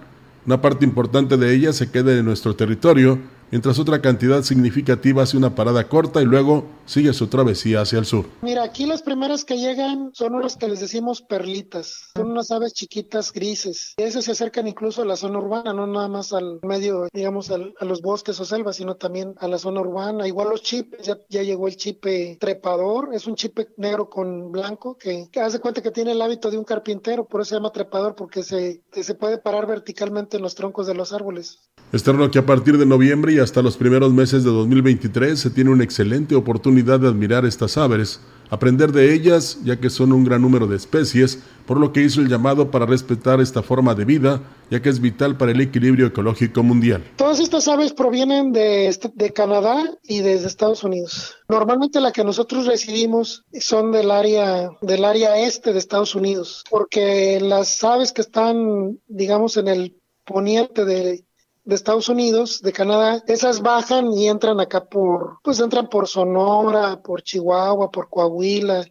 Una 0.47 0.59
parte 0.59 0.85
importante 0.85 1.37
de 1.37 1.53
ella 1.53 1.71
se 1.71 1.91
queda 1.91 2.17
en 2.17 2.25
nuestro 2.25 2.55
territorio 2.55 3.19
mientras 3.51 3.79
otra 3.79 4.01
cantidad 4.01 4.43
significativa 4.43 5.23
hace 5.23 5.37
una 5.37 5.55
parada 5.55 5.87
corta 5.87 6.21
y 6.21 6.25
luego 6.25 6.65
sigue 6.85 7.13
su 7.13 7.27
travesía 7.27 7.81
hacia 7.81 7.99
el 7.99 8.05
sur. 8.05 8.25
Mira, 8.41 8.63
aquí 8.63 8.85
las 8.85 9.01
primeras 9.01 9.45
que 9.45 9.57
llegan 9.57 10.11
son 10.13 10.35
unas 10.35 10.55
que 10.55 10.67
les 10.67 10.79
decimos 10.79 11.21
perlitas, 11.21 12.09
son 12.15 12.31
unas 12.31 12.51
aves 12.51 12.73
chiquitas 12.73 13.31
grises. 13.31 13.93
Esas 13.97 14.25
se 14.25 14.31
acercan 14.31 14.67
incluso 14.67 15.01
a 15.01 15.05
la 15.05 15.15
zona 15.15 15.39
urbana, 15.39 15.73
no 15.73 15.87
nada 15.87 16.07
más 16.07 16.33
al 16.33 16.59
medio, 16.63 17.07
digamos, 17.13 17.51
a 17.51 17.57
los 17.57 18.01
bosques 18.01 18.39
o 18.39 18.45
selvas, 18.45 18.77
sino 18.77 18.95
también 18.95 19.35
a 19.39 19.47
la 19.47 19.57
zona 19.57 19.81
urbana. 19.81 20.27
Igual 20.27 20.49
los 20.49 20.61
chipes, 20.61 21.01
ya, 21.05 21.43
llegó 21.43 21.67
el 21.67 21.75
chipe 21.75 22.37
trepador, 22.39 23.09
es 23.13 23.27
un 23.27 23.35
chipe 23.35 23.67
negro 23.77 24.09
con 24.09 24.51
blanco 24.51 24.97
que, 24.97 25.29
hace 25.41 25.59
cuenta 25.59 25.81
que 25.81 25.91
tiene 25.91 26.11
el 26.11 26.21
hábito 26.21 26.51
de 26.51 26.57
un 26.57 26.63
carpintero, 26.63 27.25
por 27.25 27.41
eso 27.41 27.49
se 27.49 27.55
llama 27.55 27.71
trepador, 27.71 28.15
porque 28.15 28.43
se, 28.43 28.81
se 28.91 29.15
puede 29.15 29.37
parar 29.37 29.67
verticalmente 29.67 30.37
en 30.37 30.43
los 30.43 30.55
troncos 30.55 30.87
de 30.87 30.95
los 30.95 31.13
árboles. 31.13 31.59
Externo 31.91 32.29
que 32.29 32.39
a 32.39 32.45
partir 32.45 32.77
de 32.77 32.85
noviembre 32.85 33.33
y 33.33 33.38
hasta 33.39 33.61
los 33.61 33.77
primeros 33.77 34.13
meses 34.13 34.43
de 34.43 34.49
2023 34.49 35.39
se 35.39 35.49
tiene 35.49 35.69
una 35.69 35.83
excelente 35.83 36.35
oportunidad 36.35 36.99
de 36.99 37.07
admirar 37.07 37.45
estas 37.45 37.77
aves, 37.77 38.19
aprender 38.49 38.91
de 38.91 39.13
ellas, 39.13 39.59
ya 39.63 39.79
que 39.79 39.89
son 39.89 40.11
un 40.11 40.23
gran 40.23 40.41
número 40.41 40.67
de 40.67 40.75
especies, 40.75 41.39
por 41.65 41.79
lo 41.79 41.93
que 41.93 42.01
hizo 42.01 42.21
el 42.21 42.29
llamado 42.29 42.71
para 42.71 42.85
respetar 42.85 43.39
esta 43.39 43.61
forma 43.61 43.95
de 43.95 44.05
vida, 44.05 44.41
ya 44.71 44.81
que 44.81 44.89
es 44.89 44.99
vital 44.99 45.37
para 45.37 45.51
el 45.51 45.61
equilibrio 45.61 46.07
ecológico 46.07 46.63
mundial. 46.63 47.03
Todas 47.15 47.39
estas 47.39 47.67
aves 47.67 47.93
provienen 47.93 48.51
de, 48.51 48.95
de 49.13 49.33
Canadá 49.33 49.83
y 50.03 50.19
desde 50.19 50.47
Estados 50.47 50.83
Unidos. 50.83 51.35
Normalmente 51.47 52.01
la 52.01 52.11
que 52.11 52.23
nosotros 52.23 52.65
recibimos 52.65 53.45
son 53.59 53.91
del 53.91 54.11
área 54.11 54.69
del 54.81 55.05
área 55.05 55.37
este 55.39 55.73
de 55.73 55.79
Estados 55.79 56.15
Unidos, 56.15 56.63
porque 56.69 57.39
las 57.39 57.83
aves 57.83 58.11
que 58.11 58.21
están, 58.21 58.99
digamos, 59.07 59.57
en 59.57 59.67
el 59.67 59.95
poniente 60.25 60.85
de 60.85 61.23
de 61.69 61.75
Estados 61.75 62.09
Unidos, 62.09 62.61
de 62.61 62.73
Canadá, 62.73 63.23
esas 63.27 63.61
bajan 63.61 64.11
y 64.11 64.27
entran 64.27 64.59
acá 64.59 64.85
por, 64.85 65.37
pues 65.43 65.59
entran 65.59 65.87
por 65.87 66.07
Sonora, 66.07 66.99
por 67.01 67.21
Chihuahua, 67.21 67.91
por 67.91 68.09
Coahuila. 68.09 68.85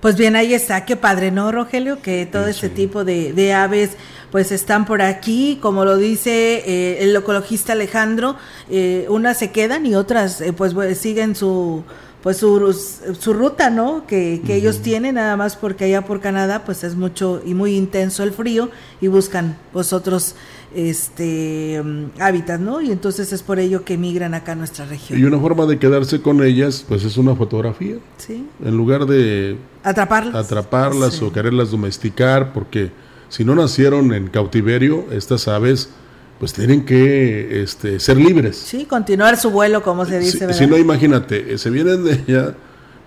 Pues 0.00 0.16
bien, 0.16 0.36
ahí 0.36 0.52
está, 0.52 0.84
qué 0.84 0.96
padre, 0.96 1.30
¿no, 1.30 1.50
Rogelio? 1.50 2.02
Que 2.02 2.26
todo 2.26 2.46
este 2.46 2.68
tipo 2.68 3.04
de, 3.04 3.54
aves 3.54 3.92
pues 4.30 4.52
están 4.52 4.84
por 4.84 5.00
aquí, 5.00 5.58
como 5.62 5.84
lo 5.84 5.96
dice 5.96 6.62
eh, 6.66 7.02
el 7.02 7.16
ecologista 7.16 7.72
Alejandro, 7.72 8.36
eh, 8.68 9.06
unas 9.08 9.38
se 9.38 9.50
quedan 9.50 9.86
y 9.86 9.94
otras 9.94 10.40
eh, 10.40 10.52
pues 10.52 10.74
siguen 10.98 11.34
su 11.34 11.84
pues 12.22 12.38
su, 12.38 12.72
su 13.18 13.34
ruta, 13.34 13.68
¿no? 13.68 14.06
Que, 14.06 14.40
que 14.46 14.54
ellos 14.54 14.80
tienen, 14.80 15.16
nada 15.16 15.36
más 15.36 15.56
porque 15.56 15.84
allá 15.84 16.06
por 16.06 16.20
Canadá 16.20 16.64
pues 16.64 16.82
es 16.82 16.96
mucho 16.96 17.42
y 17.44 17.52
muy 17.52 17.76
intenso 17.76 18.22
el 18.22 18.32
frío 18.32 18.70
y 19.02 19.08
buscan 19.08 19.58
pues 19.74 19.92
otros 19.92 20.34
este 20.74 21.82
hábitat, 22.18 22.60
¿no? 22.60 22.80
Y 22.80 22.90
entonces 22.90 23.32
es 23.32 23.42
por 23.42 23.58
ello 23.58 23.84
que 23.84 23.96
migran 23.96 24.34
acá 24.34 24.52
a 24.52 24.54
nuestra 24.54 24.84
región. 24.86 25.18
Y 25.18 25.24
una 25.24 25.38
forma 25.38 25.66
de 25.66 25.78
quedarse 25.78 26.20
con 26.20 26.42
ellas, 26.42 26.84
pues 26.88 27.04
es 27.04 27.16
una 27.16 27.34
fotografía. 27.34 27.96
Sí. 28.16 28.46
En 28.64 28.76
lugar 28.76 29.06
de 29.06 29.56
atraparlas, 29.82 30.34
atraparlas 30.34 31.22
o 31.22 31.32
quererlas 31.32 31.70
domesticar, 31.70 32.52
porque 32.52 32.90
si 33.28 33.44
no 33.44 33.54
nacieron 33.54 34.12
en 34.12 34.28
cautiverio, 34.28 35.06
estas 35.10 35.48
aves 35.48 35.90
pues 36.38 36.52
tienen 36.52 36.84
que 36.84 37.62
este, 37.62 38.00
ser 38.00 38.16
libres. 38.16 38.56
Sí, 38.56 38.84
continuar 38.84 39.36
su 39.36 39.50
vuelo, 39.50 39.82
como 39.82 40.04
se 40.04 40.18
dice. 40.18 40.52
Si, 40.52 40.58
si 40.58 40.66
no, 40.66 40.76
imagínate, 40.76 41.54
eh, 41.54 41.58
se 41.58 41.70
vienen 41.70 42.04
de 42.04 42.12
allá 42.12 42.54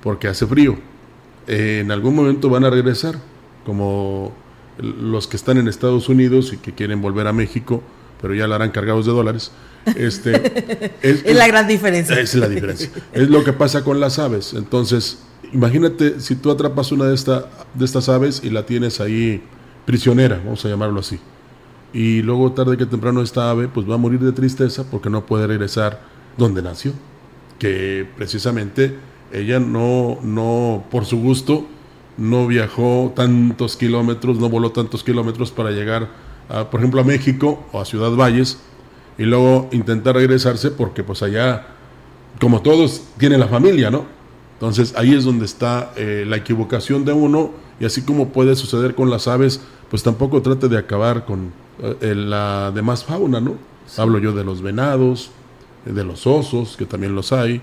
porque 0.02 0.28
hace 0.28 0.48
frío. 0.48 0.78
Eh, 1.48 1.80
en 1.82 1.92
algún 1.92 2.16
momento 2.16 2.50
van 2.50 2.64
a 2.66 2.70
regresar, 2.70 3.16
como 3.66 4.34
los 4.80 5.28
que 5.28 5.38
están 5.38 5.58
en 5.58 5.68
Estados 5.68 6.10
Unidos 6.10 6.54
y 6.54 6.58
que 6.58 6.74
quieren 6.74 7.02
volver 7.02 7.28
a 7.28 7.34
México, 7.34 7.84
pero 8.22 8.34
ya 8.34 8.48
la 8.48 8.56
harán 8.56 8.72
cargados 8.72 9.06
de 9.06 9.12
dólares. 9.12 9.52
Este, 9.96 10.92
es, 11.02 11.36
la 11.36 11.48
gran 11.48 11.68
diferencia. 11.68 12.20
Es 12.20 12.36
la 12.36 12.50
diferencia. 12.50 12.90
es 13.14 13.30
lo 13.30 13.44
que 13.44 13.54
pasa 13.54 13.84
con 13.84 14.00
las 14.00 14.20
aves. 14.20 14.54
Entonces, 14.54 15.20
imagínate 15.54 16.20
si 16.20 16.36
tú 16.36 16.52
atrapas 16.52 16.92
una 16.92 17.06
de, 17.06 17.16
esta, 17.16 17.50
de 17.74 17.86
estas 17.86 18.10
aves 18.10 18.42
y 18.44 18.50
la 18.50 18.66
tienes 18.66 19.00
ahí 19.00 19.42
prisionera, 19.86 20.42
vamos 20.44 20.64
a 20.66 20.70
llamarlo 20.70 21.00
así. 21.00 21.20
Y 21.94 22.22
luego 22.22 22.52
tarde 22.52 22.78
que 22.78 22.86
temprano 22.86 23.22
esta 23.22 23.50
ave 23.50 23.70
pues 23.70 23.90
va 23.90 23.96
a 23.96 23.98
morir 23.98 24.20
de 24.20 24.34
tristeza 24.34 24.84
porque 24.90 25.10
no 25.10 25.26
puede 25.26 25.48
regresar 25.48 26.02
donde 26.38 26.62
nació. 26.62 26.92
Que 27.60 28.08
precisamente 28.18 28.96
ella 29.32 29.60
no, 29.60 30.20
no 30.22 30.86
por 30.92 31.06
su 31.06 31.18
gusto, 31.18 31.66
no 32.18 32.48
viajó 32.48 33.14
tantos 33.16 33.78
kilómetros, 33.78 34.40
no 34.40 34.50
voló 34.50 34.72
tantos 34.72 35.04
kilómetros 35.04 35.52
para 35.52 35.72
llegar, 35.72 36.10
a, 36.50 36.70
por 36.70 36.80
ejemplo, 36.80 37.02
a 37.02 37.04
México 37.04 37.66
o 37.72 37.80
a 37.80 37.86
Ciudad 37.86 38.12
Valles 38.12 38.60
y 39.18 39.24
luego 39.24 39.70
intentar 39.72 40.16
regresarse 40.16 40.72
porque 40.72 41.04
pues 41.04 41.22
allá, 41.24 41.68
como 42.40 42.62
todos, 42.62 43.04
tiene 43.18 43.38
la 43.38 43.48
familia, 43.48 43.90
¿no? 43.90 44.06
Entonces 44.54 44.94
ahí 44.98 45.14
es 45.14 45.24
donde 45.24 45.46
está 45.46 45.94
eh, 45.96 46.26
la 46.28 46.38
equivocación 46.38 47.06
de 47.06 47.14
uno 47.14 47.52
y 47.80 47.86
así 47.86 48.02
como 48.02 48.30
puede 48.30 48.56
suceder 48.56 48.96
con 48.96 49.10
las 49.10 49.28
aves, 49.28 49.62
pues 49.90 50.04
tampoco 50.04 50.42
trate 50.42 50.68
de 50.68 50.78
acabar 50.78 51.26
con 51.26 51.52
eh, 52.02 52.16
la 52.16 52.72
demás 52.74 53.04
fauna, 53.04 53.40
¿no? 53.40 53.56
Hablo 53.98 54.20
yo 54.20 54.34
de 54.34 54.44
los 54.44 54.62
venados, 54.62 55.32
de 55.86 56.04
los 56.04 56.26
osos, 56.28 56.76
que 56.76 56.86
también 56.86 57.16
los 57.16 57.32
hay, 57.32 57.62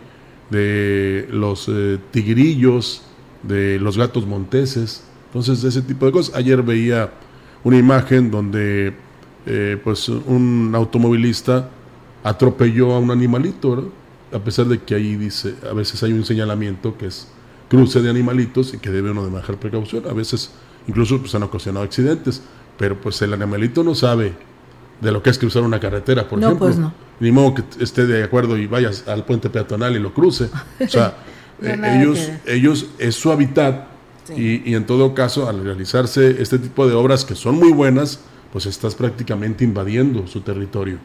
de 0.50 1.26
los 1.30 1.68
eh, 1.68 1.98
tigrillos, 2.10 3.02
de 3.46 3.78
los 3.78 3.96
gatos 3.96 4.26
monteses, 4.26 5.02
entonces 5.26 5.64
ese 5.64 5.82
tipo 5.82 6.06
de 6.06 6.12
cosas. 6.12 6.34
Ayer 6.34 6.62
veía 6.62 7.12
una 7.64 7.78
imagen 7.78 8.30
donde 8.30 8.94
eh, 9.46 9.78
pues 9.82 10.08
un 10.08 10.72
automovilista 10.74 11.68
atropelló 12.22 12.92
a 12.92 12.98
un 12.98 13.10
animalito, 13.10 13.90
a 14.32 14.38
pesar 14.38 14.66
de 14.66 14.78
que 14.78 14.94
ahí 14.94 15.16
dice, 15.16 15.54
a 15.68 15.74
veces 15.74 16.02
hay 16.02 16.12
un 16.12 16.24
señalamiento 16.24 16.96
que 16.96 17.06
es 17.06 17.28
cruce 17.68 18.00
de 18.00 18.10
animalitos 18.10 18.74
y 18.74 18.78
que 18.78 18.90
debe 18.90 19.10
uno 19.10 19.24
de 19.24 19.30
manejar 19.30 19.56
precaución, 19.56 20.04
a 20.08 20.12
veces 20.12 20.50
incluso 20.86 21.18
pues 21.20 21.34
han 21.34 21.42
ocasionado 21.42 21.84
accidentes, 21.84 22.42
pero 22.78 23.00
pues 23.00 23.20
el 23.22 23.32
animalito 23.34 23.84
no 23.84 23.94
sabe 23.94 24.34
de 25.00 25.12
lo 25.12 25.22
que 25.22 25.30
es 25.30 25.38
cruzar 25.38 25.62
una 25.62 25.80
carretera, 25.80 26.28
por 26.28 26.38
no, 26.38 26.46
ejemplo. 26.46 26.66
Pues 26.66 26.78
no. 26.78 26.92
Ni 27.20 27.30
modo 27.30 27.54
que 27.54 27.62
esté 27.80 28.06
de 28.06 28.24
acuerdo 28.24 28.56
y 28.56 28.66
vayas 28.66 29.06
al 29.06 29.24
puente 29.24 29.50
peatonal 29.50 29.94
y 29.94 29.98
lo 29.98 30.12
cruce. 30.12 30.48
O 30.80 30.88
sea, 30.88 31.16
eh, 31.66 31.98
ellos, 32.00 32.30
ellos 32.46 32.86
es 32.98 33.14
su 33.14 33.30
hábitat 33.32 33.86
y, 34.36 34.70
y, 34.70 34.74
en 34.74 34.86
todo 34.86 35.14
caso, 35.14 35.48
al 35.48 35.62
realizarse 35.62 36.40
este 36.42 36.58
tipo 36.58 36.86
de 36.86 36.94
obras 36.94 37.24
que 37.24 37.34
son 37.34 37.56
muy 37.56 37.72
buenas, 37.72 38.20
pues 38.52 38.66
estás 38.66 38.94
prácticamente 38.94 39.64
invadiendo 39.64 40.26
su 40.26 40.40
territorio. 40.40 40.98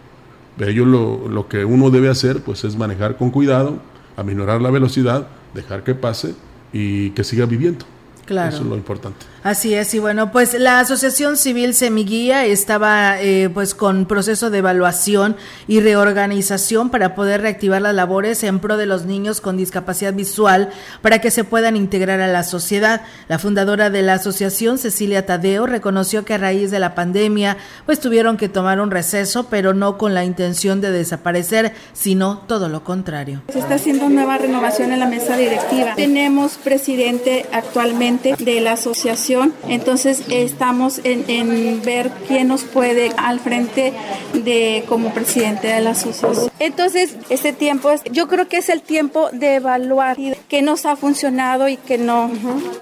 Ellos 0.60 0.88
lo, 0.88 1.28
lo 1.28 1.48
que 1.48 1.66
uno 1.66 1.90
debe 1.90 2.10
hacer 2.10 2.42
pues 2.42 2.64
es 2.64 2.76
manejar 2.76 3.18
con 3.18 3.32
cuidado, 3.32 3.80
aminorar 4.18 4.62
la 4.62 4.70
velocidad, 4.70 5.28
dejar 5.54 5.84
que 5.84 5.96
pase 5.96 6.36
y 6.74 7.12
que 7.12 7.24
siga 7.24 7.46
viviendo. 7.46 7.86
Claro. 8.26 8.50
Eso 8.50 8.62
es 8.64 8.70
lo 8.70 8.76
importante. 8.76 9.26
Así 9.42 9.74
es, 9.74 9.94
y 9.94 10.00
bueno, 10.00 10.34
pues 10.34 10.54
la 10.54 10.82
Asociación 10.82 11.38
Civil 11.38 11.74
Semiguía 11.74 12.46
estaba 12.46 13.22
eh, 13.22 13.50
pues 13.54 13.74
con 13.74 14.06
proceso 14.06 14.50
de 14.50 14.58
evaluación 14.58 15.38
y 15.66 15.80
reorganización 15.80 16.90
para 16.90 17.16
poder 17.16 17.42
reactivar 17.42 17.82
las 17.82 17.96
labores 17.96 18.44
en 18.44 18.60
pro 18.60 18.76
de 18.76 18.86
los 18.86 19.06
niños 19.06 19.40
con 19.40 19.56
discapacidad 19.56 20.14
visual 20.14 20.72
para 21.02 21.20
que 21.20 21.32
se 21.32 21.46
puedan 21.46 21.78
integrar 21.78 22.20
a 22.20 22.28
la 22.28 22.44
sociedad. 22.44 23.02
La 23.30 23.40
fundadora 23.40 23.90
de 23.90 24.02
la 24.02 24.16
asociación, 24.16 24.78
Cecilia 24.78 25.26
Tadeo, 25.26 25.66
reconoció 25.68 26.26
que 26.26 26.34
a 26.34 26.38
raíz 26.38 26.70
de 26.70 26.80
la 26.80 26.94
pandemia 26.94 27.56
pues 27.86 28.02
tuvieron 28.02 28.36
que 28.36 28.50
tomar 28.50 28.82
un 28.82 28.92
receso, 28.92 29.48
pero 29.50 29.74
no 29.74 29.98
con 29.98 30.14
la 30.14 30.26
intención 30.26 30.82
de 30.82 30.92
desaparecer, 30.92 31.74
sino 31.94 32.40
todo 32.40 32.68
lo 32.68 32.84
contrario. 32.84 33.42
Se 33.54 33.60
está 33.60 33.76
haciendo 33.76 34.10
nueva 34.10 34.38
renovación 34.38 34.92
en 34.92 35.00
la 35.00 35.08
mesa 35.08 35.38
directiva. 35.38 35.96
Tenemos 35.96 36.58
presidente 36.58 37.46
actualmente 37.54 38.36
de 38.38 38.60
la 38.60 38.74
asociación 38.74 39.29
entonces 39.68 40.24
estamos 40.30 41.02
en, 41.04 41.82
ver 41.84 42.12
quién 42.28 42.48
nos 42.48 42.64
puede 42.64 43.12
al 43.18 43.40
frente 43.40 43.94
de 44.34 44.84
como 44.88 45.14
presidente 45.14 45.68
de 45.68 45.82
la 45.82 45.92
asociación. 45.92 46.52
Entonces, 46.60 47.16
este 47.30 47.54
tiempo 47.54 47.92
es, 47.92 48.04
yo 48.12 48.28
creo 48.28 48.48
que 48.48 48.58
es 48.58 48.70
el 48.70 48.82
tiempo 48.82 49.30
de 49.32 49.56
evaluar 49.56 50.18
qué 50.48 50.62
nos 50.62 50.86
ha 50.86 50.96
funcionado 50.96 51.68
y 51.68 51.78
qué 51.78 51.98
no, 51.98 52.32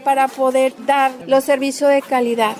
para 0.03 0.27
poder 0.27 0.73
dar 0.85 1.11
los 1.27 1.43
servicios 1.43 1.89
de 1.89 2.01
calidad. 2.01 2.55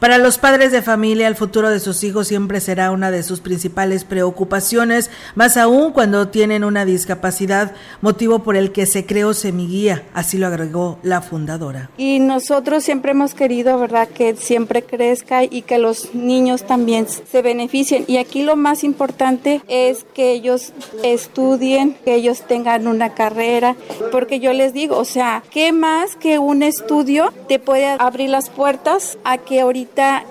Para 0.00 0.18
los 0.18 0.38
padres 0.38 0.70
de 0.70 0.80
familia, 0.80 1.26
el 1.26 1.34
futuro 1.34 1.70
de 1.70 1.80
sus 1.80 2.04
hijos 2.04 2.28
siempre 2.28 2.60
será 2.60 2.92
una 2.92 3.10
de 3.10 3.24
sus 3.24 3.40
principales 3.40 4.04
preocupaciones, 4.04 5.10
más 5.34 5.56
aún 5.56 5.90
cuando 5.90 6.28
tienen 6.28 6.62
una 6.62 6.84
discapacidad, 6.84 7.72
motivo 8.00 8.44
por 8.44 8.54
el 8.54 8.70
que 8.70 8.86
se 8.86 9.06
creó 9.06 9.34
Semiguía, 9.34 10.04
así 10.14 10.38
lo 10.38 10.46
agregó 10.46 11.00
la 11.02 11.20
fundadora. 11.20 11.90
Y 11.96 12.20
nosotros 12.20 12.84
siempre 12.84 13.10
hemos 13.10 13.34
querido, 13.34 13.76
¿verdad?, 13.76 14.06
que 14.06 14.36
siempre 14.36 14.84
crezca 14.84 15.42
y 15.42 15.62
que 15.62 15.78
los 15.78 16.14
niños 16.14 16.62
también 16.62 17.08
se 17.08 17.42
beneficien. 17.42 18.04
Y 18.06 18.18
aquí 18.18 18.44
lo 18.44 18.54
más 18.54 18.84
importante 18.84 19.62
es 19.66 20.06
que 20.14 20.30
ellos 20.30 20.74
estudien, 21.02 21.96
que 22.04 22.14
ellos 22.14 22.42
tengan 22.46 22.86
una 22.86 23.14
carrera, 23.14 23.74
porque 24.12 24.38
yo 24.38 24.52
les 24.52 24.72
digo, 24.72 24.96
o 24.96 25.04
sea, 25.04 25.42
¿qué 25.50 25.72
más 25.72 26.14
que 26.14 26.38
un 26.38 26.62
estudio 26.62 27.32
te 27.48 27.58
puede 27.58 27.86
abrir 27.98 28.30
las 28.30 28.48
puertas 28.48 29.18
a 29.24 29.38
que 29.38 29.60
ahorita 29.60 29.87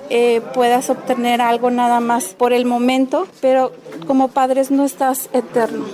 eh, 0.10 0.42
puedas 0.54 0.90
obtener 0.90 1.42
algo 1.42 1.70
nada 1.70 2.00
más 2.00 2.34
por 2.34 2.54
el 2.54 2.66
momento, 2.66 3.28
pero 3.42 3.72
como 4.06 4.30
padres 4.30 4.72
no 4.72 4.86
estás 4.86 5.30
eterno. 5.34 5.86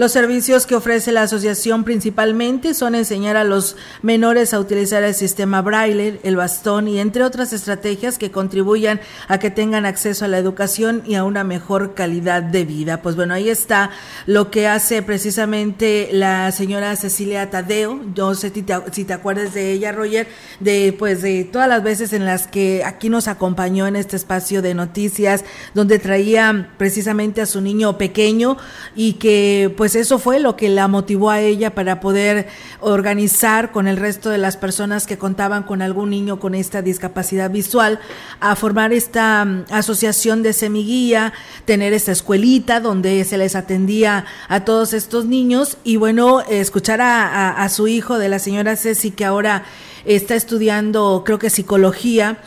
Los 0.00 0.12
servicios 0.12 0.66
que 0.66 0.76
ofrece 0.76 1.12
la 1.12 1.24
asociación 1.24 1.84
principalmente 1.84 2.72
son 2.72 2.94
enseñar 2.94 3.36
a 3.36 3.44
los 3.44 3.76
menores 4.00 4.54
a 4.54 4.58
utilizar 4.58 5.02
el 5.02 5.12
sistema 5.12 5.60
braille, 5.60 6.18
el 6.22 6.36
bastón 6.36 6.88
y 6.88 7.00
entre 7.00 7.22
otras 7.22 7.52
estrategias 7.52 8.16
que 8.16 8.30
contribuyan 8.30 9.02
a 9.28 9.38
que 9.38 9.50
tengan 9.50 9.84
acceso 9.84 10.24
a 10.24 10.28
la 10.28 10.38
educación 10.38 11.02
y 11.04 11.16
a 11.16 11.24
una 11.24 11.44
mejor 11.44 11.92
calidad 11.92 12.42
de 12.42 12.64
vida. 12.64 13.02
Pues 13.02 13.14
bueno, 13.14 13.34
ahí 13.34 13.50
está 13.50 13.90
lo 14.24 14.50
que 14.50 14.68
hace 14.68 15.02
precisamente 15.02 16.08
la 16.12 16.50
señora 16.50 16.96
Cecilia 16.96 17.50
Tadeo. 17.50 18.00
Yo 18.14 18.34
sé 18.34 18.48
si 18.48 18.62
te, 18.62 18.74
si 18.92 19.04
te 19.04 19.12
acuerdas 19.12 19.52
de 19.52 19.70
ella, 19.72 19.92
Roger, 19.92 20.28
de 20.60 20.96
pues 20.98 21.20
de 21.20 21.44
todas 21.44 21.68
las 21.68 21.82
veces 21.82 22.14
en 22.14 22.24
las 22.24 22.46
que 22.46 22.84
aquí 22.86 23.10
nos 23.10 23.28
acompañó 23.28 23.86
en 23.86 23.96
este 23.96 24.16
espacio 24.16 24.62
de 24.62 24.72
noticias 24.72 25.44
donde 25.74 25.98
traía 25.98 26.70
precisamente 26.78 27.42
a 27.42 27.46
su 27.46 27.60
niño 27.60 27.98
pequeño 27.98 28.56
y 28.96 29.14
que 29.14 29.74
pues 29.76 29.89
pues 29.90 30.06
eso 30.06 30.20
fue 30.20 30.38
lo 30.38 30.54
que 30.54 30.68
la 30.68 30.86
motivó 30.86 31.30
a 31.30 31.40
ella 31.40 31.74
para 31.74 31.98
poder 31.98 32.46
organizar 32.78 33.72
con 33.72 33.88
el 33.88 33.96
resto 33.96 34.30
de 34.30 34.38
las 34.38 34.56
personas 34.56 35.04
que 35.04 35.18
contaban 35.18 35.64
con 35.64 35.82
algún 35.82 36.10
niño 36.10 36.38
con 36.38 36.54
esta 36.54 36.80
discapacidad 36.80 37.50
visual 37.50 37.98
a 38.38 38.54
formar 38.54 38.92
esta 38.92 39.44
mm, 39.44 39.64
asociación 39.72 40.44
de 40.44 40.52
semiguía, 40.52 41.32
tener 41.64 41.92
esta 41.92 42.12
escuelita 42.12 42.78
donde 42.78 43.24
se 43.24 43.36
les 43.36 43.56
atendía 43.56 44.26
a 44.46 44.64
todos 44.64 44.92
estos 44.92 45.24
niños 45.24 45.76
y 45.82 45.96
bueno, 45.96 46.40
escuchar 46.42 47.00
a, 47.00 47.50
a 47.50 47.68
su 47.68 47.88
hijo 47.88 48.16
de 48.16 48.28
la 48.28 48.38
señora 48.38 48.76
Ceci 48.76 49.10
que 49.10 49.24
ahora 49.24 49.64
está 50.04 50.36
estudiando 50.36 51.24
creo 51.26 51.40
que 51.40 51.50
psicología 51.50 52.38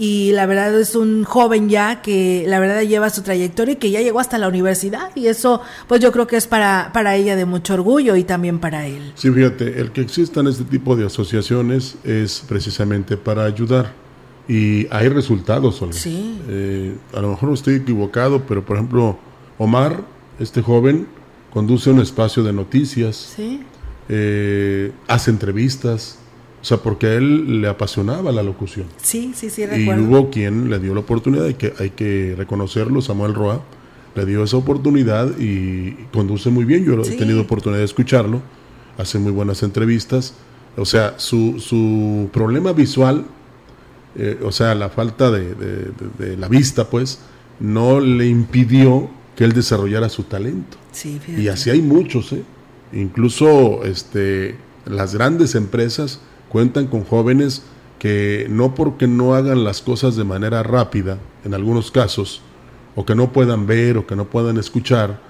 y 0.00 0.32
la 0.32 0.46
verdad 0.46 0.80
es 0.80 0.94
un 0.94 1.24
joven 1.24 1.68
ya 1.68 2.00
que 2.00 2.44
la 2.48 2.58
verdad 2.58 2.80
lleva 2.80 3.10
su 3.10 3.20
trayectoria 3.20 3.74
y 3.74 3.76
que 3.76 3.90
ya 3.90 4.00
llegó 4.00 4.18
hasta 4.18 4.38
la 4.38 4.48
universidad 4.48 5.14
y 5.14 5.26
eso 5.26 5.60
pues 5.88 6.00
yo 6.00 6.10
creo 6.10 6.26
que 6.26 6.36
es 6.36 6.46
para, 6.46 6.90
para 6.94 7.16
ella 7.16 7.36
de 7.36 7.44
mucho 7.44 7.74
orgullo 7.74 8.16
y 8.16 8.24
también 8.24 8.60
para 8.60 8.86
él. 8.86 9.12
Sí, 9.14 9.30
fíjate, 9.30 9.78
el 9.78 9.92
que 9.92 10.00
existan 10.00 10.46
este 10.46 10.64
tipo 10.64 10.96
de 10.96 11.04
asociaciones 11.04 11.96
es 12.02 12.42
precisamente 12.48 13.18
para 13.18 13.44
ayudar 13.44 13.92
y 14.48 14.86
hay 14.90 15.10
resultados. 15.10 15.82
Sí. 15.90 16.40
Eh, 16.48 16.96
a 17.12 17.20
lo 17.20 17.28
mejor 17.28 17.52
estoy 17.52 17.74
equivocado, 17.74 18.46
pero 18.48 18.64
por 18.64 18.76
ejemplo 18.78 19.18
Omar, 19.58 20.02
este 20.38 20.62
joven, 20.62 21.08
conduce 21.52 21.90
un 21.90 22.00
espacio 22.00 22.42
de 22.42 22.54
noticias, 22.54 23.34
sí. 23.36 23.60
eh, 24.08 24.92
hace 25.08 25.30
entrevistas, 25.30 26.19
o 26.60 26.64
sea, 26.64 26.78
porque 26.78 27.06
a 27.06 27.14
él 27.14 27.62
le 27.62 27.68
apasionaba 27.68 28.32
la 28.32 28.42
locución. 28.42 28.86
Sí, 29.02 29.32
sí, 29.34 29.48
sí, 29.48 29.64
recuerdo. 29.64 30.02
Y 30.02 30.04
hubo 30.04 30.30
quien 30.30 30.68
le 30.68 30.78
dio 30.78 30.92
la 30.92 31.00
oportunidad, 31.00 31.48
y 31.48 31.54
que, 31.54 31.72
hay 31.78 31.90
que 31.90 32.34
reconocerlo, 32.36 33.00
Samuel 33.00 33.34
Roa, 33.34 33.62
le 34.14 34.26
dio 34.26 34.44
esa 34.44 34.58
oportunidad 34.58 35.38
y 35.38 35.92
conduce 36.12 36.50
muy 36.50 36.64
bien. 36.64 36.84
Yo 36.84 37.00
he 37.00 37.16
tenido 37.16 37.40
oportunidad 37.40 37.78
de 37.78 37.84
escucharlo, 37.86 38.42
hace 38.98 39.18
muy 39.18 39.32
buenas 39.32 39.62
entrevistas. 39.62 40.34
O 40.76 40.84
sea, 40.84 41.14
su, 41.18 41.60
su 41.60 42.28
problema 42.32 42.72
visual, 42.72 43.24
eh, 44.16 44.38
o 44.42 44.52
sea, 44.52 44.74
la 44.74 44.90
falta 44.90 45.30
de, 45.30 45.54
de, 46.18 46.36
la 46.36 46.48
vista, 46.48 46.90
pues, 46.90 47.20
no 47.58 48.00
le 48.00 48.26
impidió 48.26 49.08
que 49.34 49.44
él 49.44 49.52
desarrollara 49.52 50.10
su 50.10 50.24
talento. 50.24 50.76
Sí, 50.92 51.18
y 51.26 51.48
así 51.48 51.70
hay 51.70 51.80
muchos, 51.80 52.32
¿eh? 52.32 52.42
Incluso 52.92 53.84
este, 53.84 54.56
las 54.84 55.14
grandes 55.14 55.54
empresas 55.54 56.20
cuentan 56.50 56.86
con 56.86 57.04
jóvenes 57.04 57.62
que 57.98 58.46
no 58.50 58.74
porque 58.74 59.06
no 59.06 59.34
hagan 59.34 59.64
las 59.64 59.80
cosas 59.80 60.16
de 60.16 60.24
manera 60.24 60.62
rápida, 60.62 61.18
en 61.44 61.54
algunos 61.54 61.90
casos, 61.90 62.42
o 62.96 63.06
que 63.06 63.14
no 63.14 63.32
puedan 63.32 63.66
ver 63.66 63.96
o 63.96 64.06
que 64.06 64.16
no 64.16 64.26
puedan 64.26 64.58
escuchar, 64.58 65.20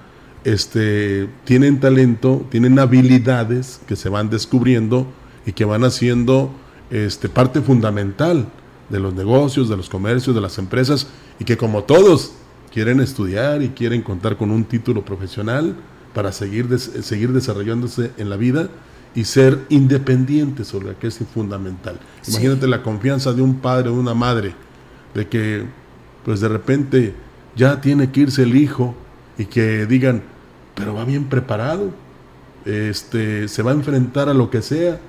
este, 0.43 1.29
tienen 1.43 1.79
talento, 1.79 2.45
tienen 2.49 2.79
habilidades 2.79 3.81
que 3.87 3.95
se 3.95 4.09
van 4.09 4.29
descubriendo 4.29 5.05
y 5.45 5.51
que 5.51 5.65
van 5.65 5.83
haciendo 5.83 6.51
este, 6.89 7.29
parte 7.29 7.61
fundamental 7.61 8.47
de 8.89 8.99
los 8.99 9.13
negocios, 9.13 9.69
de 9.69 9.77
los 9.77 9.89
comercios, 9.89 10.35
de 10.35 10.41
las 10.41 10.57
empresas, 10.57 11.07
y 11.39 11.45
que 11.45 11.57
como 11.57 11.83
todos 11.83 12.33
quieren 12.73 12.99
estudiar 12.99 13.61
y 13.61 13.69
quieren 13.69 14.01
contar 14.01 14.37
con 14.37 14.49
un 14.49 14.63
título 14.63 15.03
profesional 15.05 15.75
para 16.13 16.31
seguir, 16.31 16.77
seguir 16.79 17.31
desarrollándose 17.31 18.11
en 18.17 18.29
la 18.29 18.37
vida, 18.37 18.69
y 19.13 19.25
ser 19.25 19.59
independiente 19.69 20.63
sobre 20.63 20.95
que 20.95 21.07
es 21.07 21.19
fundamental. 21.33 21.99
Imagínate 22.27 22.67
la 22.67 22.81
confianza 22.81 23.33
de 23.33 23.41
un 23.41 23.55
padre 23.55 23.89
o 23.89 23.93
una 23.93 24.13
madre 24.13 24.53
de 25.13 25.27
que 25.27 25.65
pues 26.23 26.39
de 26.39 26.47
repente 26.47 27.13
ya 27.55 27.81
tiene 27.81 28.11
que 28.11 28.21
irse 28.21 28.43
el 28.43 28.55
hijo 28.55 28.95
y 29.37 29.45
que 29.45 29.85
digan, 29.85 30.23
pero 30.75 30.93
va 30.93 31.03
bien 31.03 31.25
preparado, 31.25 31.91
este, 32.65 33.47
se 33.47 33.63
va 33.63 33.71
a 33.71 33.73
enfrentar 33.73 34.29
a 34.29 34.33
lo 34.33 34.49
que 34.49 34.61
sea, 34.61 34.99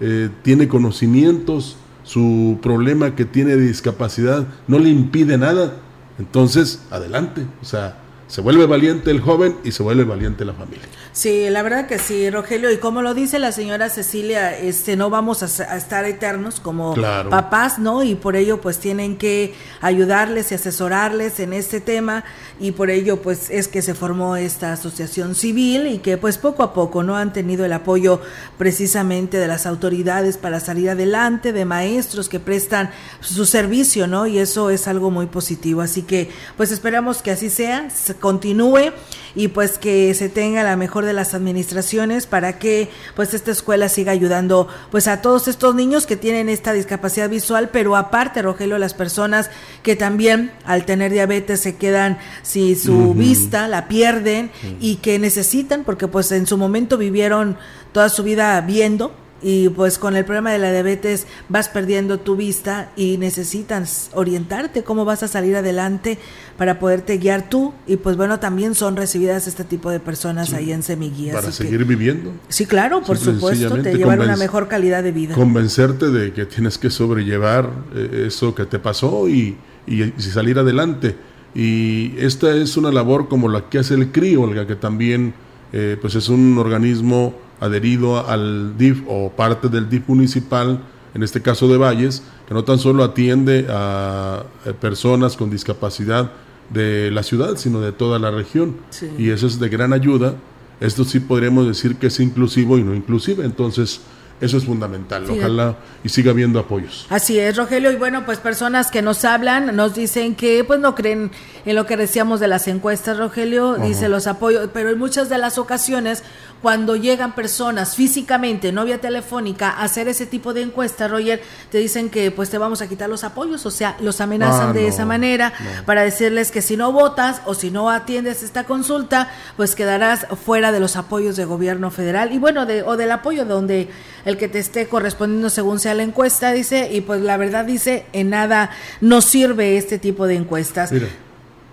eh, 0.00 0.30
tiene 0.42 0.68
conocimientos, 0.68 1.76
su 2.02 2.58
problema 2.62 3.14
que 3.14 3.24
tiene 3.24 3.56
de 3.56 3.66
discapacidad 3.66 4.46
no 4.68 4.78
le 4.78 4.90
impide 4.90 5.38
nada, 5.38 5.74
entonces 6.18 6.82
adelante, 6.90 7.46
o 7.62 7.64
sea, 7.64 7.98
se 8.26 8.40
vuelve 8.40 8.66
valiente 8.66 9.10
el 9.10 9.20
joven 9.20 9.56
y 9.64 9.72
se 9.72 9.82
vuelve 9.82 10.04
valiente 10.04 10.44
la 10.44 10.54
familia. 10.54 10.84
Sí, 11.12 11.48
la 11.50 11.62
verdad 11.62 11.86
que 11.86 11.98
sí, 11.98 12.28
Rogelio. 12.30 12.72
Y 12.72 12.78
como 12.78 13.02
lo 13.02 13.14
dice 13.14 13.38
la 13.38 13.52
señora 13.52 13.88
Cecilia, 13.90 14.58
este, 14.58 14.96
no 14.96 15.10
vamos 15.10 15.42
a, 15.42 15.76
estar 15.76 16.04
eternos 16.06 16.58
como 16.58 16.96
papás, 17.30 17.78
¿no? 17.78 18.02
Y 18.02 18.16
por 18.16 18.34
ello, 18.34 18.60
pues 18.60 18.78
tienen 18.78 19.16
que 19.16 19.54
ayudarles 19.80 20.50
y 20.50 20.56
asesorarles 20.56 21.38
en 21.38 21.52
este 21.52 21.80
tema. 21.80 22.24
Y 22.58 22.72
por 22.72 22.90
ello, 22.90 23.22
pues 23.22 23.50
es 23.50 23.68
que 23.68 23.82
se 23.82 23.94
formó 23.94 24.36
esta 24.36 24.72
asociación 24.72 25.34
civil 25.34 25.86
y 25.86 25.98
que, 25.98 26.16
pues 26.16 26.38
poco 26.38 26.62
a 26.62 26.72
poco, 26.72 27.02
¿no? 27.02 27.16
Han 27.16 27.32
tenido 27.32 27.64
el 27.64 27.72
apoyo 27.72 28.20
precisamente 28.58 29.36
de 29.36 29.46
las 29.46 29.66
autoridades 29.66 30.36
para 30.36 30.58
salir 30.58 30.90
adelante, 30.90 31.52
de 31.52 31.64
maestros 31.64 32.28
que 32.28 32.40
prestan 32.40 32.90
su 33.20 33.46
servicio, 33.46 34.06
¿no? 34.06 34.26
Y 34.26 34.38
eso 34.38 34.70
es 34.70 34.88
algo 34.88 35.10
muy 35.10 35.26
positivo. 35.26 35.82
Así 35.82 36.02
que, 36.02 36.30
pues 36.56 36.72
esperamos 36.72 37.22
que 37.22 37.30
así 37.30 37.50
sea, 37.50 37.88
continúe 38.14 38.92
y 39.34 39.48
pues 39.48 39.78
que 39.78 40.14
se 40.14 40.28
tenga 40.28 40.62
la 40.62 40.76
mejor 40.76 41.04
de 41.04 41.12
las 41.12 41.34
administraciones 41.34 42.26
para 42.26 42.58
que 42.58 42.88
pues 43.16 43.34
esta 43.34 43.50
escuela 43.50 43.88
siga 43.88 44.12
ayudando 44.12 44.68
pues 44.90 45.08
a 45.08 45.22
todos 45.22 45.48
estos 45.48 45.74
niños 45.74 46.06
que 46.06 46.16
tienen 46.16 46.48
esta 46.48 46.72
discapacidad 46.72 47.28
visual, 47.28 47.70
pero 47.72 47.96
aparte, 47.96 48.42
Rogelio, 48.42 48.78
las 48.78 48.94
personas 48.94 49.50
que 49.82 49.96
también 49.96 50.52
al 50.64 50.84
tener 50.84 51.12
diabetes 51.12 51.60
se 51.60 51.76
quedan 51.76 52.18
sin 52.42 52.78
su 52.78 53.14
vista, 53.14 53.68
la 53.68 53.88
pierden 53.88 54.50
y 54.80 54.96
que 54.96 55.18
necesitan, 55.18 55.84
porque 55.84 56.08
pues 56.08 56.30
en 56.32 56.46
su 56.46 56.56
momento 56.56 56.96
vivieron 56.96 57.58
toda 57.92 58.08
su 58.08 58.22
vida 58.22 58.60
viendo, 58.60 59.12
y 59.42 59.68
pues 59.68 59.98
con 59.98 60.16
el 60.16 60.24
problema 60.24 60.52
de 60.52 60.58
la 60.58 60.72
diabetes 60.72 61.26
vas 61.48 61.68
perdiendo 61.68 62.18
tu 62.18 62.36
vista 62.36 62.90
y 62.96 63.18
necesitas 63.18 64.10
orientarte 64.14 64.82
cómo 64.82 65.04
vas 65.04 65.22
a 65.22 65.28
salir 65.28 65.56
adelante 65.56 66.18
para 66.56 66.78
poderte 66.78 67.18
guiar 67.18 67.50
tú 67.50 67.74
y 67.86 67.96
pues 67.96 68.16
bueno 68.16 68.40
también 68.40 68.74
son 68.74 68.96
recibidas 68.96 69.46
este 69.46 69.64
tipo 69.64 69.90
de 69.90 70.00
personas 70.00 70.52
ahí 70.52 70.72
en 70.72 70.82
Semiguías. 70.82 71.34
Para 71.34 71.52
seguir 71.52 71.84
viviendo. 71.84 72.32
Sí, 72.48 72.66
claro, 72.66 73.02
por 73.02 73.18
supuesto, 73.18 73.82
te 73.82 73.96
llevar 73.96 74.20
una 74.20 74.36
mejor 74.36 74.68
calidad 74.68 75.02
de 75.02 75.12
vida. 75.12 75.34
Convencerte 75.34 76.10
de 76.10 76.32
que 76.32 76.46
tienes 76.46 76.78
que 76.78 76.90
sobrellevar 76.90 77.70
eh, 77.94 78.24
eso 78.28 78.54
que 78.54 78.64
te 78.64 78.78
pasó 78.78 79.28
y, 79.28 79.56
y, 79.86 80.12
salir 80.20 80.58
adelante. 80.58 81.16
Y 81.54 82.14
esta 82.18 82.54
es 82.54 82.76
una 82.76 82.90
labor 82.90 83.28
como 83.28 83.48
la 83.48 83.68
que 83.68 83.78
hace 83.78 83.94
el 83.94 84.10
CRI, 84.10 84.36
Olga, 84.36 84.66
que 84.66 84.74
también 84.74 85.34
eh, 85.72 85.96
pues 86.00 86.14
es 86.14 86.28
un 86.28 86.58
organismo 86.58 87.34
adherido 87.60 88.26
al 88.26 88.76
DIF 88.76 89.02
o 89.08 89.30
parte 89.30 89.68
del 89.68 89.88
DIF 89.88 90.08
municipal, 90.08 90.80
en 91.14 91.22
este 91.22 91.42
caso 91.42 91.68
de 91.68 91.76
Valles, 91.76 92.22
que 92.46 92.54
no 92.54 92.64
tan 92.64 92.78
solo 92.78 93.04
atiende 93.04 93.66
a 93.70 94.44
eh, 94.64 94.72
personas 94.72 95.36
con 95.36 95.50
discapacidad 95.50 96.30
de 96.70 97.10
la 97.10 97.22
ciudad, 97.22 97.56
sino 97.56 97.80
de 97.80 97.92
toda 97.92 98.18
la 98.18 98.30
región. 98.30 98.76
Y 99.18 99.30
eso 99.30 99.46
es 99.46 99.58
de 99.60 99.68
gran 99.68 99.92
ayuda. 99.92 100.34
Esto 100.80 101.04
sí 101.04 101.20
podríamos 101.20 101.66
decir 101.66 101.96
que 101.96 102.08
es 102.08 102.20
inclusivo 102.20 102.78
y 102.78 102.82
no 102.82 102.94
inclusive. 102.94 103.44
Entonces, 103.44 104.00
eso 104.40 104.56
es 104.56 104.64
fundamental. 104.64 105.24
Ojalá 105.30 105.76
y 106.02 106.08
siga 106.08 106.32
habiendo 106.32 106.58
apoyos. 106.58 107.06
Así 107.08 107.38
es, 107.38 107.56
Rogelio. 107.56 107.92
Y 107.92 107.96
bueno, 107.96 108.26
pues 108.26 108.38
personas 108.38 108.90
que 108.90 109.00
nos 109.00 109.24
hablan 109.24 109.74
nos 109.76 109.94
dicen 109.94 110.34
que 110.34 110.64
pues 110.64 110.80
no 110.80 110.94
creen 110.94 111.30
en 111.64 111.76
lo 111.76 111.86
que 111.86 111.96
decíamos 111.96 112.40
de 112.40 112.48
las 112.48 112.66
encuestas, 112.66 113.16
Rogelio. 113.16 113.76
Dice 113.76 114.08
los 114.08 114.26
apoyos, 114.26 114.68
pero 114.72 114.90
en 114.90 114.98
muchas 114.98 115.28
de 115.28 115.38
las 115.38 115.56
ocasiones 115.56 116.24
cuando 116.64 116.96
llegan 116.96 117.34
personas 117.34 117.94
físicamente, 117.94 118.72
no 118.72 118.86
vía 118.86 118.98
telefónica, 118.98 119.68
a 119.68 119.82
hacer 119.82 120.08
ese 120.08 120.24
tipo 120.24 120.54
de 120.54 120.62
encuesta, 120.62 121.08
Roger, 121.08 121.42
te 121.70 121.76
dicen 121.76 122.08
que 122.08 122.30
pues 122.30 122.48
te 122.48 122.56
vamos 122.56 122.80
a 122.80 122.88
quitar 122.88 123.10
los 123.10 123.22
apoyos, 123.22 123.66
o 123.66 123.70
sea, 123.70 123.98
los 124.00 124.22
amenazan 124.22 124.70
ah, 124.70 124.72
de 124.72 124.88
esa 124.88 125.04
manera 125.04 125.52
para 125.84 126.04
decirles 126.04 126.50
que 126.50 126.62
si 126.62 126.78
no 126.78 126.90
votas 126.90 127.42
o 127.44 127.52
si 127.52 127.70
no 127.70 127.90
atiendes 127.90 128.42
esta 128.42 128.64
consulta, 128.64 129.30
pues 129.58 129.74
quedarás 129.74 130.26
fuera 130.42 130.72
de 130.72 130.80
los 130.80 130.96
apoyos 130.96 131.36
de 131.36 131.44
gobierno 131.44 131.90
federal 131.90 132.32
y 132.32 132.38
bueno, 132.38 132.64
de, 132.64 132.82
o 132.82 132.96
del 132.96 133.10
apoyo 133.10 133.44
donde 133.44 133.90
el 134.24 134.38
que 134.38 134.48
te 134.48 134.58
esté 134.58 134.88
correspondiendo 134.88 135.50
según 135.50 135.78
sea 135.78 135.92
la 135.92 136.02
encuesta, 136.02 136.50
dice, 136.52 136.88
y 136.90 137.02
pues 137.02 137.20
la 137.20 137.36
verdad 137.36 137.66
dice, 137.66 138.06
en 138.14 138.30
nada 138.30 138.70
no 139.02 139.20
sirve 139.20 139.76
este 139.76 139.98
tipo 139.98 140.26
de 140.26 140.36
encuestas. 140.36 140.92
Mira, 140.92 141.08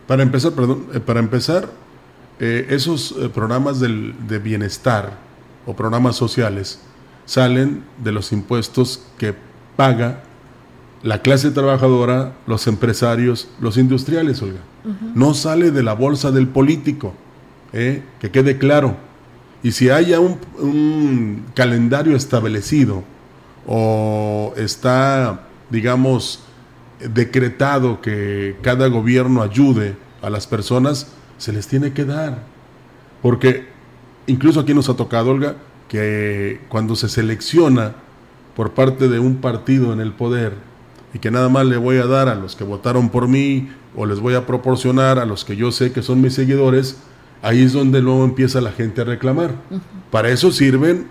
para 0.06 0.21
empezar, 0.21 0.51
perdón, 0.51 0.88
eh, 0.93 0.99
para 0.99 1.21
empezar, 1.21 1.69
eh, 2.43 2.65
esos 2.73 3.12
eh, 3.12 3.30
programas 3.30 3.80
de 3.80 4.39
bienestar 4.39 5.13
o 5.67 5.75
programas 5.75 6.15
sociales 6.15 6.80
salen 7.25 7.84
de 8.04 8.12
los 8.12 8.32
impuestos 8.32 9.04
que 9.19 9.36
paga 9.75 10.23
la 11.04 11.21
clase 11.21 11.51
trabajadora, 11.51 12.34
los 12.47 12.65
empresarios, 12.65 13.47
los 13.60 13.77
industriales, 13.77 14.41
Olga. 14.41 14.62
No 15.13 15.36
sale 15.36 15.69
de 15.69 15.84
la 15.84 15.93
bolsa 15.93 16.32
del 16.32 16.47
político, 16.47 17.13
¿eh? 17.73 18.01
que 18.19 18.32
quede 18.32 18.58
claro. 18.58 18.95
Y 19.62 19.73
si 19.73 19.91
haya 19.91 20.19
un, 20.19 20.39
un, 20.58 21.45
calendario 21.54 22.15
establecido 22.15 23.04
o 23.67 24.54
está, 24.58 25.47
digamos, 25.69 26.39
decretado 26.99 28.01
que 28.01 28.58
cada 28.63 28.88
gobierno 28.88 29.43
ayude 29.43 29.95
a 30.23 30.32
las 30.32 30.47
personas, 30.47 31.13
se 31.41 31.51
les 31.51 31.65
tiene 31.65 31.91
que 31.91 32.06
dar. 32.06 32.43
Porque 33.23 33.65
incluso 34.27 34.60
aquí 34.60 34.75
nos 34.75 34.89
ha 34.89 34.95
tocado, 34.95 35.32
Olga, 35.32 35.56
que 35.88 36.62
cuando 36.69 36.95
se 36.95 37.10
selecciona 37.10 37.93
por 38.56 38.73
parte 38.73 39.10
de 39.10 39.17
un 39.17 39.38
partido 39.38 39.91
en 39.91 40.01
el 40.01 40.12
poder 40.12 40.54
y 41.15 41.19
que 41.19 41.32
nada 41.32 41.49
más 41.49 41.65
le 41.65 41.77
voy 41.77 41.97
a 41.97 42.06
dar 42.06 42.30
a 42.30 42.36
los 42.36 42.56
que 42.56 42.63
votaron 42.63 43.10
por 43.10 43.27
mí 43.27 43.69
o 43.95 44.06
les 44.06 44.19
voy 44.19 44.36
a 44.36 44.45
proporcionar 44.45 45.17
a 45.17 45.25
los 45.25 45.43
que 45.43 45.56
yo 45.56 45.71
sé 45.71 45.91
que 45.91 46.04
son 46.04 46.21
mis 46.21 46.36
seguidores, 46.36 46.97
ahí 47.41 47.63
es 47.63 47.73
donde 47.73 48.01
luego 48.04 48.23
empieza 48.23 48.62
la 48.62 48.71
gente 48.71 49.01
a 49.01 49.06
reclamar. 49.06 49.56
Para 50.12 50.30
eso 50.30 50.51
sirven 50.51 51.08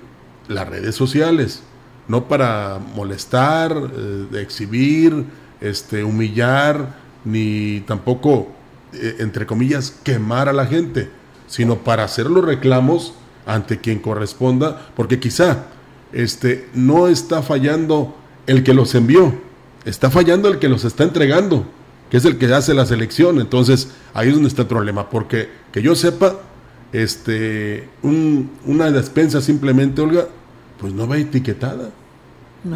las 0.47 0.69
redes 0.69 0.95
sociales, 0.95 1.65
no 2.07 2.29
para 2.29 2.79
molestar, 2.95 3.77
eh, 3.97 4.27
exhibir, 4.41 5.25
este, 5.61 6.05
humillar, 6.05 6.95
ni 7.25 7.81
tampoco 7.81 8.60
eh, 8.93 9.17
entre 9.21 9.47
comillas, 9.47 9.95
quemar 10.03 10.49
a 10.49 10.53
la 10.53 10.67
gente, 10.67 11.11
sino 11.47 11.79
para 11.79 12.05
hacer 12.05 12.27
los 12.27 12.45
reclamos 12.45 13.15
ante 13.47 13.79
quien 13.79 14.01
corresponda, 14.01 14.91
porque 14.97 15.21
quizá 15.21 15.67
este, 16.13 16.69
no 16.75 17.09
está 17.09 17.43
fallando 17.43 18.17
el 18.47 18.63
que 18.63 18.75
los 18.75 18.95
envió, 18.95 19.33
está 19.85 20.11
fallando 20.11 20.49
el 20.49 20.59
que 20.59 20.69
los 20.69 20.85
está 20.85 21.05
entregando, 21.05 21.67
que 22.11 22.17
es 22.17 22.25
el 22.25 22.39
que 22.39 22.53
hace 22.53 22.75
la 22.75 22.87
selección. 22.87 23.41
Entonces, 23.41 23.91
ahí 24.13 24.29
es 24.29 24.35
donde 24.35 24.49
está 24.49 24.63
el 24.63 24.69
problema, 24.69 25.09
porque 25.09 25.49
que 25.73 25.83
yo 25.83 25.95
sepa, 25.95 26.41
este, 26.93 27.89
una 28.03 28.91
despensa 28.91 29.41
simplemente, 29.41 30.03
Olga, 30.03 30.27
pues 30.79 30.93
no 30.93 31.07
va 31.07 31.19
etiquetada. 31.19 31.91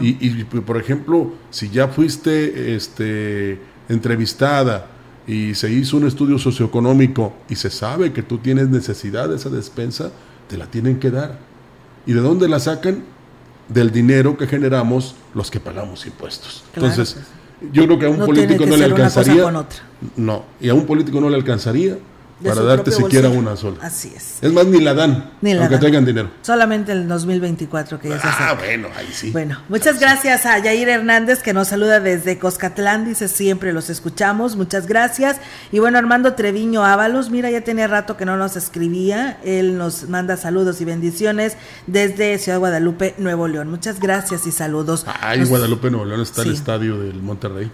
Y, 0.00 0.16
y, 0.26 0.44
por 0.44 0.78
ejemplo, 0.78 1.34
si 1.50 1.68
ya 1.68 1.88
fuiste 1.88 2.74
este, 2.74 3.58
entrevistada 3.88 4.93
y 5.26 5.54
se 5.54 5.70
hizo 5.72 5.96
un 5.96 6.06
estudio 6.06 6.38
socioeconómico 6.38 7.32
y 7.48 7.56
se 7.56 7.70
sabe 7.70 8.12
que 8.12 8.22
tú 8.22 8.38
tienes 8.38 8.68
necesidad 8.68 9.28
de 9.28 9.36
esa 9.36 9.48
despensa, 9.48 10.10
te 10.48 10.56
la 10.56 10.66
tienen 10.66 10.98
que 10.98 11.10
dar. 11.10 11.38
¿Y 12.06 12.12
de 12.12 12.20
dónde 12.20 12.48
la 12.48 12.60
sacan? 12.60 13.04
Del 13.68 13.90
dinero 13.90 14.36
que 14.36 14.46
generamos 14.46 15.14
los 15.34 15.50
que 15.50 15.60
pagamos 15.60 16.04
impuestos. 16.06 16.64
Entonces, 16.74 17.16
yo 17.72 17.86
creo 17.86 17.98
que 17.98 18.06
a 18.06 18.10
un 18.10 18.18
político 18.18 18.66
no 18.66 18.76
le 18.76 18.84
alcanzaría. 18.84 19.50
No, 20.16 20.44
y 20.60 20.68
a 20.68 20.74
un 20.74 20.84
político 20.84 21.20
no 21.20 21.30
le 21.30 21.36
alcanzaría 21.36 21.96
para 22.44 22.62
darte 22.62 22.90
siquiera 22.90 23.28
una 23.28 23.56
sola. 23.56 23.78
Así 23.82 24.12
es. 24.14 24.38
Es 24.42 24.52
más, 24.52 24.66
ni 24.66 24.80
la 24.80 24.94
dan, 24.94 25.32
ni 25.40 25.54
la 25.54 25.62
aunque 25.62 25.78
tengan 25.78 26.04
dinero. 26.04 26.30
Solamente 26.42 26.92
el 26.92 27.08
2024 27.08 27.98
que 27.98 28.10
ya 28.10 28.20
se 28.20 28.28
Ah, 28.28 28.54
bueno, 28.58 28.88
ahí 28.96 29.08
sí. 29.12 29.30
Bueno, 29.30 29.58
muchas 29.68 29.98
gracias 29.98 30.46
a 30.46 30.58
Yair 30.58 30.88
Hernández 30.88 31.42
que 31.42 31.52
nos 31.52 31.68
saluda 31.68 32.00
desde 32.00 32.38
Coscatlán, 32.38 33.04
dice 33.04 33.28
siempre 33.28 33.72
los 33.72 33.90
escuchamos, 33.90 34.56
muchas 34.56 34.86
gracias. 34.86 35.38
Y 35.72 35.78
bueno, 35.78 35.98
Armando 35.98 36.34
Treviño 36.34 36.84
Ábalos, 36.84 37.30
mira, 37.30 37.50
ya 37.50 37.62
tenía 37.62 37.86
rato 37.86 38.16
que 38.16 38.24
no 38.24 38.36
nos 38.36 38.56
escribía, 38.56 39.38
él 39.44 39.78
nos 39.78 40.08
manda 40.08 40.36
saludos 40.36 40.80
y 40.80 40.84
bendiciones 40.84 41.56
desde 41.86 42.38
Ciudad 42.38 42.58
Guadalupe, 42.58 43.14
Nuevo 43.18 43.48
León. 43.48 43.70
Muchas 43.70 44.00
gracias 44.00 44.46
y 44.46 44.52
saludos. 44.52 45.04
Ah, 45.06 45.34
en 45.34 45.48
Guadalupe, 45.48 45.90
Nuevo 45.90 46.06
León 46.06 46.20
está 46.20 46.42
el 46.42 46.52
estadio 46.52 46.98
del 46.98 47.22
Monterrey. 47.22 47.70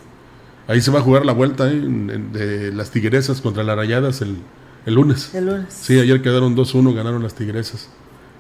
Ahí 0.67 0.81
se 0.81 0.91
va 0.91 1.01
a 1.01 1.03
jugar 1.03 1.27
la 1.27 1.33
vuelta 1.33 1.69
¿eh? 1.69 1.81
de 1.81 2.73
las 2.73 2.91
Tigresas 2.91 3.41
contra 3.41 3.65
las 3.65 3.77
Rayadas 3.77 4.23
el, 4.23 4.37
lunes. 4.87 5.31
El 5.35 5.47
lunes. 5.47 5.67
Sí, 5.71 5.99
ayer 5.99 6.23
quedaron 6.23 6.57
2-1, 6.57 6.95
ganaron 6.95 7.23
las 7.23 7.35
Tigresas. 7.35 7.89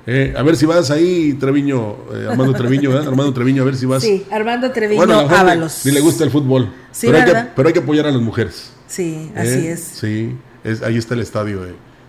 Eh, 0.06 0.34
a 0.36 0.42
ver 0.42 0.56
si 0.56 0.66
vas 0.66 0.90
ahí, 0.90 1.34
Treviño, 1.34 1.96
eh, 2.14 2.26
Armando 2.30 2.54
Treviño, 2.54 2.90
¿verdad? 2.90 3.08
Armando 3.08 3.32
Treviño, 3.32 3.62
a 3.62 3.66
ver 3.66 3.76
si 3.76 3.86
vas. 3.86 4.02
Sí, 4.02 4.24
Armando 4.30 4.70
Treviño 4.70 4.96
bueno, 4.96 5.20
Ábalos. 5.20 5.82
Ni 5.84 5.92
le 5.92 6.00
gusta 6.00 6.24
el 6.24 6.30
fútbol. 6.30 6.72
Sí, 6.90 7.06
pero, 7.06 7.18
hay 7.18 7.24
que, 7.24 7.50
pero 7.54 7.68
hay 7.68 7.72
que 7.74 7.80
apoyar 7.80 8.06
a 8.06 8.10
las 8.10 8.22
mujeres. 8.22 8.72
Sí, 8.86 9.30
así 9.36 9.66
es. 9.66 9.80
Sí, 9.80 10.36
es, 10.64 10.82
ahí 10.82 10.96
está 10.96 11.14
el 11.14 11.20
estadio 11.20 11.60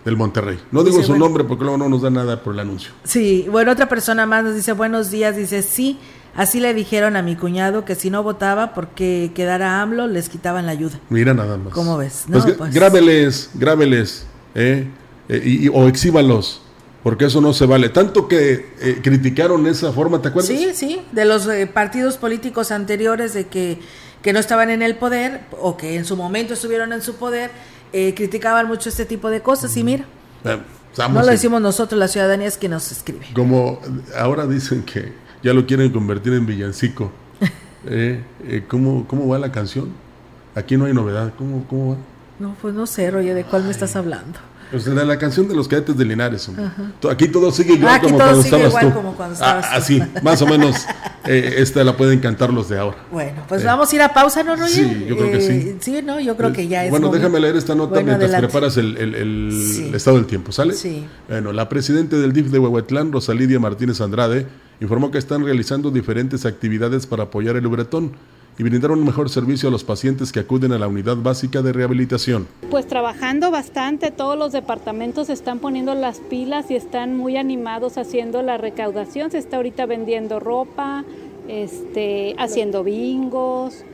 del 0.04 0.16
Monterrey. 0.16 0.58
No 0.72 0.82
digo 0.82 1.02
su 1.02 1.16
nombre 1.16 1.44
porque 1.44 1.64
luego 1.64 1.78
no 1.78 1.88
nos 1.88 2.02
da 2.02 2.10
nada 2.10 2.42
por 2.42 2.54
el 2.54 2.60
anuncio. 2.60 2.92
Sí, 3.04 3.46
bueno, 3.50 3.72
otra 3.72 3.88
persona 3.88 4.26
más 4.26 4.42
nos 4.42 4.54
dice 4.54 4.72
buenos 4.72 5.10
días, 5.10 5.36
dice 5.36 5.62
sí, 5.62 5.98
Así 6.34 6.60
le 6.60 6.72
dijeron 6.74 7.16
a 7.16 7.22
mi 7.22 7.36
cuñado 7.36 7.84
que 7.84 7.94
si 7.94 8.10
no 8.10 8.22
votaba 8.22 8.72
porque 8.74 9.32
quedara 9.34 9.82
AMLO, 9.82 10.06
les 10.06 10.28
quitaban 10.28 10.66
la 10.66 10.72
ayuda. 10.72 10.98
Mira 11.10 11.34
nada 11.34 11.56
más. 11.58 11.72
¿Cómo 11.72 11.96
ves? 11.98 12.24
Pues, 12.30 12.44
pues, 12.56 12.74
grábeles, 12.74 13.50
grábeles. 13.54 14.26
¿eh? 14.54 14.86
y, 15.28 15.68
o 15.68 15.88
exhíbalos 15.88 16.62
porque 17.02 17.24
eso 17.24 17.40
no 17.40 17.52
se 17.52 17.66
vale. 17.66 17.88
Tanto 17.88 18.28
que 18.28 18.74
eh, 18.80 19.00
criticaron 19.02 19.66
esa 19.66 19.92
forma, 19.92 20.22
¿te 20.22 20.28
acuerdas? 20.28 20.56
Sí, 20.56 20.70
sí, 20.74 21.02
de 21.12 21.24
los 21.24 21.46
eh, 21.48 21.66
partidos 21.66 22.16
políticos 22.16 22.70
anteriores 22.70 23.34
de 23.34 23.48
que, 23.48 23.80
que, 24.22 24.32
no 24.32 24.38
estaban 24.38 24.70
en 24.70 24.82
el 24.82 24.96
poder 24.96 25.40
o 25.60 25.76
que 25.76 25.96
en 25.96 26.04
su 26.04 26.16
momento 26.16 26.54
estuvieron 26.54 26.92
en 26.92 27.02
su 27.02 27.16
poder, 27.16 27.50
eh, 27.92 28.14
criticaban 28.14 28.68
mucho 28.68 28.88
este 28.88 29.04
tipo 29.04 29.30
de 29.30 29.42
cosas 29.42 29.76
y 29.76 29.82
mira. 29.82 30.04
no 30.44 31.22
lo 31.22 31.26
decimos 31.26 31.60
nosotros, 31.60 31.98
la 31.98 32.08
ciudadanía 32.08 32.46
es 32.46 32.56
quien 32.56 32.70
nos 32.70 32.92
escribe. 32.92 33.26
Como 33.34 33.80
ahora 34.16 34.46
dicen 34.46 34.84
que 34.84 35.12
ya 35.42 35.52
lo 35.52 35.66
quieren 35.66 35.90
convertir 35.90 36.32
en 36.32 36.46
villancico. 36.46 37.10
¿cómo, 38.68 39.06
¿Cómo 39.08 39.28
va 39.28 39.38
la 39.38 39.50
canción? 39.52 39.90
Aquí 40.54 40.76
no 40.76 40.84
hay 40.84 40.94
novedad. 40.94 41.32
¿Cómo, 41.36 41.64
cómo 41.68 41.90
va? 41.92 41.96
No, 42.38 42.56
pues 42.60 42.74
no 42.74 42.86
sé, 42.86 43.10
Roger, 43.10 43.34
¿de 43.34 43.44
cuál 43.44 43.64
me 43.64 43.70
estás 43.70 43.94
hablando? 43.96 44.38
Pues 44.72 44.86
la, 44.86 45.04
la, 45.04 45.18
canción 45.18 45.46
de 45.48 45.54
los 45.54 45.68
cadetes 45.68 45.98
de 45.98 46.04
Linares. 46.06 46.50
Aquí 47.10 47.28
todo 47.28 47.52
sigue 47.52 47.74
igual, 47.74 48.00
como, 48.00 48.16
cuando 48.16 48.40
estabas 48.40 48.80
tú. 48.80 48.90
como 48.90 49.14
cuando 49.14 49.34
estabas 49.34 49.66
ah, 49.66 49.76
Así, 49.76 50.02
más 50.22 50.40
o 50.40 50.46
menos 50.46 50.86
eh, 51.26 51.56
esta 51.58 51.84
la 51.84 51.94
pueden 51.94 52.20
cantar 52.20 52.50
los 52.50 52.70
de 52.70 52.78
ahora. 52.78 52.96
Bueno, 53.12 53.42
pues 53.48 53.62
eh. 53.62 53.66
vamos 53.66 53.92
a 53.92 53.96
ir 53.96 54.00
a 54.00 54.14
pausa, 54.14 54.42
¿no, 54.42 54.56
Roger? 54.56 54.70
Sí, 54.70 55.06
yo 55.06 55.18
creo 55.18 55.30
que 55.30 55.40
sí. 55.42 55.52
Eh, 55.52 55.76
sí, 55.78 56.00
no, 56.02 56.18
yo 56.20 56.38
creo 56.38 56.54
que 56.54 56.68
ya 56.68 56.86
es. 56.86 56.90
Bueno, 56.90 57.10
déjame 57.10 57.38
leer 57.38 57.56
esta 57.56 57.74
nota 57.74 58.02
mientras 58.02 58.34
preparas 58.34 58.78
el, 58.78 58.96
el, 58.96 59.92
estado 59.94 60.16
del 60.16 60.26
tiempo, 60.26 60.52
¿sale? 60.52 60.72
Sí. 60.72 61.04
Bueno, 61.28 61.52
la 61.52 61.68
presidenta 61.68 62.16
del 62.16 62.32
DIF 62.32 62.46
de 62.46 62.58
Huehuetlán, 62.58 63.12
Rosalidia 63.12 63.60
Martínez 63.60 64.00
Andrade, 64.00 64.46
informó 64.80 65.10
que 65.10 65.18
están 65.18 65.44
realizando 65.44 65.90
diferentes 65.90 66.46
actividades 66.46 67.06
para 67.06 67.24
apoyar 67.24 67.56
el 67.56 67.66
Ubretón 67.66 68.12
y 68.58 68.62
brindar 68.62 68.90
un 68.90 69.04
mejor 69.04 69.30
servicio 69.30 69.68
a 69.68 69.72
los 69.72 69.84
pacientes 69.84 70.30
que 70.30 70.40
acuden 70.40 70.72
a 70.72 70.78
la 70.78 70.88
unidad 70.88 71.16
básica 71.16 71.62
de 71.62 71.72
rehabilitación. 71.72 72.46
Pues 72.70 72.86
trabajando 72.86 73.50
bastante, 73.50 74.10
todos 74.10 74.38
los 74.38 74.52
departamentos 74.52 75.30
están 75.30 75.58
poniendo 75.58 75.94
las 75.94 76.18
pilas 76.18 76.70
y 76.70 76.76
están 76.76 77.16
muy 77.16 77.36
animados 77.36 77.96
haciendo 77.96 78.42
la 78.42 78.58
recaudación. 78.58 79.30
Se 79.30 79.38
está 79.38 79.56
ahorita 79.56 79.86
vendiendo 79.86 80.38
ropa, 80.38 81.04
este, 81.48 82.34
haciendo 82.38 82.84
bingos, 82.84 83.84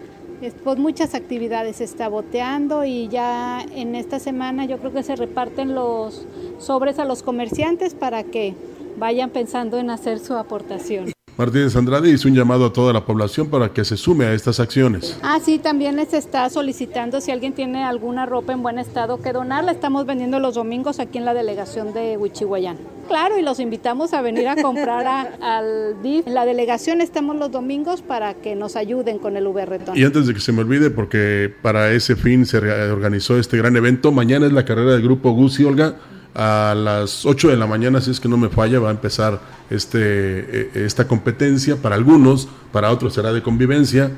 pues 0.62 0.78
muchas 0.78 1.14
actividades 1.14 1.76
se 1.76 1.84
está 1.84 2.08
boteando 2.08 2.84
y 2.84 3.08
ya 3.08 3.64
en 3.74 3.94
esta 3.94 4.20
semana 4.20 4.66
yo 4.66 4.78
creo 4.78 4.92
que 4.92 5.02
se 5.02 5.16
reparten 5.16 5.74
los 5.74 6.26
sobres 6.58 6.98
a 6.98 7.04
los 7.04 7.22
comerciantes 7.22 7.94
para 7.94 8.22
que 8.22 8.54
vayan 8.98 9.30
pensando 9.30 9.78
en 9.78 9.90
hacer 9.90 10.18
su 10.18 10.34
aportación. 10.34 11.12
Martínez 11.38 11.76
Andrade 11.76 12.10
hizo 12.10 12.26
un 12.26 12.34
llamado 12.34 12.66
a 12.66 12.72
toda 12.72 12.92
la 12.92 13.04
población 13.04 13.48
para 13.48 13.68
que 13.72 13.84
se 13.84 13.96
sume 13.96 14.24
a 14.24 14.34
estas 14.34 14.58
acciones. 14.58 15.16
Ah, 15.22 15.38
sí, 15.40 15.60
también 15.60 15.94
les 15.94 16.12
está 16.12 16.50
solicitando 16.50 17.20
si 17.20 17.30
alguien 17.30 17.52
tiene 17.52 17.84
alguna 17.84 18.26
ropa 18.26 18.52
en 18.52 18.60
buen 18.60 18.80
estado 18.80 19.22
que 19.22 19.32
donar. 19.32 19.62
La 19.62 19.70
estamos 19.70 20.04
vendiendo 20.04 20.40
los 20.40 20.56
domingos 20.56 20.98
aquí 20.98 21.16
en 21.16 21.24
la 21.24 21.34
delegación 21.34 21.94
de 21.94 22.16
Huichihuayán. 22.16 22.76
Claro, 23.06 23.38
y 23.38 23.42
los 23.42 23.60
invitamos 23.60 24.14
a 24.14 24.20
venir 24.20 24.48
a 24.48 24.60
comprar 24.60 25.38
al 25.40 26.02
DIF. 26.02 26.26
En 26.26 26.34
la 26.34 26.44
delegación 26.44 27.00
estamos 27.00 27.36
los 27.36 27.52
domingos 27.52 28.02
para 28.02 28.34
que 28.34 28.56
nos 28.56 28.74
ayuden 28.74 29.20
con 29.20 29.36
el 29.36 29.46
VRTón. 29.46 29.96
Y 29.96 30.02
antes 30.02 30.26
de 30.26 30.34
que 30.34 30.40
se 30.40 30.50
me 30.50 30.62
olvide, 30.62 30.90
porque 30.90 31.54
para 31.62 31.92
ese 31.92 32.16
fin 32.16 32.46
se 32.46 32.58
organizó 32.58 33.38
este 33.38 33.56
gran 33.56 33.76
evento, 33.76 34.10
mañana 34.10 34.46
es 34.46 34.52
la 34.52 34.64
carrera 34.64 34.90
del 34.90 35.02
grupo 35.02 35.30
Gus 35.30 35.60
y 35.60 35.64
Olga 35.64 35.94
a 36.38 36.72
las 36.76 37.26
8 37.26 37.48
de 37.48 37.56
la 37.56 37.66
mañana, 37.66 38.00
si 38.00 38.12
es 38.12 38.20
que 38.20 38.28
no 38.28 38.36
me 38.36 38.48
falla, 38.48 38.78
va 38.78 38.90
a 38.90 38.92
empezar 38.92 39.40
este, 39.70 39.98
eh, 40.00 40.70
esta 40.74 41.08
competencia. 41.08 41.76
Para 41.76 41.96
algunos, 41.96 42.48
para 42.70 42.92
otros 42.92 43.14
será 43.14 43.32
de 43.32 43.42
convivencia. 43.42 44.12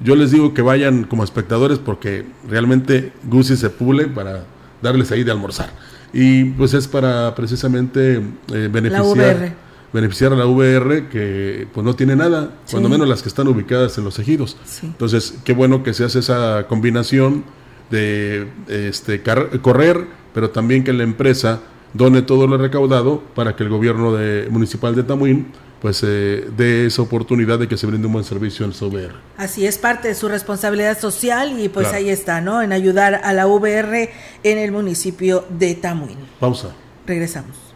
Yo 0.00 0.16
les 0.16 0.32
digo 0.32 0.52
que 0.52 0.62
vayan 0.62 1.04
como 1.04 1.22
espectadores 1.22 1.78
porque 1.78 2.26
realmente 2.48 3.12
Gusi 3.22 3.56
se 3.56 3.70
pule 3.70 4.08
para 4.08 4.42
darles 4.82 5.12
ahí 5.12 5.22
de 5.22 5.30
almorzar. 5.30 5.70
Y 6.12 6.44
pues 6.44 6.74
es 6.74 6.88
para 6.88 7.36
precisamente 7.36 8.16
eh, 8.52 8.68
beneficiar, 8.72 9.54
beneficiar 9.92 10.32
a 10.32 10.36
la 10.36 10.46
VR 10.46 11.08
que 11.08 11.68
pues 11.72 11.84
no 11.84 11.94
tiene 11.94 12.16
nada, 12.16 12.50
cuando 12.68 12.88
menos 12.88 13.08
las 13.08 13.22
que 13.22 13.28
están 13.28 13.46
ubicadas 13.46 13.96
en 13.96 14.02
los 14.02 14.18
ejidos. 14.18 14.56
Entonces, 14.82 15.34
qué 15.44 15.52
bueno 15.52 15.84
que 15.84 15.94
se 15.94 16.02
hace 16.02 16.18
esa 16.18 16.66
combinación 16.66 17.44
de 17.90 18.48
este, 18.66 19.22
correr, 19.22 20.06
pero 20.32 20.50
también 20.50 20.84
que 20.84 20.92
la 20.92 21.02
empresa 21.02 21.60
done 21.94 22.22
todo 22.22 22.46
lo 22.46 22.56
recaudado 22.56 23.20
para 23.34 23.56
que 23.56 23.62
el 23.62 23.68
gobierno 23.68 24.12
de, 24.12 24.48
municipal 24.50 24.94
de 24.94 25.02
Tamuín 25.02 25.46
pues 25.80 26.02
eh, 26.06 26.46
dé 26.56 26.86
esa 26.86 27.02
oportunidad 27.02 27.58
de 27.58 27.66
que 27.66 27.76
se 27.76 27.86
brinde 27.86 28.06
un 28.06 28.12
buen 28.12 28.24
servicio 28.24 28.66
en 28.66 28.74
su 28.74 28.88
VR. 28.88 29.14
Así 29.38 29.66
es 29.66 29.78
parte 29.78 30.08
de 30.08 30.14
su 30.14 30.28
responsabilidad 30.28 30.98
social 30.98 31.58
y 31.58 31.70
pues 31.70 31.92
ahí 31.92 32.10
está, 32.10 32.42
¿no? 32.42 32.60
En 32.60 32.72
ayudar 32.72 33.20
a 33.24 33.32
la 33.32 33.46
VR 33.46 34.10
en 34.42 34.58
el 34.58 34.72
municipio 34.72 35.46
de 35.48 35.74
Tamuín. 35.74 36.18
Pausa. 36.38 36.74
Regresamos. 37.06 37.69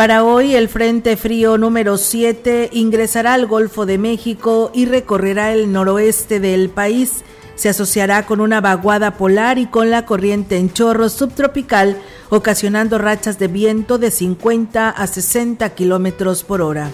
Para 0.00 0.24
hoy 0.24 0.54
el 0.54 0.70
Frente 0.70 1.14
Frío 1.18 1.58
número 1.58 1.98
7 1.98 2.70
ingresará 2.72 3.34
al 3.34 3.46
Golfo 3.46 3.84
de 3.84 3.98
México 3.98 4.70
y 4.72 4.86
recorrerá 4.86 5.52
el 5.52 5.72
noroeste 5.72 6.40
del 6.40 6.70
país. 6.70 7.22
Se 7.54 7.68
asociará 7.68 8.24
con 8.24 8.40
una 8.40 8.62
vaguada 8.62 9.18
polar 9.18 9.58
y 9.58 9.66
con 9.66 9.90
la 9.90 10.06
corriente 10.06 10.56
en 10.56 10.72
chorro 10.72 11.10
subtropical, 11.10 11.98
ocasionando 12.30 12.96
rachas 12.96 13.38
de 13.38 13.48
viento 13.48 13.98
de 13.98 14.10
50 14.10 14.88
a 14.88 15.06
60 15.06 15.68
kilómetros 15.74 16.44
por 16.44 16.62
hora. 16.62 16.90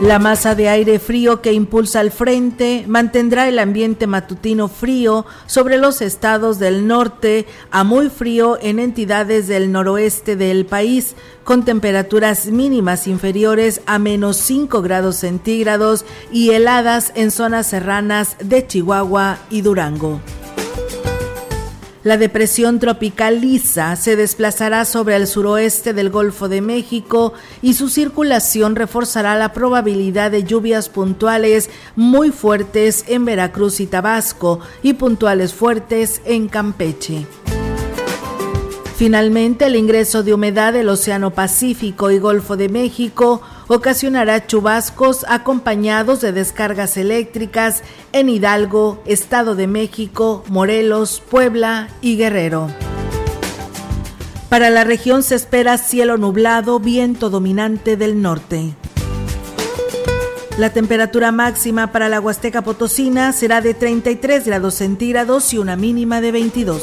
La 0.00 0.18
masa 0.18 0.54
de 0.54 0.70
aire 0.70 0.98
frío 0.98 1.42
que 1.42 1.52
impulsa 1.52 2.00
al 2.00 2.10
frente 2.10 2.86
mantendrá 2.88 3.48
el 3.48 3.58
ambiente 3.58 4.06
matutino 4.06 4.68
frío 4.68 5.26
sobre 5.44 5.76
los 5.76 6.00
estados 6.00 6.58
del 6.58 6.86
norte 6.86 7.44
a 7.70 7.84
muy 7.84 8.08
frío 8.08 8.58
en 8.62 8.78
entidades 8.78 9.46
del 9.46 9.70
noroeste 9.70 10.36
del 10.36 10.64
país, 10.64 11.16
con 11.44 11.66
temperaturas 11.66 12.46
mínimas 12.46 13.06
inferiores 13.06 13.82
a 13.84 13.98
menos 13.98 14.38
5 14.38 14.80
grados 14.80 15.16
centígrados 15.16 16.06
y 16.32 16.52
heladas 16.52 17.12
en 17.14 17.30
zonas 17.30 17.66
serranas 17.66 18.36
de 18.42 18.66
Chihuahua 18.66 19.36
y 19.50 19.60
Durango. 19.60 20.22
La 22.02 22.16
depresión 22.16 22.78
tropical 22.78 23.42
Lisa 23.42 23.94
se 23.94 24.16
desplazará 24.16 24.86
sobre 24.86 25.16
el 25.16 25.26
suroeste 25.26 25.92
del 25.92 26.08
Golfo 26.08 26.48
de 26.48 26.62
México 26.62 27.34
y 27.60 27.74
su 27.74 27.90
circulación 27.90 28.74
reforzará 28.74 29.36
la 29.36 29.52
probabilidad 29.52 30.30
de 30.30 30.44
lluvias 30.44 30.88
puntuales 30.88 31.68
muy 31.96 32.30
fuertes 32.30 33.04
en 33.06 33.26
Veracruz 33.26 33.80
y 33.80 33.86
Tabasco 33.86 34.60
y 34.82 34.94
puntuales 34.94 35.52
fuertes 35.52 36.22
en 36.24 36.48
Campeche. 36.48 37.26
Finalmente, 39.00 39.64
el 39.64 39.76
ingreso 39.76 40.22
de 40.22 40.34
humedad 40.34 40.74
del 40.74 40.90
Océano 40.90 41.30
Pacífico 41.30 42.10
y 42.10 42.18
Golfo 42.18 42.58
de 42.58 42.68
México 42.68 43.40
ocasionará 43.66 44.46
chubascos 44.46 45.24
acompañados 45.26 46.20
de 46.20 46.32
descargas 46.32 46.98
eléctricas 46.98 47.82
en 48.12 48.28
Hidalgo, 48.28 49.02
Estado 49.06 49.54
de 49.54 49.66
México, 49.66 50.44
Morelos, 50.48 51.22
Puebla 51.30 51.88
y 52.02 52.18
Guerrero. 52.18 52.68
Para 54.50 54.68
la 54.68 54.84
región 54.84 55.22
se 55.22 55.36
espera 55.36 55.78
cielo 55.78 56.18
nublado, 56.18 56.78
viento 56.78 57.30
dominante 57.30 57.96
del 57.96 58.20
norte. 58.20 58.74
La 60.58 60.74
temperatura 60.74 61.32
máxima 61.32 61.90
para 61.90 62.10
la 62.10 62.20
Huasteca 62.20 62.60
Potosina 62.60 63.32
será 63.32 63.62
de 63.62 63.72
33 63.72 64.44
grados 64.44 64.74
centígrados 64.74 65.54
y 65.54 65.56
una 65.56 65.74
mínima 65.74 66.20
de 66.20 66.32
22. 66.32 66.82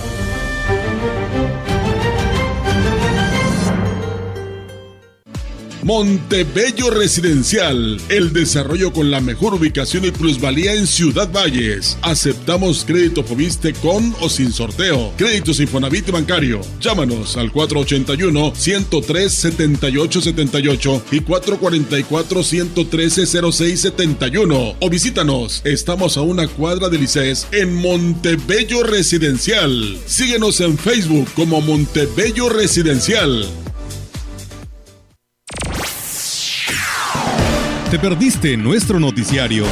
Montebello 5.83 6.91
Residencial, 6.91 7.99
el 8.09 8.33
desarrollo 8.33 8.93
con 8.93 9.09
la 9.09 9.19
mejor 9.19 9.55
ubicación 9.55 10.05
y 10.05 10.11
plusvalía 10.11 10.75
en 10.75 10.85
Ciudad 10.85 11.31
Valles. 11.31 11.97
Aceptamos 12.03 12.85
crédito 12.85 13.23
Fobiste 13.23 13.73
con 13.73 14.13
o 14.21 14.29
sin 14.29 14.51
sorteo. 14.51 15.11
Créditos 15.17 15.59
Infonavit 15.59 16.11
bancario. 16.11 16.61
Llámanos 16.79 17.35
al 17.35 17.51
481 17.51 18.53
103 18.55 19.31
7878 19.33 21.03
y 21.11 21.21
444 21.21 22.43
113 22.43 23.25
0671 23.25 24.75
o 24.79 24.89
visítanos. 24.89 25.61
Estamos 25.65 26.17
a 26.17 26.21
una 26.21 26.47
cuadra 26.47 26.89
de 26.89 26.99
Licés 26.99 27.47
en 27.51 27.73
Montebello 27.73 28.83
Residencial. 28.83 29.97
Síguenos 30.05 30.61
en 30.61 30.77
Facebook 30.77 31.27
como 31.33 31.59
Montebello 31.59 32.49
Residencial. 32.49 33.47
¿Te 37.91 37.99
perdiste 37.99 38.55
nuestro 38.55 39.01
noticiario? 39.01 39.65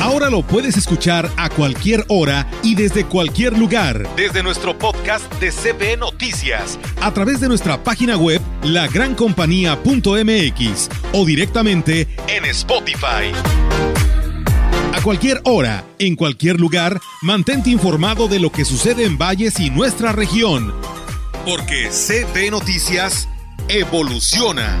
Ahora 0.00 0.30
lo 0.30 0.46
puedes 0.46 0.76
escuchar 0.76 1.28
a 1.36 1.50
cualquier 1.50 2.04
hora 2.06 2.48
y 2.62 2.76
desde 2.76 3.04
cualquier 3.04 3.58
lugar. 3.58 4.08
Desde 4.14 4.44
nuestro 4.44 4.78
podcast 4.78 5.28
de 5.40 5.50
CB 5.50 5.98
Noticias. 5.98 6.78
A 7.00 7.12
través 7.12 7.40
de 7.40 7.48
nuestra 7.48 7.82
página 7.82 8.16
web, 8.16 8.40
lagrancompañía.mx 8.62 10.88
o 11.12 11.24
directamente 11.24 12.06
en 12.28 12.44
Spotify. 12.44 13.32
A 14.92 15.02
cualquier 15.02 15.40
hora, 15.42 15.82
en 15.98 16.14
cualquier 16.14 16.60
lugar, 16.60 17.00
mantente 17.22 17.70
informado 17.70 18.28
de 18.28 18.38
lo 18.38 18.52
que 18.52 18.64
sucede 18.64 19.04
en 19.04 19.18
Valles 19.18 19.58
y 19.58 19.70
nuestra 19.70 20.12
región. 20.12 20.72
Porque 21.44 21.90
CB 21.90 22.52
Noticias 22.52 23.28
evoluciona. 23.66 24.80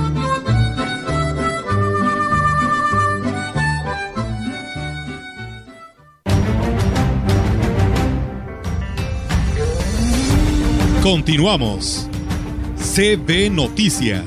Continuamos. 11.01 12.07
CB 12.77 13.49
Noticias. 13.49 14.23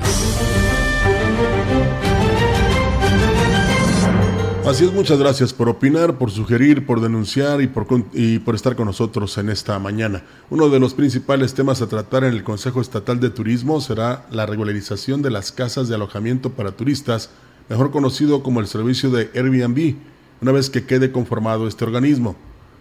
Así 4.67 4.83
es, 4.83 4.91
muchas 4.91 5.17
gracias 5.17 5.53
por 5.53 5.69
opinar, 5.69 6.17
por 6.17 6.31
sugerir, 6.31 6.85
por 6.85 6.99
denunciar 6.99 7.61
y 7.61 7.67
por, 7.67 8.55
estar 8.55 8.75
con 8.75 8.87
nosotros 8.87 9.37
en 9.37 9.49
esta 9.49 9.79
mañana. 9.79 10.23
Uno 10.49 10.67
de 10.67 10.81
los 10.81 10.93
principales 10.93 11.53
temas 11.53 11.81
a 11.81 11.87
tratar 11.87 12.25
en 12.25 12.33
el 12.33 12.43
Consejo 12.43 12.81
Estatal 12.81 13.21
de 13.21 13.29
Turismo 13.29 13.79
será 13.79 14.25
la 14.29 14.45
regularización 14.45 15.21
de 15.21 15.31
las 15.31 15.53
casas 15.53 15.87
de 15.87 15.95
alojamiento 15.95 16.49
para 16.49 16.73
turistas, 16.73 17.29
mejor 17.69 17.91
conocido 17.91 18.43
como 18.43 18.59
el 18.59 18.67
servicio 18.67 19.11
de 19.11 19.29
Airbnb, 19.33 19.95
una 20.41 20.51
vez 20.51 20.69
que 20.69 20.85
quede 20.85 21.13
conformado 21.13 21.69
este 21.69 21.85
organismo. 21.85 22.35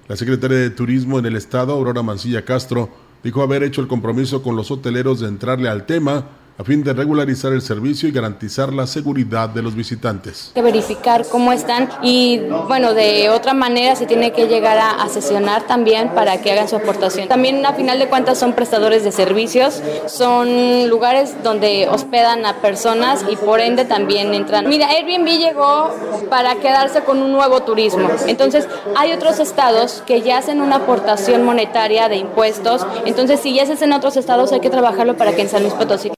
La 0.09 0.17
secretaria 0.17 0.59
de 0.59 0.71
Turismo 0.71 1.21
en 1.21 1.27
el 1.27 1.37
Estado, 1.37 1.73
Aurora 1.75 2.03
Mancilla 2.03 2.45
Castro, 2.45 3.05
dijo 3.25 3.43
haber 3.43 3.65
hecho 3.65 3.81
el 3.81 3.89
compromiso 3.89 4.43
con 4.43 4.55
los 4.55 4.71
hoteleros 4.71 5.19
de 5.19 5.29
entrarle 5.29 5.69
al 5.69 5.87
tema 5.87 6.27
a 6.57 6.63
fin 6.63 6.85
de 6.85 6.93
regularizar 6.93 7.53
el 7.53 7.63
servicio 7.63 8.09
y 8.09 8.13
garantizar 8.13 8.73
la 8.73 8.87
seguridad 8.87 9.49
de 9.49 9.63
los 9.63 9.75
visitantes. 9.75 10.53
Que 10.55 10.63
verificar 10.63 11.27
cómo 11.29 11.53
están 11.53 11.89
y 12.03 12.41
bueno, 12.69 12.95
de 12.95 13.29
otra 13.31 13.55
manera 13.55 13.97
se 13.97 14.07
tiene 14.07 14.33
que 14.33 14.47
llegar 14.47 14.79
a, 14.79 15.09
sesionar 15.09 15.67
también 15.67 16.11
para 16.11 16.41
que 16.41 16.53
hagan 16.53 16.69
su 16.69 16.77
aportación. 16.77 17.29
También 17.29 17.65
a 17.67 17.73
final 17.75 17.99
de 17.99 18.09
cuentas 18.09 18.39
son 18.39 18.55
prestadores 18.55 19.05
de 19.05 19.13
servicios, 19.13 19.81
son 20.07 20.89
lugares 20.89 21.37
donde 21.43 21.89
hospedan 21.89 22.47
a 22.47 22.57
personas 22.61 23.25
y 23.31 23.37
por 23.37 23.61
ende 23.61 23.85
también 23.85 24.33
entran. 24.35 24.69
Mira, 24.69 24.89
Airbnb 24.89 25.29
llegó 25.39 25.95
para 26.31 26.57
quedarse 26.57 27.03
con 27.03 27.23
un 27.23 27.33
nuevo 27.33 27.63
turismo. 27.63 28.09
Entonces, 28.27 28.67
hay 28.97 29.13
otros 29.13 29.39
estados 29.39 30.03
que 30.07 30.23
ya 30.23 30.39
hacen 30.39 30.61
una 30.61 30.77
aportación 30.77 31.45
monetaria 31.45 32.09
de 32.09 32.17
impuestos. 32.17 32.87
Entonces, 33.05 33.41
si 33.41 33.55
ya 33.55 33.67
se 33.67 33.75
hace 33.75 33.85
en 33.85 33.93
otros 33.93 34.17
estados, 34.17 34.53
hay 34.53 34.61
que 34.61 34.71
trabajarlo 34.71 35.17
para 35.17 35.35
que 35.35 35.43
en 35.43 35.49
San 35.49 35.63
Luis 35.63 35.75
Potosí 35.75 36.14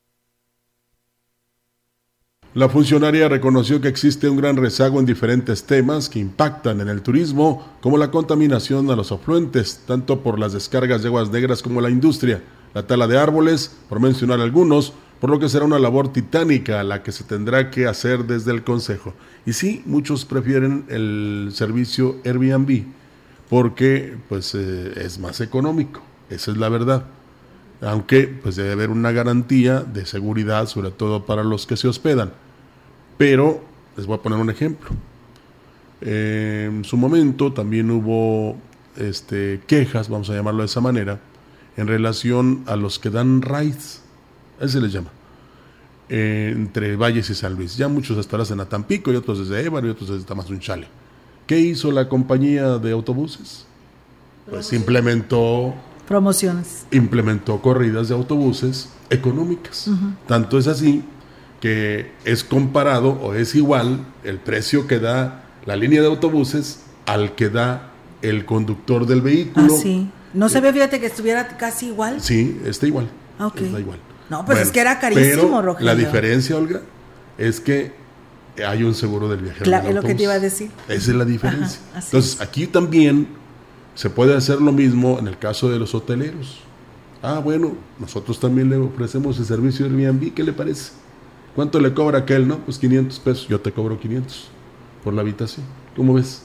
la 2.56 2.70
funcionaria 2.70 3.28
reconoció 3.28 3.82
que 3.82 3.88
existe 3.88 4.30
un 4.30 4.38
gran 4.38 4.56
rezago 4.56 4.98
en 4.98 5.04
diferentes 5.04 5.64
temas 5.64 6.08
que 6.08 6.20
impactan 6.20 6.80
en 6.80 6.88
el 6.88 7.02
turismo, 7.02 7.76
como 7.82 7.98
la 7.98 8.10
contaminación 8.10 8.90
a 8.90 8.96
los 8.96 9.12
afluentes, 9.12 9.82
tanto 9.86 10.22
por 10.22 10.38
las 10.38 10.54
descargas 10.54 11.02
de 11.02 11.08
aguas 11.08 11.30
negras 11.30 11.62
como 11.62 11.82
la 11.82 11.90
industria, 11.90 12.42
la 12.72 12.86
tala 12.86 13.06
de 13.08 13.18
árboles, 13.18 13.76
por 13.90 14.00
mencionar 14.00 14.40
algunos, 14.40 14.94
por 15.20 15.28
lo 15.28 15.38
que 15.38 15.50
será 15.50 15.66
una 15.66 15.78
labor 15.78 16.14
titánica 16.14 16.82
la 16.82 17.02
que 17.02 17.12
se 17.12 17.24
tendrá 17.24 17.70
que 17.70 17.86
hacer 17.86 18.24
desde 18.24 18.52
el 18.52 18.64
Consejo. 18.64 19.12
Y 19.44 19.52
sí, 19.52 19.82
muchos 19.84 20.24
prefieren 20.24 20.86
el 20.88 21.50
servicio 21.52 22.16
Airbnb 22.24 22.84
porque 23.50 24.16
pues 24.30 24.54
eh, 24.54 24.94
es 24.96 25.18
más 25.18 25.42
económico, 25.42 26.00
esa 26.30 26.52
es 26.52 26.56
la 26.56 26.70
verdad. 26.70 27.04
Aunque 27.82 28.28
pues 28.28 28.56
debe 28.56 28.72
haber 28.72 28.88
una 28.88 29.12
garantía 29.12 29.80
de 29.80 30.06
seguridad, 30.06 30.66
sobre 30.68 30.90
todo 30.90 31.26
para 31.26 31.44
los 31.44 31.66
que 31.66 31.76
se 31.76 31.86
hospedan. 31.86 32.32
Pero 33.18 33.60
les 33.96 34.06
voy 34.06 34.16
a 34.16 34.22
poner 34.22 34.38
un 34.38 34.50
ejemplo. 34.50 34.90
en 36.00 36.84
su 36.84 36.96
momento 36.96 37.52
también 37.52 37.90
hubo 37.90 38.56
este, 38.96 39.60
quejas, 39.66 40.08
vamos 40.08 40.28
a 40.30 40.34
llamarlo 40.34 40.60
de 40.60 40.66
esa 40.66 40.80
manera, 40.80 41.20
en 41.76 41.86
relación 41.86 42.62
a 42.66 42.76
los 42.76 42.98
que 42.98 43.10
dan 43.10 43.42
rides, 43.42 44.02
así 44.60 44.72
se 44.74 44.80
les 44.80 44.92
llama, 44.92 45.10
entre 46.08 46.96
Valles 46.96 47.30
y 47.30 47.34
San 47.34 47.54
Luis. 47.54 47.76
Ya 47.76 47.88
muchos 47.88 48.18
hasta 48.18 48.52
en 48.52 48.60
Atampico 48.60 49.12
y 49.12 49.16
otros 49.16 49.38
desde 49.38 49.64
Ébaro 49.64 49.86
y 49.86 49.90
otros 49.90 50.10
desde 50.10 50.24
Tamazunchale. 50.24 50.86
¿Qué 51.46 51.58
hizo 51.60 51.92
la 51.92 52.08
compañía 52.08 52.78
de 52.78 52.92
autobuses? 52.92 53.66
pues 54.48 54.72
implementó 54.72 55.74
promociones. 56.06 56.86
Implementó 56.92 57.60
corridas 57.60 58.08
de 58.08 58.14
autobuses 58.14 58.90
económicas. 59.10 59.90
Tanto 60.26 60.58
es 60.58 60.66
así 60.66 61.04
que 61.60 62.12
es 62.24 62.44
comparado 62.44 63.10
o 63.10 63.34
es 63.34 63.54
igual 63.54 64.06
el 64.24 64.38
precio 64.38 64.86
que 64.86 64.98
da 64.98 65.44
la 65.64 65.76
línea 65.76 66.00
de 66.00 66.06
autobuses 66.06 66.80
al 67.06 67.34
que 67.34 67.48
da 67.48 67.90
el 68.22 68.44
conductor 68.44 69.06
del 69.06 69.20
vehículo. 69.20 69.74
Ah, 69.74 69.78
sí. 69.80 70.10
No 70.34 70.48
se 70.48 70.60
ve, 70.60 70.72
fíjate 70.72 71.00
que 71.00 71.06
estuviera 71.06 71.56
casi 71.56 71.86
igual. 71.86 72.20
Sí, 72.20 72.60
está 72.64 72.86
igual. 72.86 73.08
Ah. 73.38 73.50
Está 73.54 73.80
igual. 73.80 73.98
No, 74.28 74.44
pues 74.44 74.60
es 74.60 74.70
que 74.70 74.80
era 74.80 74.98
carísimo, 74.98 75.60
pero 75.60 75.76
La 75.80 75.94
diferencia, 75.94 76.56
Olga, 76.56 76.82
es 77.38 77.60
que 77.60 77.92
hay 78.66 78.82
un 78.82 78.94
seguro 78.94 79.28
del 79.28 79.40
viajero. 79.40 79.64
Claro, 79.64 79.88
es 79.88 79.94
lo 79.94 80.02
que 80.02 80.14
te 80.14 80.24
iba 80.24 80.32
a 80.32 80.40
decir. 80.40 80.70
Esa 80.88 81.10
es 81.10 81.16
la 81.16 81.24
diferencia. 81.24 81.80
Entonces, 81.94 82.40
aquí 82.40 82.66
también 82.66 83.28
se 83.94 84.10
puede 84.10 84.36
hacer 84.36 84.60
lo 84.60 84.72
mismo 84.72 85.18
en 85.18 85.28
el 85.28 85.38
caso 85.38 85.70
de 85.70 85.78
los 85.78 85.94
hoteleros. 85.94 86.60
Ah, 87.22 87.38
bueno, 87.38 87.74
nosotros 87.98 88.38
también 88.38 88.68
le 88.68 88.76
ofrecemos 88.76 89.38
el 89.38 89.46
servicio 89.46 89.88
de 89.88 90.06
Airbnb, 90.06 90.34
¿qué 90.34 90.42
le 90.42 90.52
parece? 90.52 90.92
¿Cuánto 91.56 91.80
le 91.80 91.94
cobra 91.94 92.18
aquel? 92.18 92.46
No, 92.46 92.58
pues 92.58 92.78
500 92.78 93.18
pesos, 93.18 93.48
yo 93.48 93.58
te 93.60 93.72
cobro 93.72 93.98
500 93.98 94.48
por 95.02 95.14
la 95.14 95.22
habitación. 95.22 95.64
¿Cómo 95.96 96.12
ves? 96.12 96.42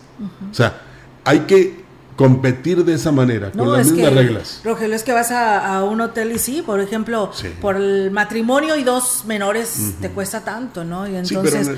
O 0.50 0.54
sea, 0.54 0.82
hay 1.26 1.42
que 1.42 1.82
competir 2.16 2.86
de 2.86 2.94
esa 2.94 3.12
manera, 3.12 3.52
con 3.52 3.74
las 3.74 3.92
mismas 3.92 4.14
reglas. 4.14 4.62
Rogelio, 4.64 4.96
es 4.96 5.04
que 5.04 5.12
vas 5.12 5.32
a, 5.32 5.84
un 5.84 6.00
hotel 6.00 6.32
y 6.32 6.40
sí, 6.40 6.64
por 6.66 6.80
ejemplo, 6.80 7.30
por 7.60 7.76
el 7.76 8.10
matrimonio 8.12 8.78
y 8.78 8.84
dos 8.84 9.26
menores 9.26 9.96
te 10.00 10.10
cuesta 10.10 10.46
tanto, 10.46 10.86
¿no? 10.86 11.06
Y 11.08 11.16
entonces, 11.16 11.72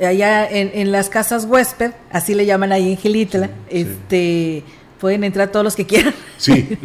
allá 0.00 0.48
en, 0.48 0.70
en, 0.72 0.92
las 0.92 1.08
casas 1.08 1.44
huésped, 1.44 1.90
así 2.12 2.34
le 2.34 2.46
llaman 2.46 2.70
ahí 2.70 2.92
en 2.92 2.96
Gilitla, 2.98 3.50
este 3.68 4.62
pueden 5.00 5.24
entrar 5.24 5.50
todos 5.50 5.64
los 5.64 5.76
que 5.76 5.86
quieran. 5.86 6.14
Sí, 6.38 6.78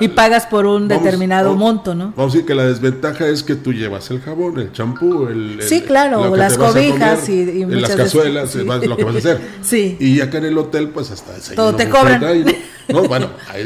y 0.00 0.08
pagas 0.08 0.46
por 0.46 0.66
un 0.66 0.88
determinado 0.88 1.54
monto, 1.54 1.94
¿no? 1.94 2.12
Vamos 2.16 2.32
a 2.32 2.36
decir 2.36 2.46
que 2.46 2.54
la 2.54 2.64
desventaja 2.64 3.26
es 3.26 3.42
que 3.42 3.54
tú 3.54 3.72
llevas 3.72 4.10
el 4.10 4.20
jabón, 4.20 4.58
el 4.58 4.72
champú, 4.72 5.28
el, 5.28 5.60
Sí, 5.62 5.82
claro, 5.82 6.34
las 6.36 6.56
cobijas 6.56 7.28
y, 7.28 7.64
las 7.66 7.94
cazuelas, 7.94 8.54
lo 8.54 8.96
que 8.96 9.04
vas 9.04 9.14
a 9.16 9.18
hacer. 9.18 9.40
sí. 9.62 9.96
Y 10.00 10.20
acá 10.20 10.38
en 10.38 10.46
el 10.46 10.58
hotel, 10.58 10.88
pues 10.88 11.10
hasta 11.10 11.32
Todo 11.54 11.74
te 11.74 11.88
cobran. 11.88 12.20
¿no? 12.88 13.04
Bueno, 13.04 13.30
hay 13.48 13.64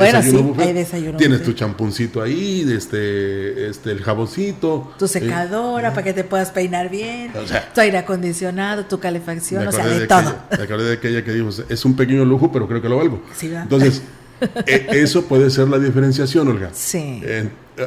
desayuno, 0.72 1.16
Tienes 1.16 1.42
tu 1.42 1.52
champuncito 1.52 2.22
ahí, 2.22 2.66
este, 2.70 3.68
este, 3.68 3.90
el 3.90 4.02
jaboncito. 4.02 4.92
Tu 4.98 5.08
secadora 5.08 5.90
para 5.90 6.02
que 6.02 6.12
te 6.12 6.24
puedas 6.24 6.50
peinar 6.50 6.88
bien. 6.88 7.32
tu 7.74 7.80
aire 7.80 7.98
acondicionado, 7.98 8.84
tu 8.86 9.00
calefacción, 9.00 9.66
o 9.66 9.72
sea, 9.72 9.86
de, 9.86 10.06
todo. 10.06 10.36
me 10.56 10.64
acordé 10.64 10.84
de 10.84 10.92
aquella 10.94 11.24
que 11.24 11.32
dijo, 11.32 11.48
es 11.68 11.84
un 11.84 11.96
pequeño 11.96 12.24
lujo, 12.24 12.52
pero 12.52 12.68
creo 12.68 12.80
que 12.82 12.88
lo 12.88 12.98
valgo. 12.98 13.22
Entonces, 13.42 14.02
e, 14.66 14.86
eso 14.92 15.24
puede 15.24 15.50
ser 15.50 15.68
la 15.68 15.78
diferenciación, 15.78 16.48
Olga. 16.48 16.70
Sí. 16.72 17.22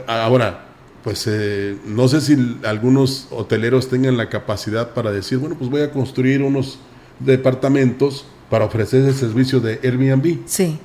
ahora, 0.08 0.68
pues 1.04 1.26
eh, 1.28 1.78
no 1.86 2.08
sé 2.08 2.22
si 2.22 2.58
algunos 2.64 3.28
hoteleros 3.32 3.90
tengan 3.90 4.18
la 4.18 4.30
capacidad 4.30 4.94
para 4.94 5.12
decir, 5.12 5.38
bueno, 5.40 5.56
pues 5.58 5.70
voy 5.70 5.82
a 5.82 5.92
construir 5.92 6.44
unos 6.44 6.80
departamentos 7.20 8.26
para 8.50 8.66
ofrecer 8.66 9.06
el 9.06 9.14
servicio 9.14 9.60
de 9.60 9.80
Airbnb. 9.84 10.40
Sí. 10.46 10.78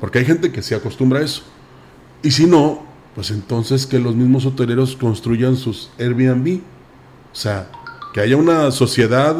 Porque 0.00 0.20
hay 0.20 0.24
gente 0.24 0.52
que 0.52 0.62
se 0.62 0.74
acostumbra 0.74 1.20
a 1.20 1.22
eso. 1.24 1.42
Y 2.22 2.30
si 2.30 2.46
no, 2.46 2.86
pues 3.14 3.30
entonces 3.30 3.86
que 3.86 3.98
los 3.98 4.14
mismos 4.14 4.46
hoteleros 4.46 4.96
construyan 4.96 5.56
sus 5.56 5.90
Airbnb. 5.98 6.60
O 7.32 7.36
sea, 7.36 7.68
que 8.14 8.20
haya 8.20 8.36
una 8.36 8.70
sociedad 8.70 9.36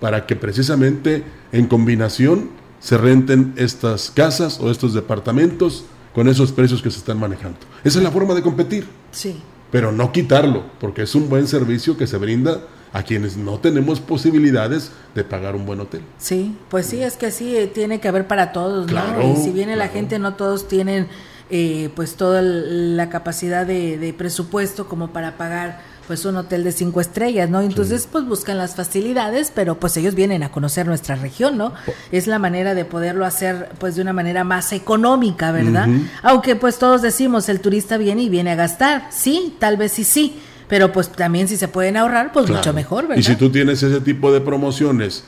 para 0.00 0.26
que 0.26 0.36
precisamente 0.36 1.24
en 1.52 1.66
combinación 1.66 2.50
se 2.80 2.98
renten 2.98 3.54
estas 3.56 4.10
casas 4.10 4.60
o 4.60 4.70
estos 4.70 4.94
departamentos 4.94 5.84
con 6.14 6.28
esos 6.28 6.52
precios 6.52 6.82
que 6.82 6.90
se 6.90 6.98
están 6.98 7.18
manejando. 7.18 7.58
Esa 7.84 7.98
es 7.98 8.04
la 8.04 8.10
forma 8.10 8.34
de 8.34 8.42
competir. 8.42 8.86
Sí. 9.10 9.40
Pero 9.70 9.92
no 9.92 10.12
quitarlo, 10.12 10.64
porque 10.80 11.02
es 11.02 11.14
un 11.14 11.28
buen 11.28 11.46
servicio 11.46 11.96
que 11.96 12.06
se 12.06 12.16
brinda 12.16 12.62
a 12.92 13.02
quienes 13.02 13.36
no 13.36 13.58
tenemos 13.58 14.00
posibilidades 14.00 14.90
de 15.14 15.24
pagar 15.24 15.54
un 15.54 15.66
buen 15.66 15.80
hotel. 15.80 16.00
Sí, 16.18 16.56
pues 16.70 16.86
sí, 16.86 17.02
es 17.02 17.16
que 17.16 17.30
sí, 17.30 17.54
eh, 17.56 17.66
tiene 17.66 18.00
que 18.00 18.08
haber 18.08 18.26
para 18.26 18.52
todos, 18.52 18.90
¿no? 18.90 19.32
Y 19.32 19.36
si 19.36 19.50
viene 19.50 19.76
la 19.76 19.88
gente, 19.88 20.18
no 20.18 20.34
todos 20.34 20.68
tienen 20.68 21.08
eh, 21.48 21.90
pues 21.94 22.16
toda 22.16 22.42
la 22.42 23.08
capacidad 23.08 23.66
de, 23.66 24.14
presupuesto 24.18 24.88
como 24.88 25.12
para 25.12 25.36
pagar 25.36 25.80
pues 26.06 26.24
un 26.24 26.36
hotel 26.36 26.64
de 26.64 26.72
cinco 26.72 27.00
estrellas, 27.00 27.50
¿no? 27.50 27.60
Entonces 27.60 28.08
pues 28.10 28.24
buscan 28.24 28.58
las 28.58 28.74
facilidades, 28.74 29.52
pero 29.54 29.78
pues 29.78 29.96
ellos 29.96 30.14
vienen 30.14 30.42
a 30.42 30.50
conocer 30.50 30.86
nuestra 30.86 31.16
región, 31.16 31.58
¿no? 31.58 31.72
Es 32.12 32.26
la 32.26 32.38
manera 32.38 32.74
de 32.74 32.84
poderlo 32.84 33.24
hacer 33.24 33.70
pues 33.78 33.96
de 33.96 34.02
una 34.02 34.12
manera 34.12 34.44
más 34.44 34.72
económica, 34.72 35.52
¿verdad? 35.52 35.88
Aunque 36.22 36.56
pues 36.56 36.78
todos 36.78 37.02
decimos 37.02 37.48
el 37.48 37.60
turista 37.60 37.96
viene 37.96 38.22
y 38.22 38.28
viene 38.28 38.52
a 38.52 38.54
gastar, 38.54 39.08
sí, 39.10 39.56
tal 39.58 39.76
vez 39.76 39.92
sí, 39.92 40.04
sí, 40.04 40.36
pero 40.68 40.92
pues 40.92 41.08
también 41.10 41.48
si 41.48 41.56
se 41.56 41.68
pueden 41.68 41.96
ahorrar, 41.96 42.32
pues 42.32 42.48
mucho 42.48 42.72
mejor, 42.72 43.08
¿verdad? 43.08 43.20
Y 43.20 43.22
si 43.22 43.36
tú 43.36 43.50
tienes 43.50 43.82
ese 43.82 44.00
tipo 44.00 44.32
de 44.32 44.40
promociones 44.40 45.24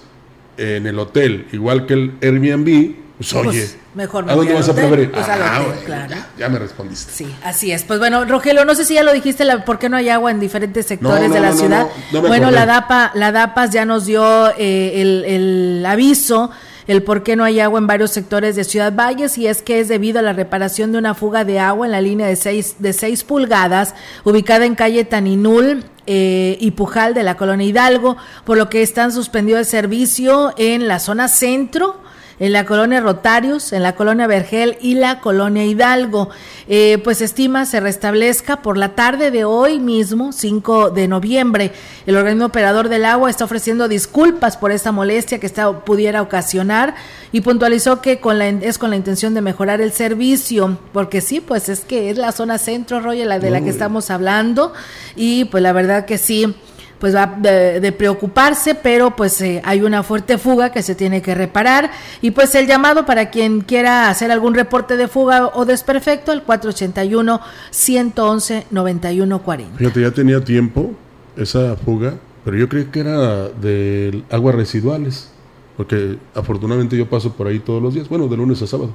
en 0.56 0.86
el 0.86 0.98
hotel, 0.98 1.46
igual 1.52 1.86
que 1.86 1.94
el 1.94 2.14
Airbnb, 2.20 3.07
pues, 3.18 3.32
pues 3.32 3.46
oye, 3.46 3.68
mejor 3.94 4.30
¿a 4.30 4.34
dónde 4.36 4.54
vas 4.54 4.68
a 4.68 4.74
preferir? 4.74 5.10
Pues 5.10 5.26
ah, 5.28 5.64
claro. 5.84 6.14
ya, 6.38 6.48
me 6.48 6.58
respondiste. 6.60 7.12
Sí, 7.12 7.34
así 7.42 7.72
es. 7.72 7.82
Pues 7.82 7.98
bueno, 7.98 8.24
Rogelio, 8.24 8.64
no 8.64 8.76
sé 8.76 8.84
si 8.84 8.94
ya 8.94 9.02
lo 9.02 9.12
dijiste, 9.12 9.44
la, 9.44 9.64
¿por 9.64 9.80
qué 9.80 9.88
no 9.88 9.96
hay 9.96 10.08
agua 10.08 10.30
en 10.30 10.38
diferentes 10.38 10.86
sectores 10.86 11.32
de 11.32 11.40
la 11.40 11.52
ciudad? 11.52 11.88
bueno, 12.12 12.52
la 12.52 12.64
DAPA, 12.64 13.10
la 13.14 13.32
DAPAS 13.32 13.70
ya 13.72 13.84
nos 13.84 14.06
dio 14.06 14.50
eh, 14.56 15.02
el, 15.02 15.24
el 15.24 15.86
aviso 15.86 16.50
el 16.88 17.02
por 17.02 17.22
qué 17.22 17.36
no 17.36 17.44
hay 17.44 17.60
agua 17.60 17.78
en 17.78 17.86
varios 17.86 18.10
sectores 18.12 18.56
de 18.56 18.64
Ciudad 18.64 18.94
Valles 18.94 19.36
y 19.36 19.46
es 19.46 19.60
que 19.60 19.78
es 19.78 19.88
debido 19.88 20.20
a 20.20 20.22
la 20.22 20.32
reparación 20.32 20.90
de 20.90 20.98
una 20.98 21.14
fuga 21.14 21.44
de 21.44 21.60
agua 21.60 21.84
en 21.84 21.92
la 21.92 22.00
línea 22.00 22.26
de 22.26 22.34
6 22.34 22.76
de 22.78 22.94
seis 22.94 23.24
pulgadas 23.24 23.94
ubicada 24.24 24.64
en 24.64 24.74
calle 24.74 25.04
Taninul 25.04 25.84
eh, 26.06 26.56
y 26.58 26.70
Pujal 26.70 27.12
de 27.12 27.22
la 27.22 27.36
colonia 27.36 27.66
Hidalgo, 27.66 28.16
por 28.44 28.56
lo 28.56 28.70
que 28.70 28.80
están 28.80 29.12
suspendido 29.12 29.58
el 29.58 29.66
servicio 29.66 30.54
en 30.56 30.88
la 30.88 30.98
zona 30.98 31.28
centro 31.28 32.00
en 32.40 32.52
la 32.52 32.64
colonia 32.64 33.00
Rotarios, 33.00 33.72
en 33.72 33.82
la 33.82 33.94
colonia 33.94 34.26
Vergel 34.26 34.78
y 34.80 34.94
la 34.94 35.20
colonia 35.20 35.64
Hidalgo. 35.64 36.30
Eh, 36.68 36.98
pues 37.02 37.20
estima 37.20 37.64
se 37.64 37.80
restablezca 37.80 38.62
por 38.62 38.76
la 38.76 38.94
tarde 38.94 39.30
de 39.30 39.44
hoy 39.44 39.78
mismo, 39.78 40.32
5 40.32 40.90
de 40.90 41.08
noviembre. 41.08 41.72
El 42.06 42.16
organismo 42.16 42.46
operador 42.46 42.88
del 42.88 43.04
agua 43.04 43.30
está 43.30 43.44
ofreciendo 43.44 43.88
disculpas 43.88 44.56
por 44.56 44.70
esta 44.70 44.92
molestia 44.92 45.38
que 45.40 45.46
esta 45.46 45.80
pudiera 45.80 46.22
ocasionar 46.22 46.94
y 47.32 47.40
puntualizó 47.40 48.00
que 48.00 48.20
con 48.20 48.38
la, 48.38 48.48
es 48.48 48.78
con 48.78 48.90
la 48.90 48.96
intención 48.96 49.34
de 49.34 49.40
mejorar 49.40 49.80
el 49.80 49.92
servicio, 49.92 50.78
porque 50.92 51.20
sí, 51.20 51.40
pues 51.40 51.68
es 51.68 51.80
que 51.80 52.10
es 52.10 52.18
la 52.18 52.32
zona 52.32 52.58
centro, 52.58 53.00
Roy, 53.00 53.24
la 53.24 53.38
de 53.38 53.50
la 53.50 53.60
que 53.60 53.70
estamos 53.70 54.10
hablando 54.10 54.72
y 55.16 55.46
pues 55.46 55.62
la 55.62 55.72
verdad 55.72 56.04
que 56.04 56.18
sí 56.18 56.54
pues 56.98 57.14
va 57.14 57.26
de, 57.26 57.92
preocuparse, 57.92 58.74
pero 58.74 59.14
pues 59.14 59.40
eh, 59.40 59.60
hay 59.64 59.82
una 59.82 60.02
fuerte 60.02 60.38
fuga 60.38 60.70
que 60.72 60.82
se 60.82 60.94
tiene 60.94 61.22
que 61.22 61.34
reparar 61.34 61.90
y 62.20 62.32
pues 62.32 62.54
el 62.54 62.66
llamado 62.66 63.06
para 63.06 63.30
quien 63.30 63.60
quiera 63.60 64.08
hacer 64.08 64.30
algún 64.30 64.54
reporte 64.54 64.96
de 64.96 65.08
fuga 65.08 65.46
o 65.54 65.64
desperfecto 65.64 66.32
al 66.32 66.42
481 66.42 67.40
111 67.70 68.66
9140. 68.70 69.78
Fíjate, 69.78 70.00
ya 70.00 70.10
tenía 70.10 70.42
tiempo 70.42 70.92
esa 71.36 71.76
fuga, 71.76 72.14
pero 72.44 72.56
yo 72.56 72.68
creí 72.68 72.86
que 72.86 73.00
era 73.00 73.48
de 73.48 74.24
aguas 74.30 74.54
residuales, 74.54 75.30
porque 75.76 76.18
afortunadamente 76.34 76.96
yo 76.96 77.08
paso 77.08 77.32
por 77.34 77.46
ahí 77.46 77.60
todos 77.60 77.80
los 77.82 77.94
días, 77.94 78.08
bueno, 78.08 78.26
de 78.26 78.36
lunes 78.36 78.60
a 78.62 78.66
sábado. 78.66 78.92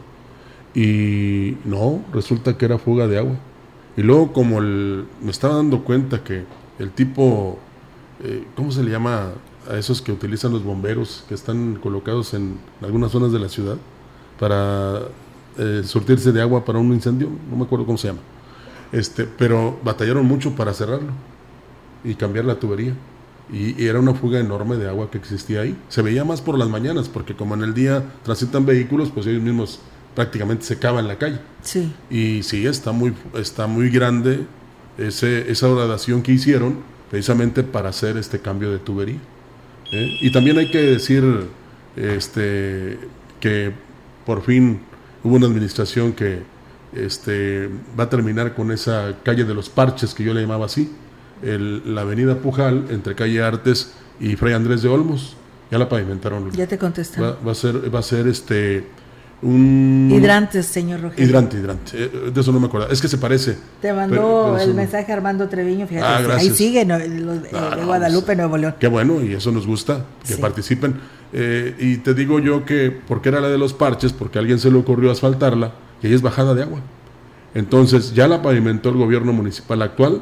Y 0.76 1.56
no, 1.66 2.02
resulta 2.12 2.58
que 2.58 2.66
era 2.66 2.78
fuga 2.78 3.08
de 3.08 3.20
agua. 3.20 3.36
Y 3.96 4.02
luego 4.02 4.34
como 4.34 4.60
el, 4.60 5.06
me 5.22 5.32
estaba 5.32 5.56
dando 5.56 5.84
cuenta 5.84 6.24
que 6.24 6.44
el 6.80 6.92
tipo 6.92 7.60
eh, 8.24 8.46
¿cómo 8.56 8.72
se 8.72 8.84
le 8.84 8.92
llama 8.92 9.34
a 9.70 9.78
esos 9.78 10.02
que 10.02 10.12
utilizan 10.12 10.52
los 10.54 10.64
bomberos 10.64 11.26
que 11.28 11.36
están 11.36 11.76
colocados 11.76 12.34
en 12.34 12.58
algunas 12.82 13.12
zonas 13.12 13.32
de 13.32 13.40
la 13.40 13.50
ciudad 13.50 13.76
para 14.40 15.02
eh, 15.58 15.82
surtirse 15.86 16.32
de 16.32 16.42
agua 16.42 16.64
para 16.64 16.80
un 16.80 16.94
incendio? 16.94 17.30
No 17.50 17.58
me 17.58 17.64
acuerdo 17.64 17.86
cómo 17.86 17.98
se 17.98 18.08
llama. 18.08 18.22
Este, 18.94 19.26
pero 19.26 19.78
batallaron 19.84 20.26
mucho 20.26 20.56
para 20.56 20.74
cerrarlo 20.74 21.12
y 22.04 22.16
cambiar 22.16 22.46
la 22.46 22.56
tubería. 22.56 22.94
Y, 23.52 23.86
era 23.86 24.00
una 24.00 24.14
fuga 24.14 24.40
enorme 24.40 24.78
de 24.78 24.88
agua 24.88 25.12
que 25.12 25.18
existía 25.18 25.62
ahí. 25.62 25.78
Se 25.90 26.02
veía 26.02 26.24
más 26.24 26.42
por 26.42 26.58
las 26.58 26.70
mañanas, 26.70 27.10
porque 27.10 27.36
como 27.36 27.56
en 27.56 27.64
el 27.64 27.74
día 27.74 28.04
transitan 28.24 28.66
vehículos, 28.66 29.12
pues 29.12 29.28
ellos 29.28 29.42
mismos 29.42 29.80
prácticamente 30.16 30.64
se 30.64 30.80
cavan 30.80 31.06
en 31.06 31.08
la 31.10 31.18
calle. 31.18 31.40
Sí. 31.62 31.94
Y 32.10 32.44
sí, 32.44 32.66
está 32.66 32.94
muy, 32.94 33.14
está 33.36 33.68
muy 33.68 33.90
grande 33.90 34.46
ese, 34.98 35.52
esa 35.52 35.68
gradación 35.68 36.22
que 36.22 36.32
hicieron 36.32 36.93
precisamente 37.14 37.62
para 37.62 37.90
hacer 37.90 38.18
este 38.18 38.40
cambio 38.40 38.72
de 38.72 38.80
tubería. 38.80 39.20
¿eh? 39.92 40.18
Y 40.20 40.32
también 40.32 40.58
hay 40.58 40.72
que 40.72 40.80
decir 40.80 41.24
este, 41.96 42.98
que 43.40 43.72
por 44.26 44.42
fin 44.42 44.80
hubo 45.24 45.36
una 45.36 45.46
administración 45.46 46.14
que 46.14 46.40
este, 46.92 47.70
va 48.00 48.06
a 48.06 48.10
terminar 48.10 48.56
con 48.56 48.72
esa 48.72 49.18
calle 49.22 49.44
de 49.44 49.54
los 49.54 49.70
parches 49.70 50.16
que 50.16 50.24
yo 50.24 50.34
le 50.34 50.42
llamaba 50.42 50.66
así, 50.66 50.92
la 51.44 52.02
avenida 52.02 52.40
Pujal 52.40 52.88
entre 52.90 53.14
calle 53.14 53.44
Artes 53.44 53.94
y 54.20 54.36
Fray 54.36 54.56
Andrés 54.56 54.82
de 54.82 54.90
Olmos. 54.90 55.38
Ya 55.70 55.78
la 55.78 55.88
pavimentaron. 55.88 56.50
Ya 56.54 56.66
te 56.66 56.80
contesté. 56.80 57.22
Va, 57.22 57.38
a 57.46 57.54
ser, 57.54 57.94
va 57.94 58.00
a 58.00 58.04
ser 58.04 58.26
este, 58.26 58.88
un... 59.44 60.10
Hidrantes, 60.12 60.66
señor 60.66 61.02
Rogelio. 61.02 61.26
Hidrante, 61.26 61.58
hidrante. 61.58 61.92
Eh, 61.96 62.32
de 62.34 62.42
eso 62.42 62.52
no 62.52 62.60
me 62.60 62.68
acuerdo. 62.68 62.90
Es 62.90 63.02
que 63.02 63.08
se 63.08 63.18
parece. 63.18 63.58
Te 63.82 63.92
mandó 63.92 64.58
el 64.58 64.74
mensaje 64.74 65.12
Armando 65.12 65.50
Treviño, 65.50 65.86
fíjate. 65.86 66.32
Ah, 66.32 66.38
ahí 66.38 66.50
sigue 66.50 66.86
no, 66.86 66.98
de 66.98 67.50
ah, 67.54 67.78
Guadalupe, 67.86 68.36
Nuevo 68.36 68.58
León. 68.58 68.76
Qué 68.80 68.88
bueno, 68.88 69.22
y 69.22 69.34
eso 69.34 69.52
nos 69.52 69.68
gusta, 69.68 70.06
que 70.26 70.38
participen. 70.38 70.96
Eh, 71.34 71.76
y 71.78 71.98
te 71.98 72.14
digo 72.14 72.40
yo 72.40 72.66
que, 72.66 72.92
porque 72.92 73.30
era 73.30 73.42
la 73.42 73.50
de 73.50 73.58
los 73.58 73.74
parches, 73.74 74.14
porque 74.14 74.38
a 74.38 74.42
alguien 74.42 74.60
se 74.60 74.72
le 74.72 74.78
ocurrió 74.78 75.12
asfaltarla, 75.12 75.74
y 76.02 76.08
ahí 76.08 76.14
es 76.14 76.22
bajada 76.22 76.54
de 76.54 76.64
agua. 76.64 76.80
Entonces 77.54 78.14
ya 78.14 78.28
la 78.28 78.42
pavimentó 78.42 78.90
el 78.90 78.96
gobierno 78.96 79.34
municipal 79.34 79.82
actual 79.82 80.22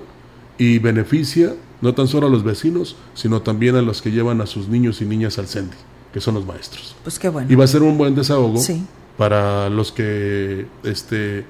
y 0.57 0.79
beneficia 0.79 1.53
no 1.79 1.93
tan 1.93 2.07
solo 2.07 2.27
a 2.27 2.29
los 2.29 2.43
vecinos, 2.43 2.95
sino 3.13 3.41
también 3.41 3.75
a 3.75 3.81
los 3.81 4.01
que 4.01 4.11
llevan 4.11 4.41
a 4.41 4.45
sus 4.45 4.67
niños 4.67 5.01
y 5.01 5.05
niñas 5.05 5.39
al 5.39 5.47
CENDI, 5.47 5.77
que 6.13 6.19
son 6.19 6.35
los 6.35 6.45
maestros. 6.45 6.95
Pues 7.03 7.17
qué 7.17 7.29
bueno. 7.29 7.51
Y 7.51 7.55
va 7.55 7.63
a 7.63 7.67
ser 7.67 7.83
un 7.83 7.97
buen 7.97 8.13
desahogo. 8.15 8.57
Sí 8.59 8.85
para 9.21 9.69
los 9.69 9.91
que, 9.91 10.65
este, 10.83 11.45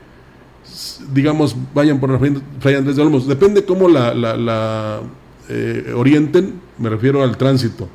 digamos, 1.13 1.55
vayan 1.74 2.01
por 2.01 2.19
Fray 2.59 2.76
Andrés 2.76 2.97
de 2.97 3.01
Olmos. 3.01 3.26
Depende 3.26 3.63
cómo 3.63 3.88
la, 3.88 4.13
la, 4.13 4.99
eh, 5.47 5.93
orienten, 5.95 6.59
me 6.80 6.89
refiero 6.89 7.24
al 7.24 7.38
tránsito. 7.38 7.88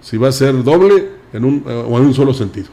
Si 0.00 0.16
va 0.16 0.28
a 0.28 0.32
ser 0.32 0.62
doble 0.62 1.08
en 1.32 1.44
un, 1.44 1.64
eh, 1.66 1.84
o 1.88 1.98
en 1.98 2.04
un 2.04 2.14
solo 2.14 2.32
sentido. 2.34 2.68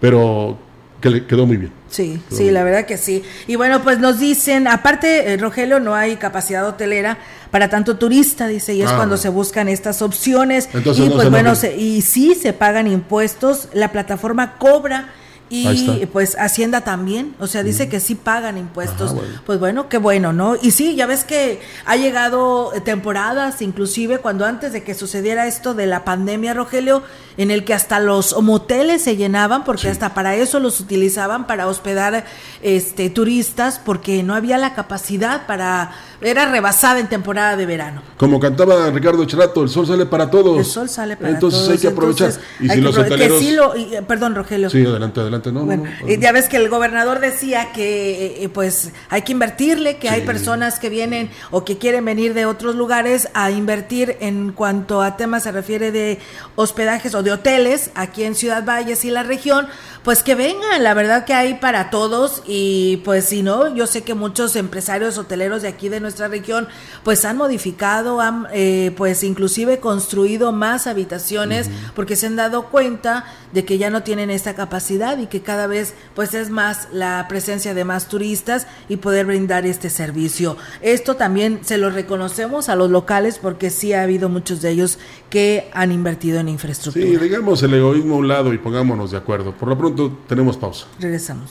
Pero 0.00 0.56
que 0.98 1.10
le 1.10 1.26
quedó 1.26 1.44
muy 1.44 1.58
bien. 1.58 1.72
Sí, 1.90 2.22
sí, 2.30 2.50
la 2.50 2.64
verdad 2.64 2.86
que 2.86 2.96
sí. 2.96 3.22
Y 3.46 3.56
bueno, 3.56 3.82
pues 3.82 3.98
nos 3.98 4.18
dicen, 4.18 4.68
aparte, 4.68 5.34
eh, 5.34 5.36
Rogelio, 5.36 5.78
no 5.78 5.94
hay 5.94 6.16
capacidad 6.16 6.66
hotelera 6.66 7.18
para 7.50 7.68
tanto 7.68 7.98
turista, 7.98 8.48
dice, 8.48 8.72
y 8.72 8.80
es 8.80 8.88
ah, 8.88 8.96
cuando 8.96 9.18
se 9.18 9.28
buscan 9.28 9.68
estas 9.68 10.00
opciones. 10.00 10.70
y 10.72 11.10
pues 11.10 11.28
bueno, 11.28 11.52
y 11.76 12.00
sí 12.00 12.34
se 12.34 12.54
pagan 12.54 12.86
impuestos, 12.86 13.68
la 13.74 13.92
plataforma 13.92 14.56
cobra 14.56 15.10
y 15.52 16.06
pues 16.06 16.36
Hacienda 16.38 16.80
también, 16.80 17.34
o 17.38 17.46
sea, 17.46 17.62
dice 17.62 17.88
que 17.88 18.00
sí 18.00 18.14
pagan 18.14 18.56
impuestos. 18.56 19.14
Pues 19.44 19.58
bueno, 19.58 19.88
qué 19.88 19.98
bueno, 19.98 20.32
¿no? 20.32 20.56
Y 20.60 20.70
sí, 20.70 20.94
ya 20.94 21.06
ves 21.06 21.24
que 21.24 21.60
ha 21.84 21.96
llegado 21.96 22.72
temporadas, 22.84 23.60
inclusive 23.60 24.18
cuando 24.18 24.46
antes 24.46 24.72
de 24.72 24.82
que 24.82 24.94
sucediera 24.94 25.46
esto 25.46 25.74
de 25.74 25.86
la 25.86 26.04
pandemia, 26.04 26.54
Rogelio, 26.54 27.02
en 27.36 27.50
el 27.50 27.64
que 27.64 27.74
hasta 27.74 28.00
los 28.00 28.40
moteles 28.42 29.02
se 29.02 29.16
llenaban, 29.16 29.64
porque 29.64 29.88
hasta 29.88 30.14
para 30.14 30.34
eso 30.36 30.58
los 30.58 30.80
utilizaban, 30.80 31.46
para 31.46 31.66
hospedar 31.66 32.24
este 32.62 33.10
turistas, 33.10 33.78
porque 33.78 34.22
no 34.22 34.34
había 34.34 34.56
la 34.56 34.74
capacidad 34.74 35.46
para 35.46 35.92
era 36.22 36.50
rebasada 36.50 37.00
en 37.00 37.08
temporada 37.08 37.56
de 37.56 37.66
verano. 37.66 38.02
Como 38.16 38.38
cantaba 38.38 38.90
Ricardo 38.90 39.24
Cherato, 39.24 39.62
el 39.62 39.68
sol 39.68 39.86
sale 39.86 40.06
para 40.06 40.30
todos. 40.30 40.58
El 40.58 40.64
sol 40.64 40.88
sale 40.88 41.16
para 41.16 41.30
Entonces 41.30 41.60
todos. 41.60 41.72
hay 41.72 41.78
que 41.78 41.88
aprovechar. 41.88 42.32
y 42.60 42.68
si 42.68 42.80
los 42.80 42.96
hoteleros... 42.96 43.42
Eh, 43.42 44.02
perdón, 44.06 44.34
Rogelio. 44.34 44.70
Sí, 44.70 44.84
adelante, 44.84 45.20
adelante. 45.20 45.52
No, 45.52 45.64
bueno, 45.64 45.84
ya 46.18 46.32
ves 46.32 46.48
que 46.48 46.56
el 46.56 46.68
gobernador 46.68 47.20
decía 47.20 47.72
que 47.72 48.26
eh, 48.26 48.44
eh, 48.44 48.48
pues 48.48 48.92
hay 49.10 49.22
que 49.22 49.32
invertirle, 49.32 49.96
que 49.96 50.08
hay 50.08 50.22
personas 50.22 50.78
que 50.78 50.88
vienen 50.88 51.30
o 51.50 51.64
que 51.64 51.78
quieren 51.78 52.04
venir 52.04 52.34
de 52.34 52.46
otros 52.46 52.74
lugares 52.74 53.28
a 53.34 53.50
invertir 53.50 54.16
en 54.20 54.52
cuanto 54.52 55.02
a 55.02 55.16
temas 55.16 55.42
se 55.42 55.52
refiere 55.52 55.90
de 55.92 56.18
hospedajes 56.54 57.14
o 57.14 57.22
de 57.22 57.32
hoteles 57.32 57.90
aquí 57.94 58.24
en 58.24 58.34
Ciudad 58.34 58.64
Valles 58.64 59.04
y 59.04 59.10
la 59.10 59.22
región, 59.22 59.66
pues 60.04 60.22
que 60.22 60.34
vengan, 60.34 60.82
la 60.82 60.94
verdad 60.94 61.24
que 61.24 61.34
hay 61.34 61.54
para 61.54 61.90
todos 61.90 62.42
y 62.46 62.98
pues 62.98 63.26
si 63.26 63.42
no, 63.42 63.74
yo 63.74 63.86
sé 63.86 64.02
que 64.02 64.14
muchos 64.14 64.56
empresarios 64.56 65.18
hoteleros 65.18 65.62
de 65.62 65.68
aquí 65.68 65.88
de 65.88 66.00
nuestra 66.00 66.11
región 66.18 66.68
pues 67.02 67.24
han 67.24 67.36
modificado, 67.36 68.20
han 68.20 68.46
eh, 68.52 68.92
pues 68.96 69.22
inclusive 69.22 69.78
construido 69.78 70.52
más 70.52 70.86
habitaciones 70.86 71.70
porque 71.94 72.16
se 72.16 72.26
han 72.26 72.36
dado 72.36 72.66
cuenta 72.66 73.24
de 73.52 73.64
que 73.64 73.78
ya 73.78 73.90
no 73.90 74.02
tienen 74.02 74.30
esta 74.30 74.54
capacidad 74.54 75.18
y 75.18 75.26
que 75.26 75.42
cada 75.42 75.66
vez 75.66 75.94
pues 76.14 76.34
es 76.34 76.50
más 76.50 76.88
la 76.92 77.26
presencia 77.28 77.74
de 77.74 77.84
más 77.84 78.08
turistas 78.08 78.66
y 78.88 78.96
poder 78.96 79.26
brindar 79.26 79.66
este 79.66 79.90
servicio. 79.90 80.56
Esto 80.80 81.16
también 81.16 81.60
se 81.62 81.78
lo 81.78 81.90
reconocemos 81.90 82.68
a 82.68 82.76
los 82.76 82.90
locales 82.90 83.38
porque 83.38 83.70
sí 83.70 83.92
ha 83.92 84.02
habido 84.02 84.28
muchos 84.28 84.62
de 84.62 84.70
ellos 84.70 84.98
que 85.30 85.70
han 85.72 85.92
invertido 85.92 86.40
en 86.40 86.48
infraestructura. 86.48 87.06
Sí, 87.06 87.16
digamos 87.16 87.62
el 87.62 87.74
egoísmo 87.74 88.14
a 88.14 88.18
un 88.18 88.28
lado 88.28 88.52
y 88.52 88.58
pongámonos 88.58 89.10
de 89.10 89.18
acuerdo. 89.18 89.52
Por 89.52 89.68
lo 89.68 89.78
pronto 89.78 90.18
tenemos 90.28 90.56
pausa. 90.56 90.86
Regresamos. 90.98 91.50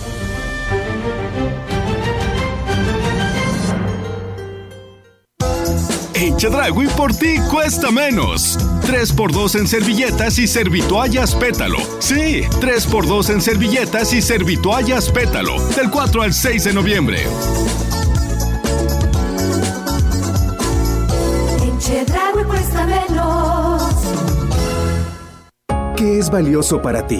En 6.21 6.37
Chedragui 6.37 6.85
por 6.95 7.11
ti 7.15 7.39
cuesta 7.49 7.89
menos. 7.89 8.55
3x2 8.85 9.59
en 9.59 9.67
servilletas 9.67 10.37
y 10.37 10.45
servitoallas 10.45 11.33
pétalo. 11.33 11.79
Sí, 11.97 12.43
3x2 12.59 13.31
en 13.31 13.41
servilletas 13.41 14.13
y 14.13 14.21
servitoallas 14.21 15.09
pétalo. 15.09 15.59
Del 15.75 15.89
4 15.89 16.21
al 16.21 16.31
6 16.31 16.65
de 16.65 16.73
noviembre. 16.73 17.23
En 21.63 21.79
Chedragui 21.79 22.43
cuesta 22.43 22.85
menos. 22.85 23.83
¿Qué 25.97 26.19
es 26.19 26.29
valioso 26.29 26.79
para 26.83 27.07
ti? 27.07 27.19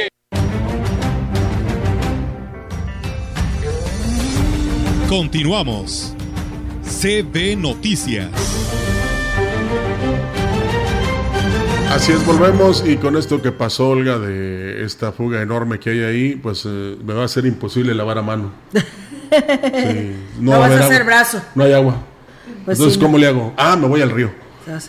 Continuamos. 5.11 6.15
CB 6.83 7.57
Noticias. 7.57 8.31
Así 11.89 12.13
es, 12.13 12.25
volvemos 12.25 12.81
y 12.87 12.95
con 12.95 13.17
esto 13.17 13.41
que 13.41 13.51
pasó, 13.51 13.89
Olga, 13.89 14.19
de 14.19 14.85
esta 14.85 15.11
fuga 15.11 15.41
enorme 15.41 15.79
que 15.79 15.89
hay 15.89 15.99
ahí, 15.99 16.35
pues 16.37 16.63
eh, 16.65 16.95
me 17.03 17.13
va 17.13 17.25
a 17.25 17.27
ser 17.27 17.45
imposible 17.45 17.93
lavar 17.93 18.19
a 18.19 18.21
mano. 18.21 18.53
no, 20.39 20.57
vas 20.57 20.71
a 20.71 20.85
hacer 20.85 21.03
brazo. 21.03 21.41
No 21.55 21.65
hay 21.65 21.73
agua. 21.73 21.97
Pues 22.63 22.79
Entonces, 22.79 22.97
¿cómo 22.97 23.17
le 23.17 23.27
hago? 23.27 23.53
Ah, 23.57 23.75
me 23.75 23.89
voy 23.89 24.01
al 24.01 24.11
río. 24.11 24.31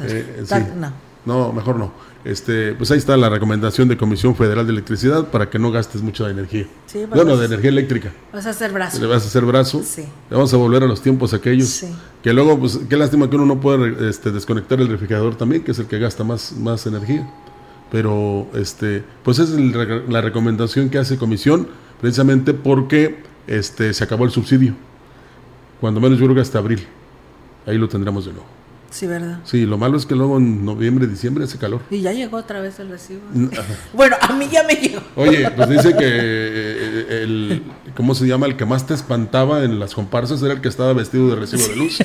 Eh, 0.03 0.45
no. 0.77 0.93
no, 1.25 1.53
mejor 1.53 1.81
no. 1.81 1.93
Este, 2.25 2.75
pues 2.75 2.89
ahí 2.93 2.99
está 2.99 3.17
la 3.17 3.29
recomendación 3.29 3.89
de 3.89 3.97
Comisión 3.97 4.37
Federal 4.37 4.65
de 4.65 4.73
Electricidad 4.73 5.27
para 5.27 5.51
que 5.51 5.59
no 5.59 5.73
gastes 5.73 6.03
mucha 6.03 6.31
energía. 6.31 6.67
Sí, 6.87 7.05
bueno, 7.07 7.37
de 7.37 7.47
energía 7.47 7.71
eléctrica. 7.71 8.13
Vas 8.33 8.47
a 8.47 8.51
hacer 8.51 8.73
brazo. 8.73 9.01
Le 9.01 9.07
vas 9.07 9.25
a 9.25 9.27
hacer 9.27 9.45
brazo. 9.45 9.83
Sí. 9.85 10.03
Le 10.31 10.37
vamos 10.37 10.55
a 10.55 10.57
volver 10.57 10.85
a 10.85 10.87
los 10.87 11.03
tiempos 11.03 11.35
aquellos. 11.35 11.69
Sí. 11.69 11.89
Que 12.23 12.33
luego, 12.33 12.59
pues, 12.61 12.79
qué 12.89 12.97
lástima 12.97 13.29
que 13.29 13.35
uno 13.35 13.47
no 13.47 13.61
pueda 13.61 14.09
este, 14.09 14.31
desconectar 14.31 14.81
el 14.81 14.87
refrigerador 14.87 15.35
también, 15.35 15.65
que 15.65 15.73
es 15.73 15.79
el 15.81 15.87
que 15.87 15.99
gasta 15.99 16.23
más, 16.23 16.53
más 16.53 16.87
energía. 16.87 17.29
Pero, 17.91 18.47
este, 18.55 19.03
pues 19.25 19.41
esa 19.41 19.59
es 19.59 19.75
la 20.09 20.21
recomendación 20.21 20.91
que 20.91 20.99
hace 20.99 21.17
Comisión, 21.17 21.67
precisamente 22.01 22.55
porque 22.55 23.23
este, 23.49 23.93
se 23.93 24.05
acabó 24.05 24.25
el 24.25 24.31
subsidio. 24.31 24.75
Cuando 25.81 26.01
menos 26.01 26.19
yo 26.19 26.27
creo 26.27 26.37
que 26.37 26.41
hasta 26.41 26.59
abril. 26.59 26.87
Ahí 27.67 27.79
lo 27.79 27.89
tendremos 27.89 28.25
de 28.25 28.33
nuevo. 28.33 28.62
Sí, 28.93 29.07
¿verdad? 29.07 29.39
Sí, 29.45 29.65
lo 29.65 29.79
malo 29.79 29.97
es 29.97 30.05
que 30.05 30.15
luego 30.15 30.37
en 30.37 30.67
noviembre, 30.67 31.07
diciembre 31.07 31.45
hace 31.45 31.57
calor. 31.57 31.81
Y 31.91 32.03
ya 32.03 32.13
llegó 32.13 32.37
otra 32.37 32.61
vez 32.61 32.79
el 32.79 32.91
recibo. 32.91 33.23
bueno, 33.95 34.17
a 34.21 34.35
mí 34.35 34.49
ya 34.53 34.63
me 34.65 34.75
llegó. 34.75 35.01
Oye, 35.17 35.51
pues 35.51 35.69
dice 35.71 35.97
que 35.97 36.05
eh, 36.05 37.23
el, 37.23 37.63
¿cómo 37.97 38.15
se 38.15 38.27
llama? 38.27 38.45
El 38.45 38.57
que 38.57 38.67
más 38.67 38.87
te 38.87 38.93
espantaba 38.93 39.65
en 39.65 39.81
las 39.81 39.95
comparsas 39.95 40.43
era 40.43 40.53
el 40.53 40.61
que 40.61 40.69
estaba 40.69 40.93
vestido 40.93 41.31
de 41.31 41.37
recibo 41.37 41.67
de 41.69 41.77
luz. 41.77 41.99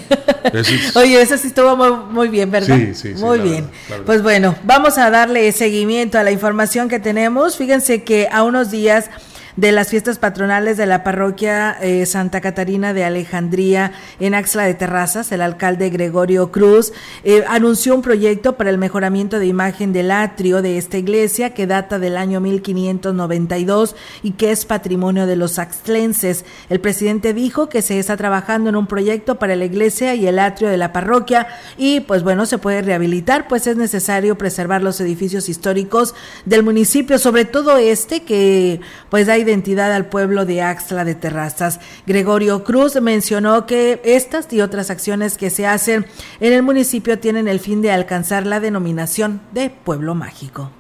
Oye, 0.96 1.22
eso 1.22 1.38
sí 1.38 1.48
estuvo 1.48 1.76
muy, 1.76 2.30
bien, 2.30 2.52
¿verdad? 2.52 2.78
Sí, 2.78 2.94
sí, 2.94 3.16
sí. 3.16 3.22
Muy 3.22 3.40
bien. 3.40 3.70
pues 4.06 4.24
bueno, 4.24 4.56
vamos 4.64 4.98
a 4.98 5.10
darle 5.10 5.52
seguimiento 5.52 6.18
a 6.18 6.24
la 6.24 6.32
información 6.32 6.88
que 6.88 7.00
tenemos. 7.00 7.58
Fíjense 7.58 8.04
que 8.04 8.30
a 8.32 8.44
unos 8.44 8.72
días 8.72 9.10
de 9.58 9.72
las 9.72 9.90
fiestas 9.90 10.20
patronales 10.20 10.78
de 10.78 10.86
la 10.86 11.04
parroquia 11.04 11.76
eh, 11.82 12.06
Santa 12.06 12.42
Catarina 12.42 12.94
de 12.94 13.04
Alejandría 13.04 13.92
en 14.20 14.36
Axla 14.36 14.66
de 14.66 14.76
Terrazas, 14.76 15.32
el 15.32 15.42
alcalde 15.42 15.90
Gregorio 15.90 16.52
Cruz 16.52 16.94
eh, 17.24 17.44
anunció 17.48 17.96
un 17.96 18.04
proyecto 18.04 18.56
para 18.56 18.70
el 18.70 18.78
mejoramiento 18.78 19.40
de 19.40 19.48
imagen 19.48 19.94
del 19.94 20.12
atrio 20.12 20.62
de 20.62 20.78
esta 20.78 21.00
iglesia 21.00 21.56
que 21.56 21.66
data 21.66 21.98
del 21.98 22.18
año 22.18 22.40
1592 22.40 23.96
y 24.22 24.32
que 24.32 24.52
es 24.52 24.66
patrimonio 24.66 25.26
de 25.26 25.36
los 25.36 25.58
axtlenses. 25.58 26.46
El 26.70 26.80
presidente 26.80 27.34
dijo 27.34 27.68
que 27.68 27.82
se 27.82 27.98
está 27.98 28.16
trabajando 28.16 28.70
en 28.70 28.76
un 28.76 28.86
proyecto 28.86 29.40
para 29.40 29.56
la 29.56 29.66
iglesia 29.66 30.14
y 30.14 30.28
el 30.28 30.38
atrio 30.38 30.70
de 30.70 30.78
la 30.78 30.94
parroquia 30.94 31.48
y 31.78 32.02
pues 32.02 32.22
bueno, 32.22 32.46
se 32.46 32.60
puede 32.60 32.84
rehabilitar, 32.84 33.48
pues 33.48 33.66
es 33.66 33.76
necesario 33.76 34.38
preservar 34.38 34.84
los 34.84 35.02
edificios 35.02 35.50
históricos 35.50 36.14
del 36.46 36.62
municipio, 36.62 37.18
sobre 37.18 37.46
todo 37.46 37.78
este 37.78 38.22
que 38.22 38.82
pues 39.10 39.28
hay 39.30 39.47
identidad 39.48 39.94
al 39.94 40.08
pueblo 40.08 40.46
de 40.46 40.62
Axla 40.62 41.06
de 41.06 41.16
Terrazas. 41.16 41.80
Gregorio 42.06 42.64
Cruz 42.64 43.02
mencionó 43.02 43.66
que 43.66 44.02
estas 44.04 44.52
y 44.52 44.62
otras 44.62 44.90
acciones 44.90 45.38
que 45.38 45.50
se 45.50 45.66
hacen 45.66 46.06
en 46.40 46.54
el 46.54 46.64
municipio 46.64 47.20
tienen 47.20 47.48
el 47.48 47.60
fin 47.60 47.82
de 47.82 47.92
alcanzar 47.92 48.46
la 48.46 48.60
denominación 48.60 49.42
de 49.54 49.70
pueblo 49.70 50.16
mágico. 50.16 50.72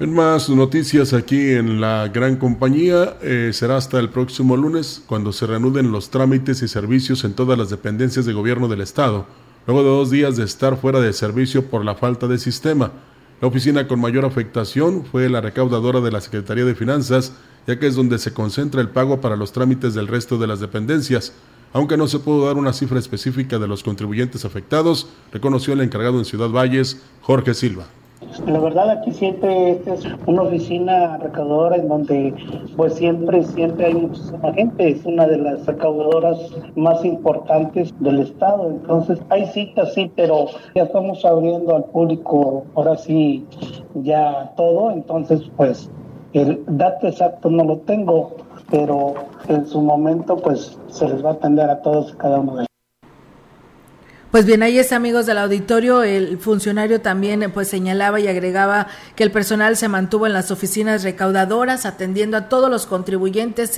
En 0.00 0.14
más 0.14 0.48
noticias 0.48 1.12
aquí 1.12 1.50
en 1.50 1.80
la 1.80 2.06
gran 2.06 2.36
compañía, 2.36 3.16
eh, 3.20 3.50
será 3.52 3.76
hasta 3.76 3.98
el 3.98 4.10
próximo 4.10 4.56
lunes 4.56 5.02
cuando 5.04 5.32
se 5.32 5.44
reanuden 5.44 5.90
los 5.90 6.10
trámites 6.10 6.62
y 6.62 6.68
servicios 6.68 7.24
en 7.24 7.34
todas 7.34 7.58
las 7.58 7.68
dependencias 7.68 8.24
de 8.24 8.32
gobierno 8.32 8.68
del 8.68 8.80
Estado, 8.80 9.26
luego 9.66 9.82
de 9.82 9.88
dos 9.88 10.10
días 10.12 10.36
de 10.36 10.44
estar 10.44 10.76
fuera 10.76 11.00
de 11.00 11.12
servicio 11.12 11.66
por 11.68 11.84
la 11.84 11.96
falta 11.96 12.28
de 12.28 12.38
sistema. 12.38 12.92
La 13.40 13.48
oficina 13.48 13.86
con 13.86 14.00
mayor 14.00 14.24
afectación 14.24 15.04
fue 15.04 15.28
la 15.28 15.40
recaudadora 15.40 16.00
de 16.00 16.12
la 16.12 16.20
Secretaría 16.20 16.64
de 16.64 16.74
Finanzas, 16.74 17.32
ya 17.68 17.78
que 17.78 17.86
es 17.86 17.94
donde 17.94 18.18
se 18.18 18.32
concentra 18.32 18.80
el 18.80 18.88
pago 18.88 19.20
para 19.20 19.36
los 19.36 19.52
trámites 19.52 19.92
del 19.92 20.08
resto 20.08 20.38
de 20.38 20.46
las 20.46 20.58
dependencias. 20.58 21.34
Aunque 21.74 21.98
no 21.98 22.08
se 22.08 22.18
pudo 22.18 22.46
dar 22.46 22.56
una 22.56 22.72
cifra 22.72 22.98
específica 22.98 23.58
de 23.58 23.68
los 23.68 23.82
contribuyentes 23.82 24.46
afectados, 24.46 25.10
reconoció 25.32 25.74
el 25.74 25.82
encargado 25.82 26.18
en 26.18 26.24
Ciudad 26.24 26.48
Valles, 26.48 27.02
Jorge 27.20 27.52
Silva. 27.52 27.84
La 28.46 28.58
verdad 28.58 28.90
aquí 28.90 29.12
siempre 29.12 29.72
es 29.72 30.02
una 30.26 30.42
oficina 30.42 31.18
recaudadora 31.18 31.76
en 31.76 31.88
donde 31.88 32.34
pues 32.74 32.94
siempre, 32.94 33.44
siempre 33.44 33.86
hay 33.86 33.94
muchísima 33.94 34.52
gente, 34.54 34.88
es 34.88 35.04
una 35.04 35.26
de 35.26 35.36
las 35.36 35.66
recaudadoras 35.66 36.38
más 36.74 37.04
importantes 37.04 37.94
del 38.00 38.20
estado, 38.20 38.70
entonces 38.70 39.20
hay 39.28 39.46
citas 39.46 39.92
sí, 39.94 40.10
pero 40.16 40.46
ya 40.74 40.84
estamos 40.84 41.24
abriendo 41.24 41.76
al 41.76 41.84
público 41.84 42.64
ahora 42.74 42.96
sí 42.96 43.44
ya 43.94 44.52
todo, 44.56 44.90
entonces 44.90 45.42
pues 45.56 45.88
el 46.32 46.62
dato 46.66 47.06
exacto 47.06 47.50
no 47.50 47.64
lo 47.64 47.78
tengo, 47.78 48.36
pero 48.70 49.14
en 49.48 49.66
su 49.66 49.80
momento 49.80 50.36
pues 50.36 50.78
se 50.88 51.08
les 51.08 51.24
va 51.24 51.30
a 51.30 51.32
atender 51.34 51.70
a 51.70 51.80
todos 51.80 52.12
y 52.12 52.16
cada 52.16 52.40
uno 52.40 52.56
de 52.56 52.58
ellos. 52.60 52.67
Pues 54.30 54.44
bien, 54.44 54.62
ahí 54.62 54.78
es 54.78 54.92
amigos 54.92 55.24
del 55.24 55.38
auditorio, 55.38 56.02
el 56.02 56.36
funcionario 56.36 57.00
también 57.00 57.50
pues 57.50 57.66
señalaba 57.68 58.20
y 58.20 58.28
agregaba 58.28 58.88
que 59.16 59.22
el 59.22 59.30
personal 59.30 59.74
se 59.78 59.88
mantuvo 59.88 60.26
en 60.26 60.34
las 60.34 60.50
oficinas 60.50 61.02
recaudadoras 61.02 61.86
atendiendo 61.86 62.36
a 62.36 62.50
todos 62.50 62.70
los 62.70 62.84
contribuyentes 62.84 63.70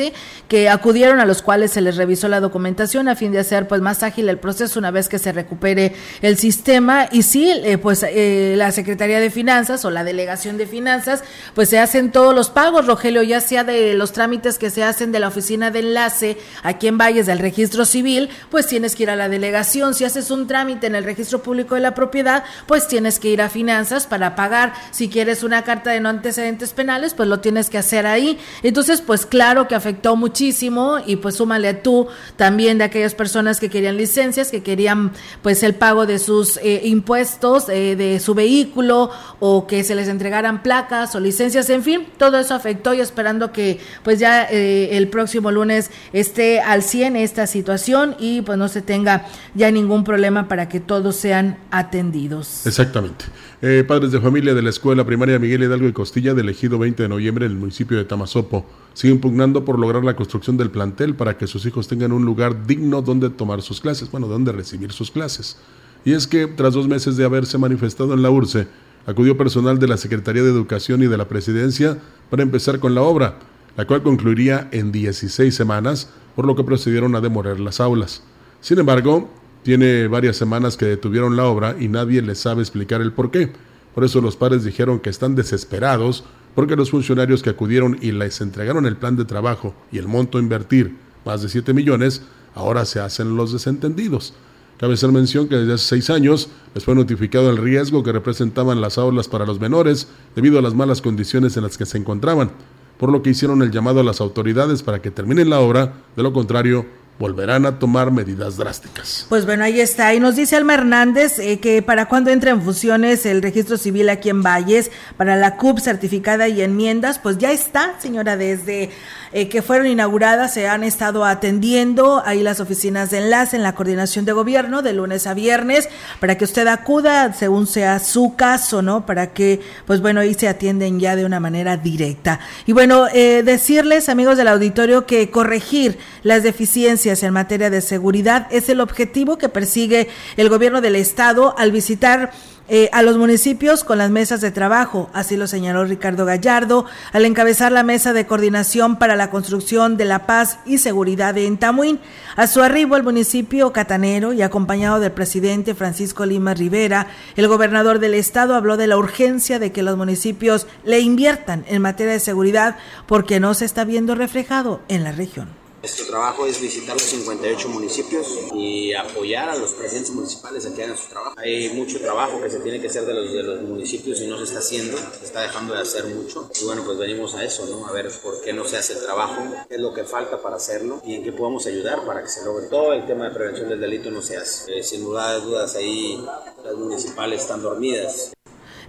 que 0.49 0.69
acudieron 0.69 1.21
a 1.21 1.25
los 1.25 1.41
cuales 1.41 1.71
se 1.71 1.81
les 1.81 1.97
revisó 1.97 2.27
la 2.27 2.41
documentación 2.41 3.07
a 3.07 3.15
fin 3.15 3.31
de 3.31 3.39
hacer 3.39 3.69
pues 3.69 3.81
más 3.81 4.03
ágil 4.03 4.29
el 4.29 4.39
proceso 4.39 4.81
una 4.81 4.91
vez 4.91 5.09
que 5.09 5.21
se 5.21 5.31
recupere 5.31 5.95
el 6.21 6.37
sistema. 6.37 7.09
Y 7.13 7.23
sí, 7.23 7.49
eh, 7.63 7.79
pues 7.79 8.03
eh, 8.03 8.55
la 8.57 8.73
Secretaría 8.73 9.21
de 9.21 9.31
Finanzas 9.31 9.85
o 9.85 9.91
la 9.93 10.03
Delegación 10.03 10.57
de 10.57 10.67
Finanzas 10.67 11.23
pues 11.55 11.69
se 11.69 11.79
hacen 11.79 12.11
todos 12.11 12.35
los 12.35 12.51
pagos, 12.51 12.89
Rogelio, 12.89 13.23
ya 13.23 13.41
sea 13.41 13.63
de 13.63 13.95
los 13.95 14.11
trámites 14.11 14.59
que 14.59 14.71
se 14.71 14.83
hacen 14.83 15.13
de 15.13 15.21
la 15.21 15.29
oficina 15.29 15.71
de 15.71 15.79
enlace 15.79 16.39
aquí 16.65 16.89
en 16.89 16.99
Valles 16.99 17.27
del 17.27 17.39
registro 17.39 17.85
civil, 17.85 18.31
pues 18.51 18.67
tienes 18.67 18.97
que 18.97 19.05
ir 19.05 19.11
a 19.11 19.17
la 19.17 19.29
delegación, 19.29 19.95
si 19.95 20.05
haces 20.05 20.33
un 20.33 20.40
trámite 20.47 20.87
en 20.87 20.95
el 20.95 21.05
registro 21.05 21.43
público 21.43 21.75
de 21.75 21.81
la 21.81 21.95
propiedad, 21.95 22.45
pues 22.67 22.89
tienes 22.89 23.19
que 23.19 23.29
ir 23.29 23.43
a 23.43 23.49
finanzas 23.49 24.07
para 24.07 24.35
pagar. 24.35 24.73
Si 24.91 25.09
quieres 25.09 25.43
una 25.43 25.63
carta 25.63 25.91
de 25.91 26.01
no 26.01 26.09
antecedentes 26.09 26.73
penales, 26.73 27.15
pues 27.15 27.29
lo 27.29 27.41
tienes 27.41 27.71
que 27.71 27.79
hacer 27.79 28.07
ahí. 28.07 28.39
Entonces, 28.63 29.01
pues 29.01 29.27
claro 29.27 29.69
que 29.69 29.75
afectó 29.75 30.17
muchísimo 30.17 30.99
y 31.05 31.17
pues 31.17 31.37
súmale 31.37 31.69
a 31.69 31.83
tú 31.83 32.09
también 32.37 32.79
de 32.79 32.85
aquellas 32.85 33.15
personas 33.15 33.61
que 33.61 33.71
querían 33.71 33.97
licencias, 33.97 34.51
que 34.51 34.63
querían 34.63 35.13
pues 35.43 35.63
el 35.63 35.75
pago 35.75 36.07
de 36.07 36.19
sus 36.19 36.59
eh, 36.59 36.83
impuestos 36.85 37.69
eh, 37.69 37.97
de 37.97 38.21
su 38.21 38.35
vehículo 38.35 39.11
o 39.39 39.67
que 39.67 39.85
se 39.85 39.95
les 39.95 40.09
entregaran 40.09 40.63
placas 40.63 41.15
o 41.15 41.21
licencias, 41.21 41.71
en 41.71 41.83
fin, 41.83 42.07
todo 42.19 42.39
eso 42.39 42.55
afectó 42.55 42.95
y 42.95 43.01
esperando 43.01 43.53
que 43.53 43.81
pues 44.03 44.19
ya 44.19 44.45
eh, 44.45 44.91
el 44.93 45.09
próximo 45.09 45.51
lunes 45.51 45.91
esté 46.13 46.61
al 46.61 46.83
100 46.83 47.17
esta 47.17 47.47
situación 47.47 48.17
y 48.19 48.43
pues 48.43 48.59
no 48.59 48.69
se 48.69 48.83
tenga 48.83 49.27
ya 49.55 49.71
ningún 49.71 50.05
problema 50.05 50.30
para 50.49 50.69
que 50.69 50.81
todos 50.81 51.17
sean 51.17 51.59
atendidos. 51.71 52.67
Exactamente. 52.67 53.25
Eh, 53.63 53.85
padres 53.87 54.13
de 54.13 54.21
familia 54.21 54.55
de 54.55 54.63
la 54.63 54.71
Escuela 54.71 55.05
Primaria 55.05 55.39
Miguel 55.39 55.65
Hidalgo 55.65 55.89
y 55.89 55.93
Costilla, 55.93 56.35
del 56.35 56.47
elegido 56.47 56.79
20 56.79 57.03
de 57.03 57.09
noviembre 57.09 57.47
en 57.47 57.53
el 57.53 57.59
municipio 57.59 57.99
de 57.99 58.05
Tamazopo, 58.05 58.65
siguen 58.95 59.21
pugnando 59.21 59.65
por 59.65 59.79
lograr 59.79 60.05
la 60.05 60.17
construcción 60.17 60.57
del 60.57 60.71
plantel 60.71 61.15
para 61.15 61.37
que 61.37 61.47
sus 61.47 61.67
hijos 61.67 61.89
tengan 61.89 62.13
un 62.13 62.25
lugar 62.25 62.67
digno 62.67 63.03
donde 63.03 63.31
tomar 63.31 63.63
sus 63.63 63.81
clases, 63.81 64.11
bueno, 64.11 64.29
donde 64.29 64.53
recibir 64.53 64.93
sus 64.93 65.11
clases. 65.11 65.59
Y 66.05 66.13
es 66.13 66.27
que, 66.27 66.47
tras 66.47 66.75
dos 66.75 66.89
meses 66.89 67.17
de 67.17 67.25
haberse 67.25 67.59
manifestado 67.59 68.15
en 68.15 68.23
la 68.23 68.31
URCE, 68.31 68.69
acudió 69.07 69.37
personal 69.37 69.79
de 69.79 69.89
la 69.89 69.97
Secretaría 69.97 70.43
de 70.43 70.51
Educación 70.51 71.03
y 71.03 71.07
de 71.07 71.17
la 71.17 71.29
Presidencia 71.29 71.99
para 72.31 72.43
empezar 72.43 72.79
con 72.79 72.95
la 72.95 73.03
obra, 73.03 73.39
la 73.77 73.87
cual 73.87 74.03
concluiría 74.03 74.69
en 74.73 74.93
16 74.93 75.55
semanas, 75.55 76.11
por 76.35 76.47
lo 76.47 76.57
que 76.57 76.65
procedieron 76.65 77.15
a 77.17 77.21
demorar 77.21 77.61
las 77.61 77.81
aulas. 77.81 78.23
Sin 78.61 78.79
embargo, 78.79 79.31
tiene 79.63 80.09
varias 80.09 80.37
semanas 80.37 80.77
que 80.77 80.87
detuvieron 80.87 81.37
la 81.37 81.45
obra 81.47 81.77
y 81.79 81.89
nadie 81.89 82.23
les 82.23 82.39
sabe 82.39 82.63
explicar 82.63 83.01
el 83.01 83.13
por 83.13 83.31
qué. 83.31 83.53
Por 83.95 84.05
eso 84.05 84.21
los 84.21 84.37
padres 84.37 84.65
dijeron 84.65 85.01
que 85.01 85.11
están 85.11 85.35
desesperados 85.35 86.25
porque 86.55 86.77
los 86.77 86.91
funcionarios 86.91 87.43
que 87.43 87.51
acudieron 87.51 87.99
y 88.01 88.13
les 88.13 88.41
entregaron 88.41 88.87
el 88.87 88.97
plan 88.97 89.17
de 89.17 89.25
trabajo 89.25 89.75
y 89.93 89.99
el 89.99 90.09
monto 90.09 90.39
a 90.39 90.41
invertir, 90.41 90.97
más 91.25 91.43
de 91.43 91.49
7 91.49 91.75
millones, 91.75 92.23
ahora 92.55 92.85
se 92.85 93.01
hacen 93.01 93.37
los 93.37 93.53
desentendidos. 93.53 94.35
Cabe 94.79 94.95
hacer 94.95 95.13
mención 95.13 95.47
que 95.47 95.57
desde 95.57 95.75
hace 95.75 95.85
seis 95.85 96.09
años 96.09 96.49
les 96.75 96.85
fue 96.85 96.95
notificado 96.95 97.51
el 97.51 97.59
riesgo 97.59 98.03
que 98.03 98.13
representaban 98.13 98.81
las 98.81 98.97
aulas 98.97 99.29
para 99.29 99.45
los 99.45 99.61
menores 99.61 100.09
debido 100.35 100.59
a 100.59 100.63
las 100.63 100.73
malas 100.73 101.03
condiciones 101.03 101.57
en 101.59 101.65
las 101.65 101.77
que 101.77 101.85
se 101.85 101.99
encontraban, 101.99 102.51
por 102.97 103.13
lo 103.13 103.21
que 103.23 103.29
hicieron 103.29 103.61
el 103.61 103.71
llamado 103.71 104.01
a 104.01 104.05
las 104.05 104.23
autoridades 104.23 104.83
para 104.83 105.03
que 105.03 105.11
terminen 105.11 105.51
la 105.51 105.61
obra, 105.61 105.97
de 106.17 106.23
lo 106.23 106.33
contrario 106.33 106.87
volverán 107.21 107.67
a 107.67 107.79
tomar 107.79 108.11
medidas 108.11 108.57
drásticas. 108.57 109.27
Pues 109.29 109.45
bueno, 109.45 109.63
ahí 109.63 109.79
está. 109.79 110.15
Y 110.15 110.21
nos 110.21 110.37
dice 110.37 110.57
Alma 110.57 110.73
Hernández 110.73 111.39
eh, 111.39 111.61
que 111.61 111.83
para 111.83 112.07
cuando 112.07 112.31
entre 112.31 112.51
en 112.51 112.63
funciones 112.63 113.27
el 113.27 113.43
registro 113.43 113.77
civil 113.77 114.09
aquí 114.09 114.31
en 114.31 114.43
Valles, 114.43 114.91
para 115.19 115.37
la 115.37 115.59
CUP 115.59 115.81
certificada 115.81 116.49
y 116.49 116.63
enmiendas, 116.63 117.19
pues 117.19 117.37
ya 117.37 117.53
está, 117.53 118.01
señora, 118.01 118.39
desde 118.39 118.89
eh, 119.33 119.49
que 119.49 119.63
fueron 119.63 119.87
inauguradas 119.87 120.55
se 120.55 120.67
han 120.67 120.83
estado 120.83 121.25
atendiendo 121.25 122.23
ahí 122.25 122.43
las 122.43 122.59
oficinas 122.59 123.11
de 123.11 123.19
enlace 123.19 123.57
en 123.57 123.63
la 123.63 123.75
coordinación 123.75 124.25
de 124.25 124.33
gobierno 124.33 124.83
de 124.83 124.93
lunes 124.93 125.27
a 125.27 125.35
viernes 125.35 125.89
para 126.19 126.37
que 126.37 126.45
usted 126.45 126.67
acuda 126.67 127.33
según 127.33 127.67
sea 127.67 127.99
su 128.01 128.35
caso, 128.35 128.83
¿no? 128.83 129.07
Para 129.07 129.33
que, 129.33 129.61
pues 129.87 130.01
bueno, 130.01 130.21
ahí 130.21 130.35
se 130.35 130.49
atienden 130.49 130.99
ya 130.99 131.15
de 131.15 131.25
una 131.25 131.39
manera 131.39 131.77
directa. 131.77 132.41
Y 132.67 132.73
bueno, 132.73 133.07
eh, 133.13 133.43
decirles, 133.45 134.09
amigos 134.09 134.37
del 134.37 134.49
auditorio, 134.49 135.07
que 135.07 135.31
corregir 135.31 135.99
las 136.23 136.43
deficiencias 136.43 137.23
en 137.23 137.33
materia 137.33 137.71
de 137.71 137.81
seguridad 137.81 138.49
es 138.51 138.69
el 138.69 138.81
objetivo 138.81 139.39
que 139.39 139.49
persigue 139.49 140.09
el 140.37 140.49
gobierno 140.49 140.81
del 140.81 140.97
Estado 140.97 141.55
al 141.57 141.73
visitar 141.73 142.33
eh, 142.73 142.89
a 142.93 143.03
los 143.03 143.19
municipios 143.19 143.83
con 143.83 143.99
las 143.99 144.13
mesas 144.13 144.41
de 144.41 144.53
trabajo. 144.53 145.11
Así 145.13 145.37
lo 145.37 145.49
señaló 145.49 145.85
Ricardo 145.85 146.25
Gallardo 146.25 146.87
al 147.13 147.25
encabezar 147.25 147.73
la 147.73 147.83
mesa 147.83 148.13
de 148.13 148.27
coordinación 148.27 148.95
para 148.97 149.17
la 149.17 149.29
construcción 149.29 149.97
de 149.97 150.05
la 150.05 150.25
paz 150.25 150.61
y 150.65 150.79
seguridad 150.79 151.37
en 151.37 151.59
Tamuín. 151.59 151.99
A 152.37 152.47
su 152.47 152.63
arribo 152.63 152.95
al 152.95 153.03
municipio 153.03 153.73
catanero 153.73 154.33
y 154.33 154.43
acompañado 154.43 155.01
del 155.01 155.11
presidente 155.11 155.75
Francisco 155.75 156.25
Lima 156.25 156.55
Rivera, 156.55 157.09
el 157.35 157.49
gobernador 157.49 157.99
del 157.99 158.15
estado 158.15 158.55
habló 158.55 158.77
de 158.77 158.87
la 158.87 158.99
urgencia 158.99 159.59
de 159.59 159.73
que 159.73 159.83
los 159.83 159.97
municipios 159.97 160.69
le 160.85 161.01
inviertan 161.01 161.65
en 161.67 161.83
materia 161.83 162.13
de 162.13 162.21
seguridad 162.21 162.77
porque 163.09 163.41
no 163.41 163.53
se 163.55 163.65
está 163.65 163.85
viendo 163.85 164.15
reflejado 164.15 164.81
en 164.87 165.03
la 165.03 165.11
región. 165.11 165.60
Nuestro 165.83 166.07
trabajo 166.09 166.45
es 166.45 166.61
visitar 166.61 166.95
los 166.95 167.05
58 167.05 167.69
municipios 167.71 168.39
y 168.55 168.93
apoyar 168.93 169.49
a 169.49 169.57
los 169.57 169.73
presidentes 169.73 170.13
municipales 170.13 170.67
a 170.67 170.75
que 170.75 170.85
hagan 170.85 170.97
su 170.97 171.09
trabajo. 171.09 171.35
Hay 171.39 171.71
mucho 171.71 171.99
trabajo 171.99 172.39
que 172.43 172.51
se 172.51 172.61
tiene 172.61 172.83
que 172.83 172.89
hacer 172.89 173.07
de 173.07 173.15
los, 173.15 173.33
de 173.33 173.43
los 173.43 173.63
municipios 173.63 174.21
y 174.21 174.27
no 174.27 174.37
se 174.37 174.45
está 174.45 174.59
haciendo, 174.59 174.99
se 174.99 175.25
está 175.25 175.41
dejando 175.41 175.73
de 175.73 175.81
hacer 175.81 176.05
mucho. 176.05 176.51
Y 176.61 176.67
bueno, 176.67 176.83
pues 176.85 176.99
venimos 176.99 177.35
a 177.35 177.45
eso, 177.45 177.65
¿no? 177.65 177.87
A 177.87 177.93
ver 177.93 178.11
por 178.23 178.43
qué 178.43 178.53
no 178.53 178.67
se 178.67 178.77
hace 178.77 178.93
el 178.93 179.03
trabajo, 179.03 179.43
qué 179.71 179.77
es 179.77 179.81
lo 179.81 179.95
que 179.95 180.05
falta 180.05 180.43
para 180.43 180.57
hacerlo 180.57 181.01
y 181.03 181.15
en 181.15 181.25
qué 181.25 181.33
podemos 181.33 181.67
ayudar 181.67 182.05
para 182.05 182.23
que 182.23 182.29
se 182.29 182.45
logre. 182.45 182.67
Todo 182.67 182.93
el 182.93 183.07
tema 183.07 183.31
de 183.31 183.35
prevención 183.35 183.71
del 183.71 183.81
delito 183.81 184.11
no 184.11 184.21
se 184.21 184.37
hace. 184.37 184.79
Eh, 184.79 184.83
sin 184.83 185.03
duda 185.03 185.33
de 185.33 185.41
dudas, 185.41 185.77
ahí 185.77 186.23
las 186.63 186.75
municipales 186.75 187.41
están 187.41 187.63
dormidas. 187.63 188.33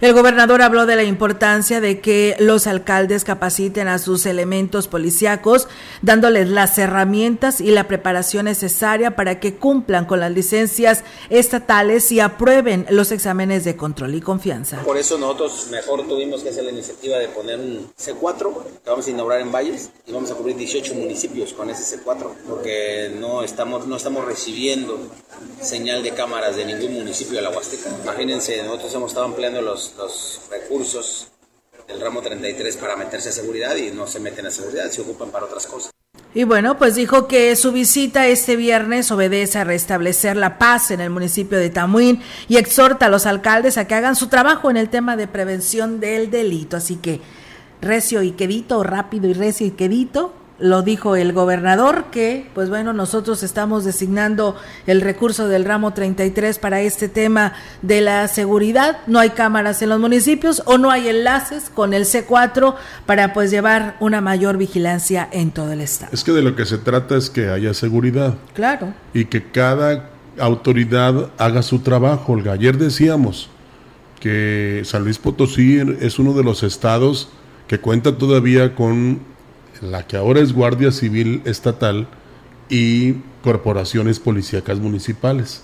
El 0.02 0.14
gobernador 0.14 0.62
habló 0.62 0.84
de 0.84 0.96
la 0.96 1.04
importancia 1.04 1.80
de 1.80 2.00
que 2.00 2.34
los 2.40 2.66
alcaldes 2.66 3.22
capaciten 3.22 3.86
a 3.86 4.00
sus 4.00 4.26
elementos 4.26 4.88
policíacos, 4.88 5.68
dándoles 6.02 6.48
las 6.48 6.76
herramientas 6.76 7.60
y 7.60 7.70
la 7.70 7.86
preparación 7.86 8.46
necesaria 8.46 9.14
para 9.14 9.38
que 9.38 9.54
cumplan 9.54 10.06
con 10.06 10.18
las 10.18 10.32
licencias 10.32 11.04
estatales 11.30 12.10
y 12.10 12.18
aprueben 12.18 12.84
los 12.90 13.12
exámenes 13.12 13.62
de 13.62 13.76
control 13.76 14.16
y 14.16 14.20
confianza. 14.20 14.82
Por 14.82 14.96
eso 14.96 15.18
nosotros 15.18 15.68
mejor 15.70 16.04
tuvimos 16.08 16.42
que 16.42 16.48
hacer 16.48 16.64
la 16.64 16.72
iniciativa 16.72 17.18
de 17.18 17.28
poner 17.28 17.60
un 17.60 17.88
C4 17.96 18.52
que 18.82 18.90
vamos 18.90 19.06
a 19.06 19.10
inaugurar 19.10 19.40
en 19.40 19.52
Valles 19.52 19.90
y 20.04 20.12
vamos 20.12 20.32
a 20.32 20.34
cubrir 20.34 20.56
18 20.56 20.94
municipios 20.94 21.52
con 21.52 21.70
ese 21.70 21.96
C4 21.96 22.26
porque 22.48 23.12
no 23.20 23.44
estamos, 23.44 23.86
no 23.86 23.94
estamos 23.94 24.24
recibiendo 24.24 24.98
señal 25.60 26.02
de 26.02 26.10
cámaras 26.10 26.56
de 26.56 26.64
ningún 26.64 26.94
municipio 26.94 27.36
de 27.36 27.42
la 27.42 27.50
Huasteca. 27.50 27.88
Imagínense, 28.02 28.62
nosotros 28.64 28.94
hemos 28.94 29.10
estado 29.12 29.26
empleando 29.26 29.62
los 29.62 29.91
los, 29.96 30.40
recursos 30.50 31.28
del 31.86 32.00
ramo 32.00 32.22
33 32.22 32.76
para 32.76 32.96
meterse 32.96 33.30
a 33.30 33.32
seguridad 33.32 33.76
y 33.76 33.90
no 33.90 34.06
se 34.06 34.20
meten 34.20 34.46
a 34.46 34.50
seguridad, 34.50 34.90
se 34.90 35.00
ocupan 35.00 35.30
para 35.30 35.46
otras 35.46 35.66
cosas. 35.66 35.90
Y 36.34 36.44
bueno, 36.44 36.78
pues 36.78 36.94
dijo 36.94 37.28
que 37.28 37.54
su 37.56 37.72
visita 37.72 38.26
este 38.26 38.56
viernes 38.56 39.10
obedece 39.10 39.58
a 39.58 39.64
restablecer 39.64 40.36
la 40.36 40.58
paz 40.58 40.90
en 40.90 41.00
el 41.00 41.10
municipio 41.10 41.58
de 41.58 41.68
Tamuín 41.68 42.22
y 42.48 42.56
exhorta 42.56 43.06
a 43.06 43.08
los 43.10 43.26
alcaldes 43.26 43.76
a 43.76 43.86
que 43.86 43.94
hagan 43.94 44.16
su 44.16 44.28
trabajo 44.28 44.70
en 44.70 44.78
el 44.78 44.88
tema 44.88 45.16
de 45.16 45.28
prevención 45.28 46.00
del 46.00 46.30
delito. 46.30 46.78
Así 46.78 46.96
que 46.96 47.20
recio 47.82 48.22
y 48.22 48.32
quedito, 48.32 48.82
rápido 48.82 49.28
y 49.28 49.34
recio 49.34 49.66
y 49.66 49.72
quedito, 49.72 50.32
lo 50.62 50.82
dijo 50.82 51.16
el 51.16 51.32
gobernador 51.32 52.04
que, 52.12 52.46
pues 52.54 52.68
bueno, 52.68 52.92
nosotros 52.92 53.42
estamos 53.42 53.84
designando 53.84 54.56
el 54.86 55.00
recurso 55.00 55.48
del 55.48 55.64
ramo 55.64 55.92
33 55.92 56.58
para 56.60 56.80
este 56.80 57.08
tema 57.08 57.54
de 57.82 58.00
la 58.00 58.28
seguridad. 58.28 58.98
No 59.08 59.18
hay 59.18 59.30
cámaras 59.30 59.82
en 59.82 59.88
los 59.88 59.98
municipios 59.98 60.62
o 60.66 60.78
no 60.78 60.92
hay 60.92 61.08
enlaces 61.08 61.68
con 61.68 61.92
el 61.92 62.04
C4 62.04 62.76
para 63.06 63.32
pues 63.32 63.50
llevar 63.50 63.96
una 63.98 64.20
mayor 64.20 64.56
vigilancia 64.56 65.28
en 65.32 65.50
todo 65.50 65.72
el 65.72 65.80
estado. 65.80 66.12
Es 66.14 66.22
que 66.22 66.30
de 66.30 66.42
lo 66.42 66.54
que 66.54 66.64
se 66.64 66.78
trata 66.78 67.16
es 67.16 67.28
que 67.28 67.48
haya 67.48 67.74
seguridad. 67.74 68.36
Claro. 68.54 68.94
Y 69.12 69.24
que 69.24 69.42
cada 69.50 70.10
autoridad 70.38 71.30
haga 71.38 71.62
su 71.62 71.80
trabajo. 71.80 72.34
Olga, 72.34 72.52
ayer 72.52 72.78
decíamos 72.78 73.50
que 74.20 74.82
San 74.84 75.02
Luis 75.02 75.18
Potosí 75.18 75.80
es 76.00 76.20
uno 76.20 76.34
de 76.34 76.44
los 76.44 76.62
estados 76.62 77.30
que 77.66 77.80
cuenta 77.80 78.16
todavía 78.16 78.76
con 78.76 79.31
la 79.82 80.06
que 80.06 80.16
ahora 80.16 80.40
es 80.40 80.52
Guardia 80.52 80.92
Civil 80.92 81.42
Estatal 81.44 82.06
y 82.68 83.14
corporaciones 83.42 84.20
policíacas 84.20 84.78
municipales, 84.78 85.62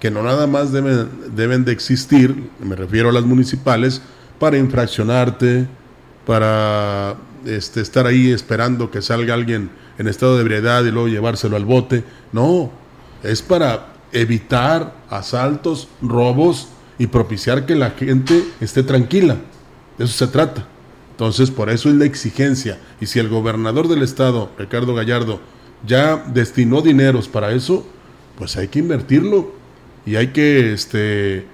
que 0.00 0.10
no 0.10 0.22
nada 0.22 0.46
más 0.46 0.72
deben, 0.72 1.08
deben 1.34 1.64
de 1.64 1.72
existir, 1.72 2.50
me 2.58 2.76
refiero 2.76 3.08
a 3.08 3.12
las 3.12 3.24
municipales, 3.24 4.02
para 4.38 4.58
infraccionarte, 4.58 5.66
para 6.26 7.16
este, 7.44 7.80
estar 7.80 8.06
ahí 8.06 8.30
esperando 8.30 8.90
que 8.90 9.00
salga 9.00 9.34
alguien 9.34 9.70
en 9.98 10.08
estado 10.08 10.34
de 10.36 10.42
ebriedad 10.42 10.84
y 10.84 10.90
luego 10.90 11.08
llevárselo 11.08 11.56
al 11.56 11.64
bote. 11.64 12.04
No, 12.32 12.70
es 13.22 13.42
para 13.42 13.94
evitar 14.12 14.94
asaltos, 15.08 15.88
robos 16.02 16.68
y 16.98 17.06
propiciar 17.06 17.64
que 17.64 17.76
la 17.76 17.90
gente 17.90 18.44
esté 18.60 18.82
tranquila. 18.82 19.36
De 19.96 20.04
eso 20.04 20.26
se 20.26 20.30
trata. 20.30 20.66
Entonces, 21.20 21.50
por 21.50 21.68
eso 21.68 21.90
es 21.90 21.96
la 21.96 22.06
exigencia. 22.06 22.78
Y 22.98 23.04
si 23.04 23.18
el 23.18 23.28
gobernador 23.28 23.88
del 23.88 24.02
estado, 24.02 24.48
Ricardo 24.56 24.94
Gallardo, 24.94 25.38
ya 25.86 26.16
destinó 26.16 26.80
dineros 26.80 27.28
para 27.28 27.52
eso, 27.52 27.86
pues 28.38 28.56
hay 28.56 28.68
que 28.68 28.78
invertirlo 28.78 29.52
y 30.06 30.16
hay 30.16 30.28
que 30.28 30.72
este, 30.72 31.44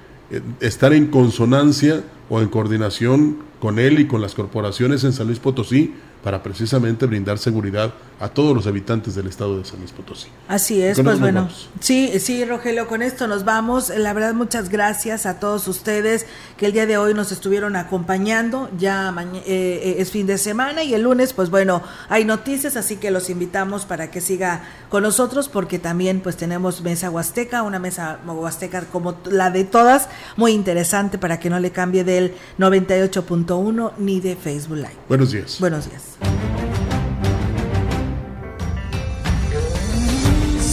estar 0.61 0.93
en 0.93 1.09
consonancia 1.09 2.05
o 2.29 2.41
en 2.41 2.47
coordinación 2.47 3.39
con 3.59 3.81
él 3.81 3.99
y 3.99 4.07
con 4.07 4.23
las 4.23 4.37
corporaciones 4.37 5.03
en 5.03 5.13
San 5.13 5.27
Luis 5.27 5.41
Potosí 5.41 5.95
para 6.23 6.45
precisamente 6.45 7.05
brindar 7.07 7.39
seguridad 7.39 7.93
a 8.19 8.29
todos 8.29 8.55
los 8.55 8.67
habitantes 8.67 9.15
del 9.15 9.27
estado 9.27 9.59
de 9.59 9.65
San 9.65 9.79
Luis 9.79 9.93
Potosí. 9.93 10.29
Así 10.49 10.81
es, 10.81 10.99
pues 11.01 11.21
bueno. 11.21 11.49
Sí, 11.81 12.19
sí, 12.19 12.45
Rogelio, 12.47 12.89
con 12.89 13.03
esto 13.03 13.27
nos 13.27 13.45
vamos. 13.45 13.91
La 13.91 14.15
verdad, 14.15 14.33
muchas 14.33 14.71
gracias 14.71 15.27
a 15.27 15.39
todos 15.39 15.69
ustedes 15.69 16.27
que 16.57 16.67
el 16.67 16.73
día 16.73 16.87
de 16.87 16.97
hoy 16.97 17.13
nos 17.13 17.31
estuvieron 17.31 17.77
acompañando. 17.77 18.71
Ya 18.79 19.15
eh, 19.21 19.43
eh, 19.47 19.97
es 19.99 20.11
fin 20.11 20.27
de 20.27 20.39
semana 20.39 20.83
y 20.83 20.95
el 20.95 21.03
lunes, 21.03 21.35
pues 21.35 21.51
bueno, 21.51 21.83
hay 22.09 22.25
noticias, 22.25 22.77
así 22.77 22.97
que 22.97 23.11
los 23.11 23.29
invitamos 23.29 23.85
para 23.85 24.11
que 24.11 24.23
siga 24.23 24.65
con 24.89 25.03
nosotros 25.03 25.51
porque 25.51 25.79
también 25.79 26.21
pues 26.21 26.37
tenemos 26.37 26.81
mesa 26.81 27.11
huasteca, 27.11 27.63
una 27.63 27.79
mesa 27.79 28.19
huasteca 28.27 28.83
como 28.87 29.19
la 29.27 29.51
de 29.51 29.65
todas, 29.65 30.09
muy 30.37 30.53
interesante 30.53 31.19
para 31.19 31.39
que 31.39 31.51
no 31.51 31.61
le 31.61 31.71
cambie 31.71 32.03
del 32.03 32.35
98.1 32.59 33.93
ni 33.99 34.21
de 34.21 34.37
Facebook 34.37 34.77
Live. 34.77 34.97
Buenos 35.09 35.33
días. 35.33 35.59
Buenos 35.61 35.87
días. 35.87 36.46